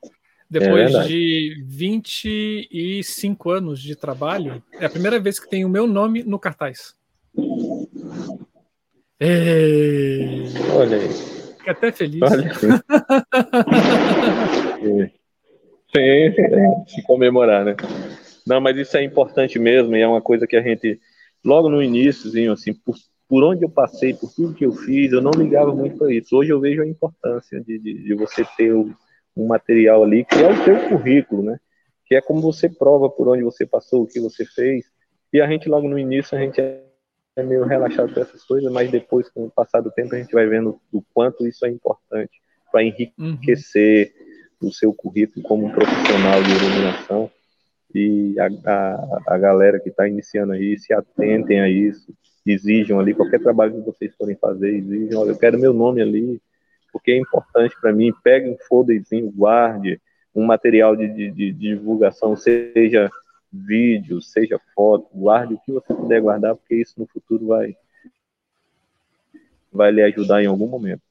[0.53, 5.87] depois é de 25 anos de trabalho, é a primeira vez que tem o meu
[5.87, 6.95] nome no cartaz.
[9.19, 10.45] Ei.
[10.77, 11.09] Olha aí.
[11.57, 12.21] Fiquei até feliz.
[12.23, 12.53] Olha
[15.91, 16.85] sim.
[16.87, 17.75] se comemorar, né?
[18.47, 21.01] Não, mas isso é importante mesmo, e é uma coisa que a gente,
[21.43, 22.95] logo no início, assim, por,
[23.27, 26.37] por onde eu passei, por tudo que eu fiz, eu não ligava muito para isso.
[26.37, 28.95] Hoje eu vejo a importância de, de, de você ter o
[29.37, 31.59] um material ali que é o seu currículo, né?
[32.07, 34.85] Que é como você prova por onde você passou, o que você fez.
[35.33, 38.91] E a gente logo no início a gente é meio relaxado com essas coisas, mas
[38.91, 42.41] depois com o passar do tempo a gente vai vendo o quanto isso é importante
[42.71, 44.13] para enriquecer
[44.61, 44.69] uhum.
[44.69, 47.31] o seu currículo como um profissional de iluminação.
[47.95, 52.13] E a, a, a galera que está iniciando aí, se atentem a isso,
[52.45, 56.41] exijam ali qualquer trabalho que vocês forem fazer, exijam, olha, eu quero meu nome ali,
[56.93, 58.13] porque é importante para mim.
[58.23, 60.01] Pegue um folderzinho, guarde
[60.35, 63.11] um material de, de, de, divulgação, seja
[63.53, 67.77] vídeo, seja foto, guarde o que você puder guardar, porque isso no futuro vai,
[69.71, 71.03] vai lhe ajudar em algum momento.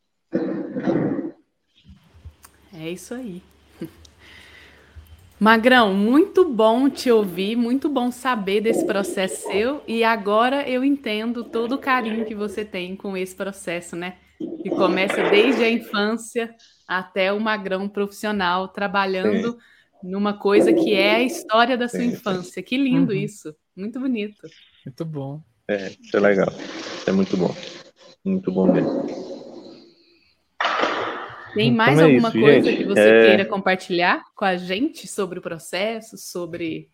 [2.74, 3.44] É isso aí.
[5.40, 11.44] Magrão, muito bom te ouvir, muito bom saber desse processo seu e agora eu entendo
[11.44, 14.16] todo o carinho que você tem com esse processo, né?
[14.61, 16.53] Que começa desde a infância
[16.88, 19.57] até o magrão profissional, trabalhando Sim.
[20.03, 22.61] numa coisa que é a história da sua infância.
[22.61, 23.19] Que lindo uhum.
[23.19, 24.47] isso, muito bonito.
[24.85, 25.41] Muito bom.
[25.68, 26.53] É, isso é legal.
[27.07, 27.55] É muito bom.
[28.23, 29.31] Muito bom mesmo.
[31.53, 32.77] Tem então mais então é alguma isso, coisa gente.
[32.77, 33.26] que você é...
[33.27, 36.89] queira compartilhar com a gente sobre o processo, sobre.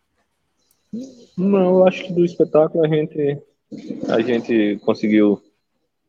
[1.37, 3.37] Não, eu acho que do espetáculo a gente,
[4.09, 5.41] a gente conseguiu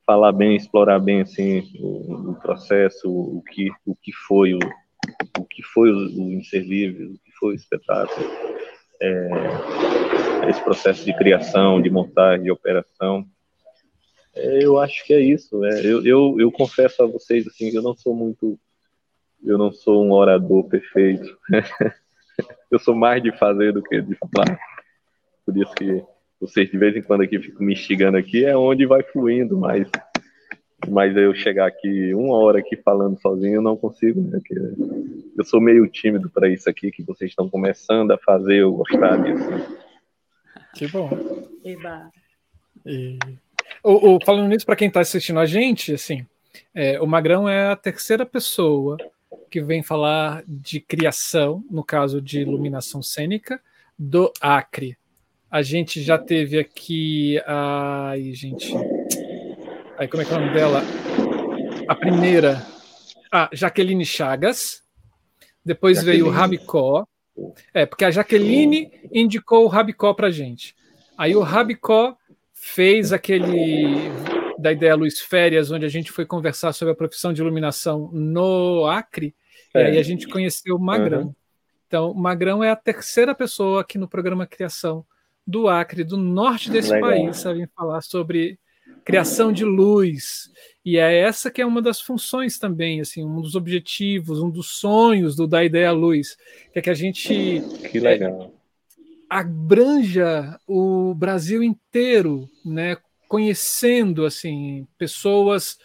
[0.09, 4.59] falar bem, explorar bem assim o, o processo, o que o que foi o,
[5.39, 8.27] o que foi o, o o que foi o espetáculo,
[9.03, 9.29] é,
[10.49, 13.29] esse processo de criação, de montagem, de operação.
[14.35, 15.63] É, eu acho que é isso.
[15.63, 18.59] É, eu, eu, eu confesso a vocês assim, eu não sou muito,
[19.45, 21.39] eu não sou um orador perfeito.
[22.71, 24.59] eu sou mais de fazer do que de falar.
[25.45, 26.03] Por isso que
[26.41, 29.89] vocês de vez em quando aqui ficam me instigando aqui, é onde vai fluindo, mas,
[30.89, 34.39] mas eu chegar aqui uma hora aqui falando sozinho, eu não consigo, né?
[34.39, 34.55] Porque
[35.37, 39.17] eu sou meio tímido para isso aqui, que vocês estão começando a fazer eu gostar
[39.23, 39.79] disso.
[40.75, 41.11] Que bom.
[41.65, 42.11] Eba.
[42.87, 43.19] E...
[43.83, 46.25] O, o, falando nisso, para quem está assistindo a gente, assim,
[46.75, 48.97] é, o Magrão é a terceira pessoa
[49.51, 53.61] que vem falar de criação, no caso de iluminação cênica,
[53.99, 54.97] do Acre.
[55.51, 57.41] A gente já teve aqui.
[57.47, 58.71] Ai, gente.
[59.97, 60.83] Aí, como é que é o nome dela?
[61.89, 62.67] A primeira.
[63.33, 64.83] A Jaqueline Chagas.
[65.65, 66.23] Depois Jaqueline.
[66.23, 67.07] veio o Rabicó.
[67.73, 70.77] É, porque a Jaqueline indicou o Rabicó pra gente.
[71.17, 72.17] Aí o Rabicó
[72.53, 74.11] fez aquele
[74.59, 78.87] da ideia Luz Férias, onde a gente foi conversar sobre a profissão de iluminação no
[78.87, 79.35] Acre,
[79.73, 79.83] é.
[79.83, 81.23] e aí a gente conheceu o Magrão.
[81.23, 81.35] Uhum.
[81.87, 85.07] Então, o Magrão é a terceira pessoa aqui no programa Criação
[85.49, 87.09] do Acre, do norte desse Legal.
[87.09, 88.59] país, sabem falar sobre
[89.03, 90.51] criação de luz.
[90.85, 94.79] E é essa que é uma das funções também, assim, um dos objetivos, um dos
[94.79, 96.37] sonhos do da ideia luz,
[96.71, 98.53] que é que a gente que legal.
[98.55, 98.59] É,
[99.31, 105.79] abranja o Brasil inteiro, né, conhecendo assim pessoas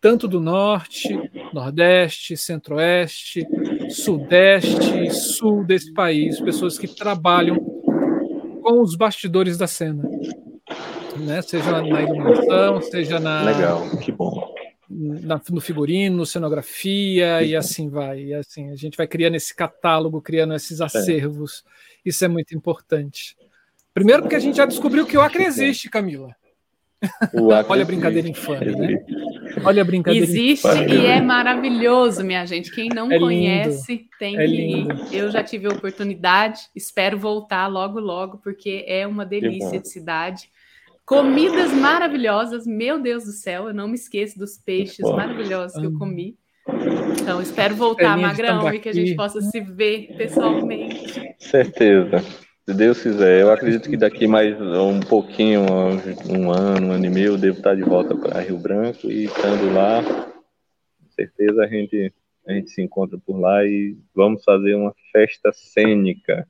[0.00, 1.16] tanto do norte,
[1.52, 3.46] nordeste, centro-oeste,
[3.88, 7.75] sudeste, sul desse país, pessoas que trabalham
[8.66, 10.02] com os bastidores da cena.
[11.18, 11.40] né?
[11.40, 13.44] Seja na iluminação, seja na.
[13.44, 14.52] Legal, que bom.
[14.88, 18.24] Na, no figurino, cenografia e assim vai.
[18.24, 21.62] E assim, a gente vai criando esse catálogo, criando esses acervos.
[22.04, 22.08] É.
[22.08, 23.36] Isso é muito importante.
[23.94, 26.34] Primeiro porque a gente já descobriu que o Acre existe, Camila.
[27.68, 29.04] Olha a brincadeira infame, né?
[29.64, 30.92] Olha a brincadeira Existe infame.
[30.92, 32.70] e é maravilhoso, minha gente.
[32.70, 34.86] Quem não é conhece tem é que ir.
[35.12, 40.50] Eu já tive a oportunidade, espero voltar logo, logo, porque é uma delícia de cidade.
[41.04, 45.92] Comidas maravilhosas, meu Deus do céu, eu não me esqueço dos peixes maravilhosos que eu
[45.92, 46.36] comi.
[47.20, 51.34] Então, espero voltar, Magrão, e que a gente possa se ver pessoalmente.
[51.38, 52.24] Certeza.
[52.68, 55.60] Se Deus quiser, eu acredito que daqui mais um pouquinho,
[56.28, 59.26] um ano, um ano e meio, eu devo estar de volta para Rio Branco e
[59.26, 62.12] estando lá, com certeza a gente,
[62.44, 66.44] a gente se encontra por lá e vamos fazer uma festa cênica.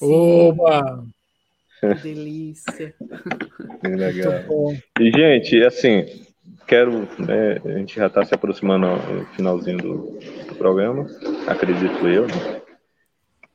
[0.00, 1.04] Oba!
[1.82, 2.94] Que delícia!
[3.82, 4.72] Que legal.
[4.98, 6.06] E, gente, assim,
[6.66, 10.18] quero, né, a gente já está se aproximando no finalzinho do,
[10.48, 11.06] do programa,
[11.46, 12.62] acredito eu, né?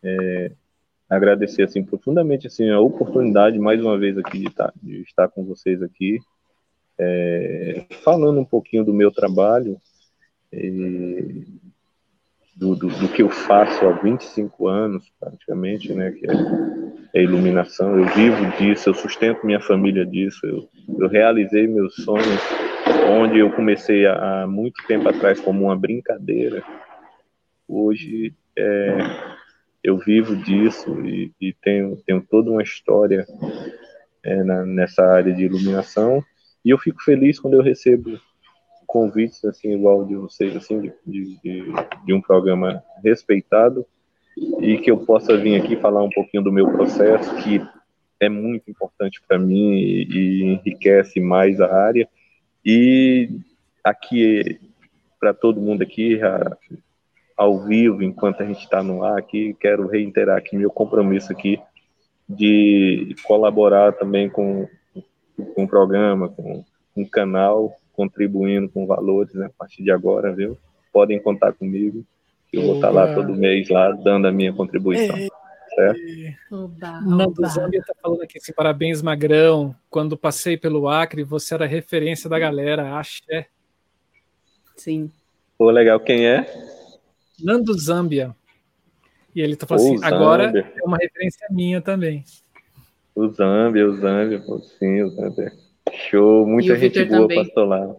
[0.04, 0.52] É,
[1.10, 5.28] agradecer assim profundamente assim a oportunidade mais uma vez aqui de estar, tá, de estar
[5.28, 6.20] com vocês aqui
[7.00, 9.78] é, falando um pouquinho do meu trabalho
[10.52, 11.46] e
[12.56, 16.34] do, do, do, que eu faço há 25 anos praticamente né que é,
[17.16, 17.98] é iluminação.
[17.98, 20.70] Eu vivo disso eu sustento minha família disso eu,
[21.00, 22.42] eu realizei meus sonhos
[23.10, 26.64] onde eu comecei há muito tempo atrás como uma brincadeira.
[27.68, 28.98] Hoje é,
[29.84, 33.26] eu vivo disso e, e tenho, tenho toda uma história
[34.24, 36.24] é, na, nessa área de iluminação.
[36.64, 38.20] E eu fico feliz quando eu recebo
[38.86, 41.66] convites assim igual de vocês assim de, de,
[42.06, 43.86] de um programa respeitado
[44.60, 47.62] e que eu possa vir aqui falar um pouquinho do meu processo que
[48.20, 52.08] é muito importante para mim e, e enriquece mais a área.
[52.66, 53.30] E
[53.84, 54.60] aqui
[55.20, 56.20] para todo mundo aqui
[57.40, 61.58] ao vivo, enquanto a gente está no ar aqui, quero reiterar aqui meu compromisso aqui
[62.28, 64.68] de colaborar também com,
[65.56, 70.34] com o programa, com, com o canal, contribuindo com valores né, a partir de agora,
[70.34, 70.58] viu?
[70.92, 72.04] Podem contar comigo,
[72.52, 75.16] eu vou estar lá todo mês, lá, dando a minha contribuição.
[75.16, 75.30] É.
[75.76, 76.02] Certo?
[76.52, 79.74] Oba, Nando Zambia está falando aqui assim, parabéns, Magrão.
[79.90, 83.48] Quando passei pelo Acre, você era referência da galera, axé.
[84.76, 85.10] Sim.
[85.58, 86.78] Pô, legal, quem é?
[87.44, 88.36] Nando Zambia.
[89.36, 90.18] E ele tá falando o assim, Zambia.
[90.18, 92.24] agora é uma referência minha também.
[93.16, 94.42] O Zambia, o Zambia,
[94.78, 95.52] sim, o Zambia.
[96.10, 97.46] Show, muita gente boa também.
[97.46, 97.96] passou lá.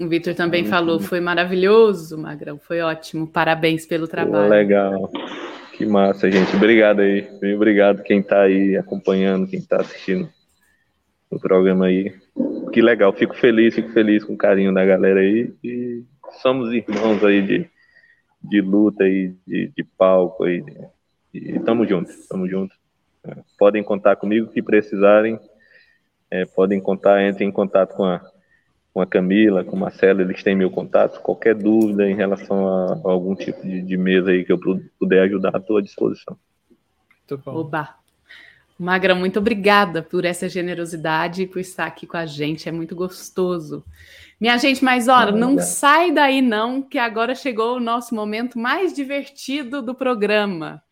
[0.00, 3.26] O Vitor também falou, foi maravilhoso, Magrão, foi ótimo.
[3.26, 4.48] Parabéns pelo trabalho.
[4.48, 5.10] Pô, legal.
[5.76, 6.56] Que massa, gente.
[6.56, 7.28] Obrigado aí.
[7.54, 10.28] Obrigado quem tá aí acompanhando, quem tá assistindo
[11.30, 12.12] o programa aí.
[12.72, 15.52] Que legal, fico feliz, fico feliz com o carinho da galera aí.
[15.62, 16.02] E
[16.42, 17.70] somos irmãos aí de,
[18.42, 20.64] de luta e de, de palco e,
[21.32, 22.74] e tamo junto, tamo junto.
[23.24, 25.38] É, podem contar comigo que precisarem,
[26.30, 28.20] é, podem contar, entrem em contato com a,
[28.92, 31.20] com a Camila, com o Marcelo, eles têm meu contato.
[31.20, 34.58] Qualquer dúvida em relação a, a algum tipo de, de, mesa aí que eu
[34.98, 36.36] puder ajudar, estou à disposição.
[37.28, 37.56] Muito bom.
[37.56, 38.01] Oba.
[38.82, 42.96] Magra, muito obrigada por essa generosidade e por estar aqui com a gente, é muito
[42.96, 43.84] gostoso.
[44.40, 48.92] Minha gente, mas olha, não, sai daí não, que agora chegou o nosso momento mais
[48.92, 50.82] divertido do programa.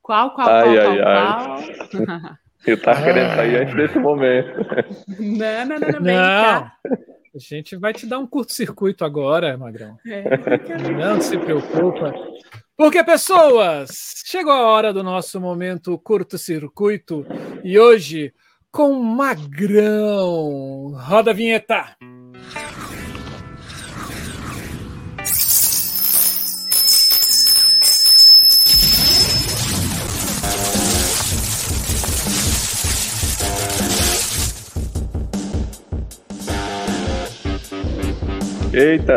[0.00, 2.06] Qual, qual, ai, qual, ai, qual, ai.
[2.06, 2.38] qual?
[2.64, 4.58] Eu tava querendo sair antes desse momento.
[5.18, 6.70] Não, não, não, não, não.
[7.34, 9.96] A gente vai te dar um curto-circuito agora, Magrão.
[10.06, 10.22] É,
[10.92, 12.12] não se preocupa.
[12.80, 17.26] Porque, pessoas, chegou a hora do nosso momento curto-circuito
[17.62, 18.32] e hoje
[18.72, 20.94] com Magrão.
[20.96, 21.94] Roda a vinheta.
[38.72, 39.16] Eita!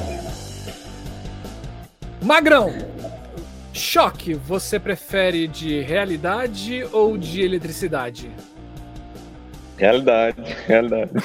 [2.24, 2.72] Magrão,
[3.70, 8.30] choque, você prefere de realidade ou de eletricidade?
[9.76, 11.10] Realidade, realidade.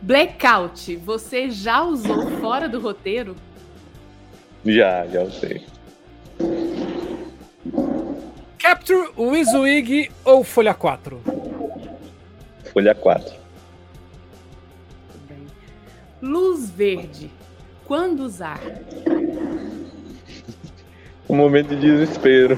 [0.00, 3.34] Blackout, você já usou fora do roteiro?
[4.64, 5.66] Já, já usei.
[8.56, 11.20] Capture, Wizwig ou Folha 4?
[12.72, 13.41] Folha 4.
[16.22, 17.30] Luz verde.
[17.84, 18.60] Quando usar?
[21.28, 22.56] um momento de desespero.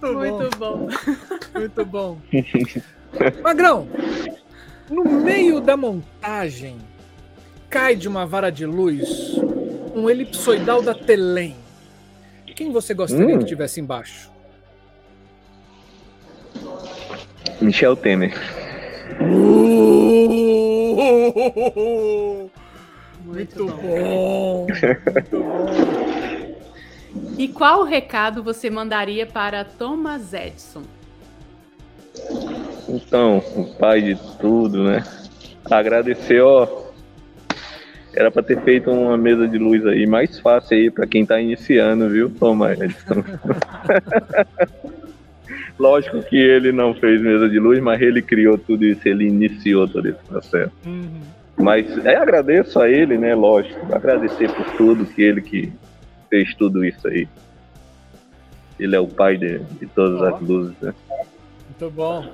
[0.00, 0.88] muito, bom.
[1.54, 2.18] Muito bom.
[3.42, 3.86] Magrão,
[4.88, 6.78] no meio da montagem,
[7.68, 9.36] cai de uma vara de luz
[9.94, 11.56] um elipsoidal da Telém.
[12.54, 13.38] Quem você gostaria hum.
[13.38, 14.30] que tivesse embaixo?
[17.60, 18.34] Michel Temer.
[19.20, 20.36] Uh,
[23.24, 24.66] muito, bom.
[24.66, 26.56] Muito bom.
[27.38, 30.82] E qual recado você mandaria para Thomas Edison?
[32.88, 35.04] Então, o pai de tudo, né?
[35.70, 36.86] Agradecer, ó.
[38.14, 41.38] Era para ter feito uma mesa de luz aí mais fácil aí para quem está
[41.38, 43.22] iniciando, viu, Thomas Edison?
[45.78, 49.86] Lógico que ele não fez mesa de luz, mas ele criou tudo isso, ele iniciou
[49.86, 50.72] todo esse processo.
[50.86, 51.20] Uhum.
[51.58, 53.34] Mas é, agradeço a ele, né?
[53.34, 55.72] Lógico, agradecer por tudo que ele que
[56.30, 57.28] fez tudo isso aí.
[58.78, 60.34] Ele é o pai de, de todas oh.
[60.34, 60.94] as luzes, né?
[61.68, 62.26] Muito bom.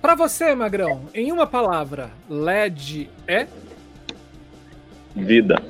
[0.00, 3.46] Para você, Magrão, em uma palavra, LED é?
[5.14, 5.62] Vida.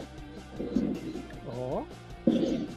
[1.46, 1.82] Ó.
[2.26, 2.73] Oh.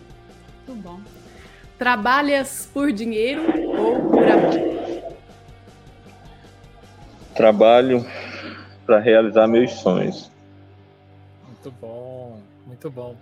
[1.78, 3.44] Trabalhas por dinheiro
[3.78, 4.68] ou por amor?
[7.36, 8.06] Trabalho
[8.86, 10.32] para realizar meus sonhos.
[11.46, 13.16] Muito bom, muito bom.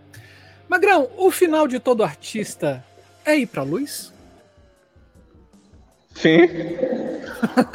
[0.70, 2.84] Magrão, o final de todo artista
[3.26, 4.14] é ir para a luz?
[6.14, 6.40] Sim.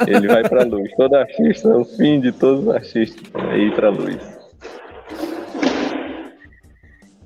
[0.07, 0.91] Ele vai para a luz.
[0.97, 4.17] Todo artista, o fim de todos os artistas é ir para a luz.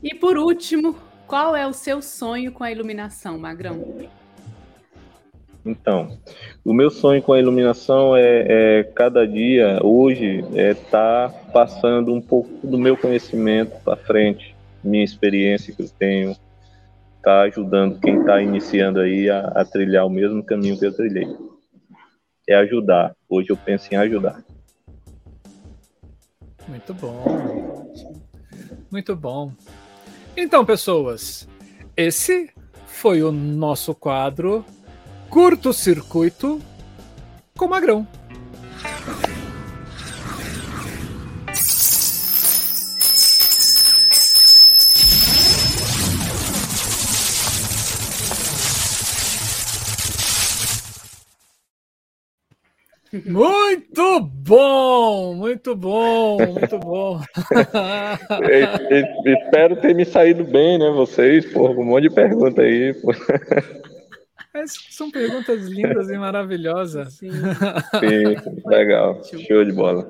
[0.04, 0.96] E por último,
[1.28, 4.10] qual é o seu sonho com a iluminação, Magrão?
[5.66, 6.16] Então,
[6.64, 8.46] o meu sonho com a iluminação é,
[8.80, 14.56] é cada dia, hoje, é estar tá passando um pouco do meu conhecimento para frente,
[14.84, 16.36] minha experiência que eu tenho,
[17.24, 21.28] tá ajudando quem está iniciando aí a, a trilhar o mesmo caminho que eu trilhei.
[22.48, 23.16] É ajudar.
[23.28, 24.44] Hoje eu penso em ajudar.
[26.68, 27.92] Muito bom.
[28.92, 29.52] Muito bom.
[30.38, 31.48] Então, pessoas,
[31.96, 32.50] esse
[32.88, 34.66] foi o nosso quadro
[35.30, 36.62] Curto Circuito
[37.58, 38.06] com Magrão.
[53.24, 57.22] Muito bom, muito bom, muito bom.
[59.26, 60.90] espero ter me saído bem, né?
[60.92, 62.94] Vocês, pô, um monte de pergunta aí.
[62.96, 63.14] Pô.
[64.90, 67.14] São perguntas lindas e maravilhosas.
[67.14, 70.10] Sim, Sim legal, show de bola.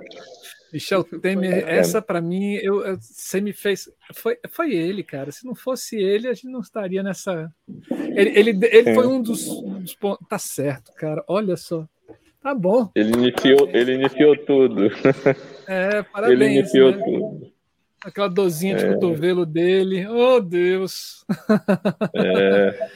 [0.73, 3.89] Michel Temer, essa para mim, eu, eu, você me fez.
[4.13, 5.31] Foi, foi ele, cara.
[5.31, 7.49] Se não fosse ele, a gente não estaria nessa.
[7.89, 10.27] Ele, ele, ele foi um dos, dos pontos.
[10.27, 11.23] Tá certo, cara.
[11.27, 11.87] Olha só.
[12.45, 12.89] Tá bom.
[12.93, 14.91] Ele iniciou, ele iniciou tudo.
[15.67, 16.39] É, parabéns.
[16.39, 17.01] Ele iniciou né?
[17.03, 17.51] tudo.
[18.05, 18.93] Aquela dozinha de é.
[18.93, 20.05] cotovelo dele.
[20.05, 21.25] Oh, Deus.
[22.13, 22.89] É.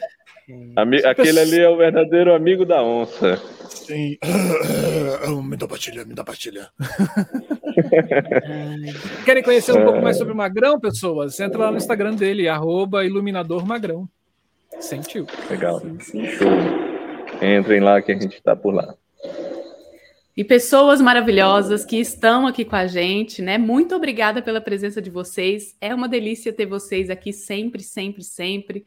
[0.77, 3.37] Ami aquele ali é o verdadeiro amigo da onça.
[3.69, 4.19] Sim.
[5.43, 6.69] me dá pastilha, me dá pastilha.
[9.25, 11.39] Querem conhecer um pouco mais sobre o Magrão, pessoas?
[11.39, 14.07] Entra lá no Instagram dele, arroba iluminadormagrão.
[14.79, 15.25] Sentiu.
[15.49, 15.79] Legal.
[15.79, 16.51] Show.
[17.41, 18.93] Entrem lá que a gente está por lá
[20.39, 23.57] e pessoas maravilhosas que estão aqui com a gente, né?
[23.57, 25.75] Muito obrigada pela presença de vocês.
[25.81, 28.85] É uma delícia ter vocês aqui sempre, sempre, sempre.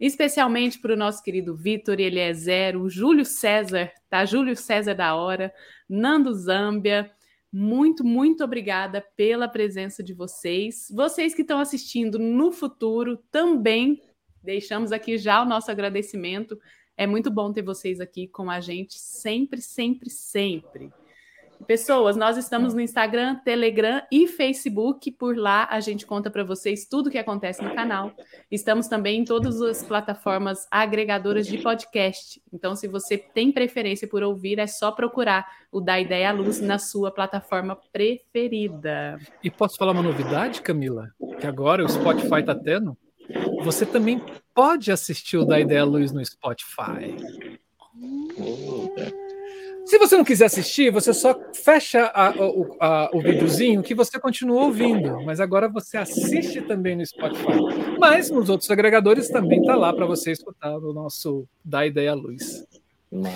[0.00, 4.24] Especialmente para o nosso querido Vitor Eliezer, o Júlio César, tá?
[4.24, 5.52] Júlio César da Hora,
[5.88, 7.10] Nando Zâmbia.
[7.52, 10.88] Muito, muito obrigada pela presença de vocês.
[10.92, 14.02] Vocês que estão assistindo no futuro também
[14.42, 16.58] deixamos aqui já o nosso agradecimento
[16.98, 20.92] é muito bom ter vocês aqui com a gente sempre, sempre, sempre.
[21.64, 25.10] Pessoas, nós estamos no Instagram, Telegram e Facebook.
[25.12, 28.12] Por lá a gente conta para vocês tudo o que acontece no canal.
[28.50, 32.42] Estamos também em todas as plataformas agregadoras de podcast.
[32.52, 36.60] Então, se você tem preferência por ouvir, é só procurar o Da Ideia à Luz
[36.60, 39.18] na sua plataforma preferida.
[39.42, 41.10] E posso falar uma novidade, Camila?
[41.40, 42.96] Que agora o Spotify está tendo?
[43.62, 44.22] Você também
[44.58, 47.14] pode assistir o Da Ideia Luz no Spotify.
[49.86, 54.18] Se você não quiser assistir, você só fecha a, o, a, o videozinho que você
[54.18, 55.24] continua ouvindo.
[55.24, 57.56] Mas agora você assiste também no Spotify.
[58.00, 62.66] Mas nos outros agregadores também tá lá para você escutar o nosso Da Ideia Luz.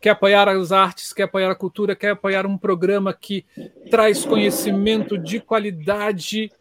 [0.00, 3.44] Quer apoiar as artes, quer apoiar a cultura, quer apoiar um programa que
[3.90, 6.52] traz conhecimento de qualidade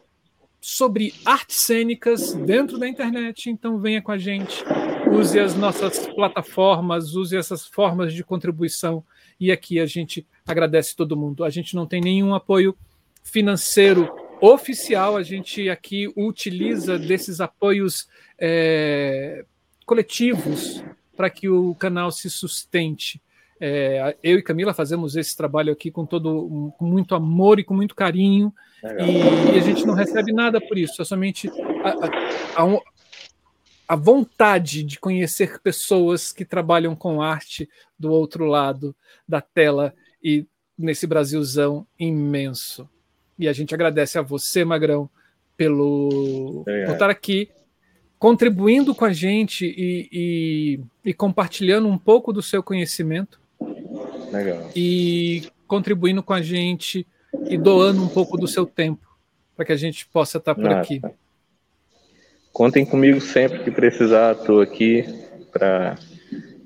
[0.60, 4.64] sobre artes cênicas dentro da internet, então venha com a gente,
[5.12, 9.04] use as nossas plataformas, use essas formas de contribuição
[9.40, 11.44] e aqui a gente agradece todo mundo.
[11.44, 12.76] A gente não tem nenhum apoio
[13.24, 14.10] financeiro
[14.42, 18.08] oficial, a gente aqui utiliza desses apoios
[18.40, 19.46] é,
[19.86, 20.84] coletivos
[21.16, 23.22] para que o canal se sustente.
[23.60, 27.74] É, eu e Camila fazemos esse trabalho aqui com todo com muito amor e com
[27.74, 31.50] muito carinho e, e, a gente não recebe nada por isso, é somente
[31.84, 32.80] a, a,
[33.88, 37.68] a, vontade de conhecer pessoas que trabalham com arte
[37.98, 38.96] do outro lado
[39.28, 39.94] da tela
[40.24, 40.46] e
[40.78, 42.88] nesse Brasilzão imenso.
[43.40, 45.10] E a gente agradece a você, Magrão,
[45.56, 47.50] pelo por estar aqui
[48.20, 50.80] contribuindo com a gente e, e,
[51.10, 53.40] e compartilhando um pouco do seu conhecimento
[54.32, 54.70] Legal.
[54.76, 57.06] E contribuindo com a gente
[57.50, 59.08] e doando um pouco do seu tempo
[59.56, 61.02] para que a gente possa estar por aqui.
[62.54, 65.04] Contem comigo sempre que precisar, estou aqui
[65.52, 65.98] para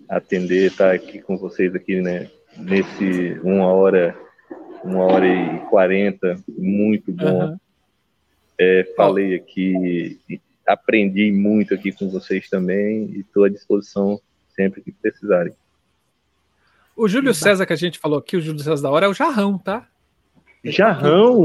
[0.09, 2.29] atender, estar tá aqui com vocês aqui, né?
[2.57, 4.17] Nesse uma hora,
[4.83, 7.45] uma hora e quarenta, muito bom.
[7.45, 7.57] Uhum.
[8.59, 10.19] É, falei aqui,
[10.67, 14.19] aprendi muito aqui com vocês também e estou à disposição
[14.55, 15.53] sempre que precisarem.
[16.95, 19.13] O Júlio César que a gente falou aqui, o Júlio César da hora, é o
[19.13, 19.87] Jarrão, tá?
[20.63, 21.39] Jarrão?